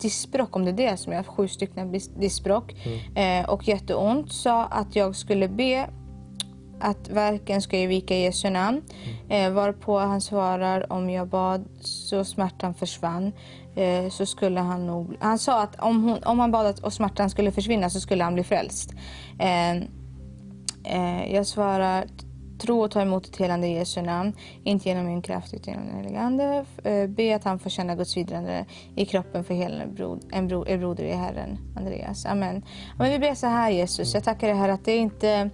[0.00, 2.86] diskbråck, om det är det som jag har sju stycken dis- diskbråck.
[3.14, 4.32] Eh, och jätteont.
[4.32, 5.90] Sa att jag skulle be
[6.80, 8.82] att verken ska ge vika i Jesu namn.
[9.28, 13.32] Eh, varpå han svarar om jag bad så smärtan försvann
[13.74, 15.16] eh, så skulle han nog...
[15.20, 18.24] Han sa att om, hon, om han bad att och smärtan skulle försvinna så skulle
[18.24, 18.90] han bli frälst.
[19.38, 19.76] Eh,
[20.84, 22.04] eh, jag svarar
[22.60, 24.32] tro och ta emot ett helande i Jesu namn.
[24.64, 26.64] Inte genom min kraft utan genom den helige Ande.
[26.84, 28.64] Eh, be att han får känna Guds vidrande
[28.96, 29.82] i kroppen för hela
[30.30, 31.58] en, bro, broder i Herren.
[31.76, 32.26] Andreas.
[32.26, 32.62] Amen.
[32.98, 34.14] Men vi ber så här Jesus.
[34.14, 35.50] Jag tackar dig Herre att det inte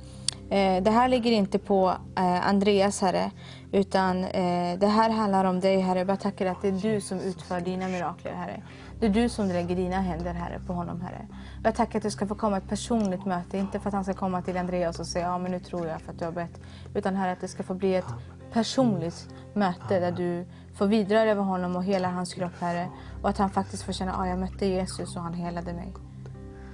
[0.51, 3.31] Eh, det här ligger inte på eh, Andreas, Herre,
[3.73, 5.99] utan eh, det här handlar om dig, Herre.
[5.99, 8.63] Jag bara tackar att det är du som utför dina mirakler, Herre.
[9.01, 11.27] Det är du som lägger dina händer, Herre, på honom, Herre.
[11.65, 14.15] Jag tackar att det ska få komma ett personligt möte, inte för att han ska
[14.15, 16.61] komma till Andreas och säga ja, men nu tror jag för att du har bett.
[16.95, 18.15] Utan, Herre, att det ska få bli ett
[18.53, 22.89] personligt möte där du får vidröra över honom och hela hans kropp, Herre.
[23.23, 25.95] Och att han faktiskt får känna att jag mötte Jesus och han helade mig.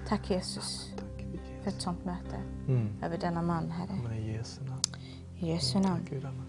[0.09, 0.92] Tack Jesus
[1.67, 2.37] ett sånt möte
[2.69, 2.89] Mm.
[3.05, 4.17] över denna man, Herre.
[4.19, 4.81] I Jesu namn.
[5.39, 6.01] I Jesu namn.
[6.25, 6.43] Amen.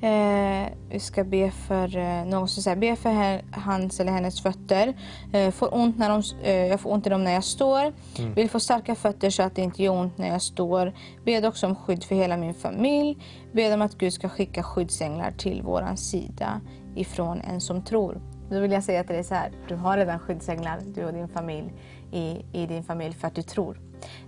[0.00, 4.40] Eh, vi ska be för eh, någon som säger, be för he- hans eller hennes
[4.42, 4.94] fötter.
[5.32, 7.92] Eh, får ont när de, eh, jag får ont i dem när jag står.
[8.34, 10.92] Vill få starka fötter så att det inte gör ont när jag står.
[11.24, 13.18] Bed också om skydd för hela min familj.
[13.52, 16.60] Bed om att Gud ska skicka skyddsänglar till våran sida
[16.94, 18.20] ifrån en som tror.
[18.50, 21.28] Då vill jag säga till dig så här, du har redan skyddsänglar, du och din
[21.28, 21.72] familj,
[22.12, 23.80] i, i din familj för att du tror.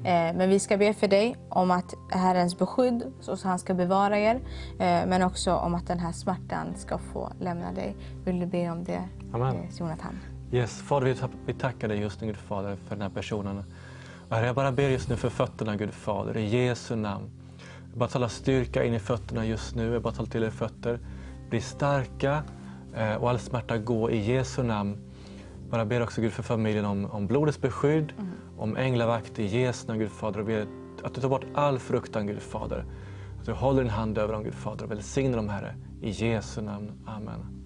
[0.05, 3.75] Eh, men vi ska be för dig om att Herrens beskydd, så så han ska
[3.75, 4.35] bevara er.
[4.79, 7.97] Eh, men också om att den här smärtan ska få lämna dig.
[8.25, 9.03] Vill du be om det,
[9.33, 9.57] Amen.
[9.57, 10.19] eh, Jonathan?
[10.53, 13.65] Yes, Fader, vi, tack- vi tackar dig just nu, Gud Fader, för den här personen.
[14.31, 17.31] Herre, jag bara ber just nu för fötterna, Gud Fader, i Jesu namn.
[17.91, 19.93] Jag bara talar styrka in i fötterna just nu.
[19.93, 20.99] Jag bara talar till er fötter.
[21.51, 22.43] Bli starka
[23.21, 24.99] och all smärta gå i Jesu namn.
[25.71, 28.13] Bara ber också Gud för familjen om, om blodets beskydd,
[28.59, 30.41] om änglavakt i Jesu namn, Gud Fader.
[30.41, 30.67] Och ber
[31.03, 32.85] att du tar bort all fruktan, Gud Fader.
[33.41, 35.75] Att du håller din hand över dem, Gud Fader, och välsignar dem, Herre.
[36.03, 36.93] I Jesu namn.
[37.07, 37.57] Amen.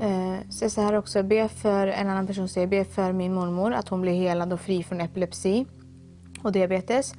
[0.00, 3.72] Eh, så så här också, be för en annan person säger, be för min mormor
[3.72, 5.66] att hon blir helad och fri från epilepsi
[6.42, 7.14] och diabetes.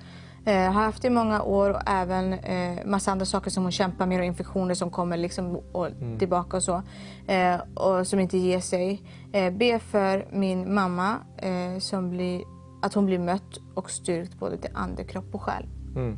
[0.45, 4.06] Eh, har haft i många år och även eh, massa andra saker som hon kämpar
[4.06, 5.88] med och infektioner som kommer liksom och
[6.20, 6.82] tillbaka och så.
[7.28, 9.02] Eh, och som inte ger sig.
[9.32, 12.41] Eh, be för min mamma eh, som blir,
[12.82, 15.65] att hon blir mött och styrkt både till ande, kropp och själ.
[15.95, 16.18] Mm.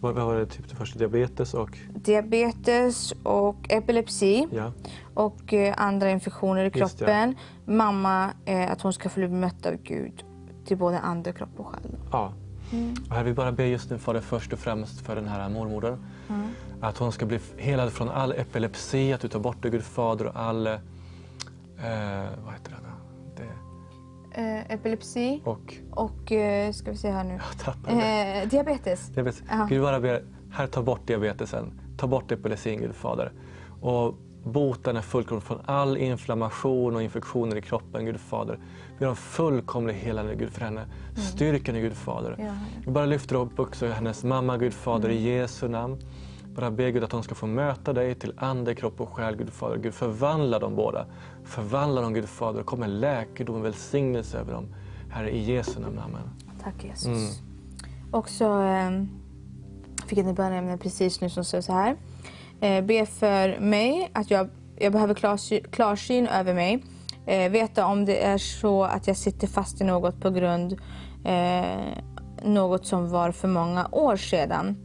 [0.00, 0.98] Vad, vad var det typ det första?
[0.98, 1.78] Diabetes och...
[1.94, 4.48] Diabetes och epilepsi.
[4.52, 4.72] Ja.
[5.14, 7.04] och eh, andra infektioner i Just det.
[7.04, 7.34] kroppen.
[7.64, 10.24] Mamma, eh, att hon ska få bli bemött av Gud
[10.66, 11.96] till både ande, kropp och själ.
[12.12, 12.32] Ja.
[13.08, 15.98] Och här vi bara ber just nu Fader först och främst för den här mormodern.
[16.80, 20.26] Att hon ska bli helad från all epilepsi, att du tar bort det Gud Fader
[20.26, 20.66] och all...
[20.66, 20.74] Eh,
[22.44, 22.84] vad heter det?
[24.36, 25.74] Eh, epilepsi och...
[25.90, 29.08] och, eh, ska vi se här nu, eh, diabetes.
[29.08, 29.42] Diabetes.
[29.50, 29.66] Ja.
[29.70, 33.32] Gud bara ber, här ta bort diabetesen, ta bort epilepsin Gud Fader.
[33.80, 34.14] Och
[34.44, 38.58] bota den fullkomligt från all inflammation och infektioner i kroppen Gud Fader.
[39.00, 40.86] Har en fullkomlig helande Gud för henne.
[41.16, 42.36] Styrkan i Gud Fader.
[42.38, 42.54] Mm.
[42.84, 45.98] Ja, bara lyfter upp också hennes mamma Gud Fader i Jesu namn.
[46.54, 49.50] Bara ber Gud att hon ska få möta dig till ande, kropp och själ Gud
[49.50, 49.76] Fader.
[49.76, 51.06] Gud förvandla dem båda.
[51.44, 54.66] Förvandla dem Gud Fader kom med läkedom och välsignelse över dem.
[55.10, 55.98] Herre i Jesu namn.
[55.98, 56.30] Amen.
[56.62, 57.06] Tack Jesus.
[57.06, 58.10] Mm.
[58.10, 58.90] Och så eh,
[60.06, 61.96] fick jag ett bönämne precis nu som står så här.
[62.60, 66.84] Eh, be för mig att jag, jag behöver klarsyn, klarsyn över mig.
[67.26, 70.80] Eh, veta om det är så att jag sitter fast i något på grund
[71.24, 71.98] eh,
[72.42, 74.76] något som var för många år sedan.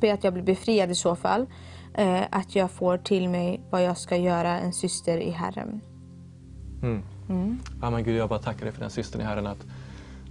[0.00, 1.46] Be att jag blir befriad i så fall.
[1.94, 5.80] Eh, att jag får till mig vad jag ska göra, en syster i Herren.
[7.28, 7.58] Mm.
[7.82, 9.46] Ja, men Gud, jag bara tackar dig för den systern i Herren.
[9.46, 9.66] Att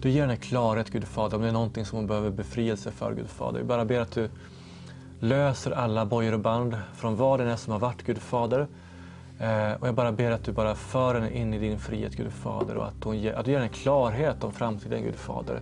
[0.02, 3.14] du ger henne klarhet, Gud Fader, om det är någonting som hon behöver befrielse för,
[3.14, 3.60] Gud Fader.
[3.60, 4.30] Vi bara ber att du
[5.20, 8.68] löser alla bojor och band från vad det är som har varit, Gud Fader.
[9.44, 12.32] Eh, och jag bara ber att du bara för henne in i din frihet, Gud
[12.32, 12.76] Fader.
[12.76, 15.62] Och att, hon att du ger henne klarhet om framtiden, Gud Fader.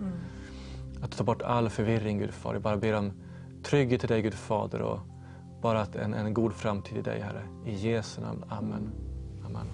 [1.04, 2.56] Att du tar bort all förvirring, Gud Fader.
[2.56, 3.12] Jag bara ber om
[3.64, 4.82] trygghet till dig, Gud Fader.
[4.82, 5.00] Och
[5.62, 7.42] bara att en, en god framtid i dig, Herre.
[7.66, 8.44] I Jesu namn.
[8.50, 8.92] Amen.
[9.46, 9.66] Amen.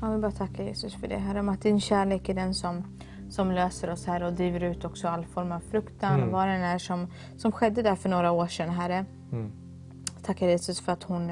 [0.00, 1.40] Ja, vi bara tackar Jesus för det, Herre.
[1.40, 2.84] Om att din kärlek är den som,
[3.30, 6.30] som löser oss, Herre, och driver ut också all form av fruktan Mm.
[6.32, 7.06] vad den är som,
[7.36, 9.04] som skedde där för några år sedan, Herre.
[9.32, 9.50] Mm.
[10.22, 11.30] Tackar Jesus för att hon,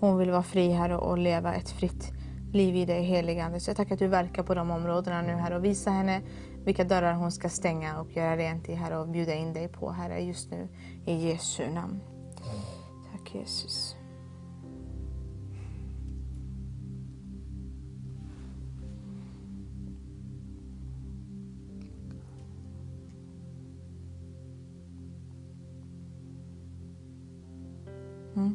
[0.00, 2.12] hon vill vara fri, Herre, och leva ett fritt
[2.52, 3.60] liv i dig, helige Ande.
[3.60, 6.22] Så jag tackar att du verkar på de områdena nu, Herre, och visa henne
[6.64, 9.90] vilka dörrar hon ska stänga och göra rent i, Herre, och bjuda in dig på,
[9.90, 10.68] Herre, just nu.
[11.06, 12.00] I Jesu namn.
[13.12, 13.96] Tack Jesus.
[28.36, 28.54] Mm.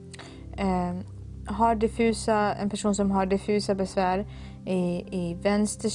[0.57, 1.12] Eh,
[1.45, 4.25] har diffusa, en person som har diffusa besvär
[4.65, 5.91] i, i vänster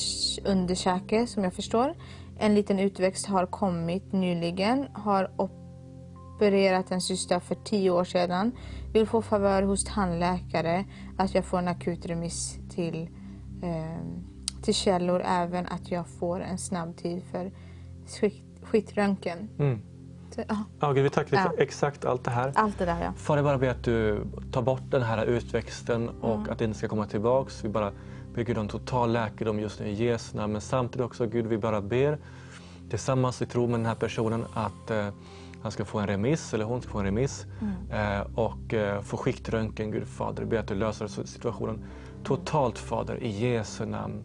[0.51, 1.95] underkäke som jag förstår.
[2.39, 4.89] En liten utväxt har kommit nyligen.
[4.93, 8.53] Har opererat en cysta för tio år sedan.
[8.93, 10.85] Vill få favör hos tandläkare
[11.19, 13.09] att jag får en akut remiss till,
[13.63, 14.05] eh,
[14.63, 15.23] till källor.
[15.27, 17.53] Även att jag får en snabb tid för
[18.21, 19.49] skit, skitröntgen.
[19.59, 19.81] Mm.
[20.49, 21.63] Ja, Ja, Gud, vi tackar dig för Ja.
[21.63, 22.53] exakt allt det här.
[22.55, 23.13] allt det där ja.
[23.17, 26.79] Far, jag bara ber att du tar bort den här utväxten och att det inte
[26.79, 27.65] ska komma tillbaks.
[27.65, 27.93] Vi bara
[28.35, 30.53] ber Gud om total läkedom just nu i Jesu namn.
[30.53, 32.19] Men samtidigt också Gud, vi bara ber
[32.91, 35.09] tillsammans i tro med den här personen att eh,
[35.63, 37.47] han ska få en remiss, eller hon ska få en remiss
[37.91, 40.43] eh, och eh, få skiktröntgen, Gud Fader.
[40.43, 41.85] Vi ber att du löser situationen
[42.25, 44.25] totalt Fader i Jesu namn.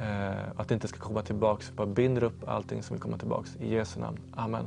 [0.00, 1.70] Eh, att det inte ska komma tillbaks.
[1.70, 4.18] Vi bara binder upp allting som vill komma tillbaks i Jesu namn.
[4.36, 4.64] Amen.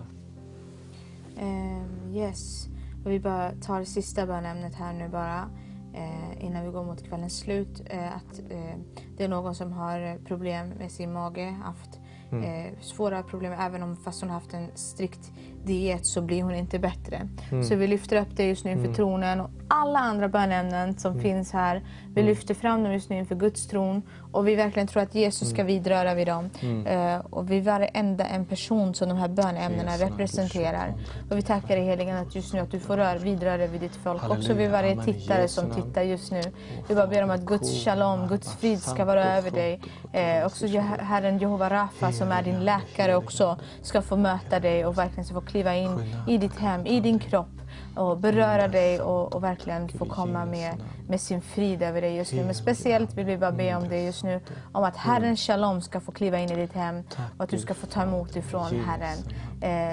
[1.42, 2.68] Ehm, yes.
[3.06, 5.50] Och vi bara tar det sista bönämnet här nu bara.
[5.94, 7.82] Eh, innan vi går mot kvällens slut.
[7.86, 8.78] Eh, att eh,
[9.18, 11.56] det är någon som har problem med sin mage.
[11.64, 12.00] Haft
[12.32, 13.54] eh, svåra problem.
[13.60, 15.32] Även om fast hon har haft en strikt
[15.66, 17.30] diet så blir hon inte bättre.
[17.64, 19.42] Så vi lyfter upp det just nu inför tronen.
[19.42, 21.84] Och alla andra bönämnen som finns här.
[22.16, 24.02] Vi lyfter fram dem just nu inför Guds tron.
[24.32, 26.50] Och vi verkligen tror att Jesus ska vidröra vid dem.
[26.86, 30.10] Eh, och vi varenda en person som de här namn.
[30.10, 30.94] representerar.
[31.30, 33.96] Och vi tackar dig heliga att just nu att du får rör, vidröra vid ditt
[33.96, 34.22] folk.
[34.22, 34.40] Halleluja.
[34.40, 36.42] Också vid varje tittare som tittar just nu.
[36.88, 39.80] Vi bara ber om att Guds shalom, Guds frid ska vara över dig.
[40.14, 40.68] Eh, också
[41.00, 45.42] Herren Jehova Rafa som är din läkare också ska få möta dig och verkligen få
[45.42, 47.62] kliva in i ditt hem, i din kropp
[47.96, 50.74] och beröra dig och, och verkligen få komma med,
[51.08, 52.46] med sin frid över dig just nu.
[52.46, 54.40] Men speciellt vill vi bara be om det just nu,
[54.72, 57.04] om att Herrens shalom ska få kliva in i ditt hem
[57.38, 59.18] och att du ska få ta emot ifrån Herren.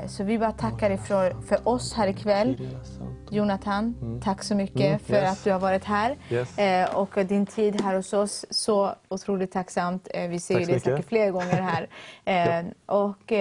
[0.03, 2.69] Eh, så vi bara tackar dig för, för oss här ikväll.
[3.31, 3.95] Jonathan,
[4.25, 5.33] tack så mycket Mm, för yes.
[5.33, 6.59] att du har varit här Yes.
[6.59, 8.45] eh, och din tid här hos oss.
[8.51, 10.09] Så otroligt tacksamt.
[10.15, 10.83] Eh, vi ser Tack ju mycket.
[10.85, 11.89] säkert fler gånger här.
[12.25, 13.33] Eh, och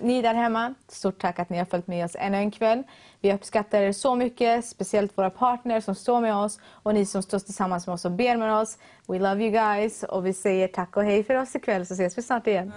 [0.00, 2.82] ni där hemma, stort tack att ni har följt med oss ännu en kväll.
[3.20, 7.22] Vi uppskattar er så mycket, speciellt våra partners som står med oss och ni som
[7.22, 8.78] står tillsammans med oss och ber med oss.
[9.06, 12.18] We love you guys och vi säger tack och hej för oss ikväll så ses
[12.18, 12.72] vi snart igen.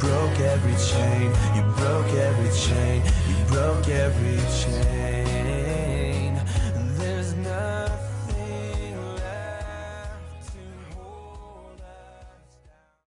[0.00, 5.17] broke every chain, you broke every chain, you broke every chain.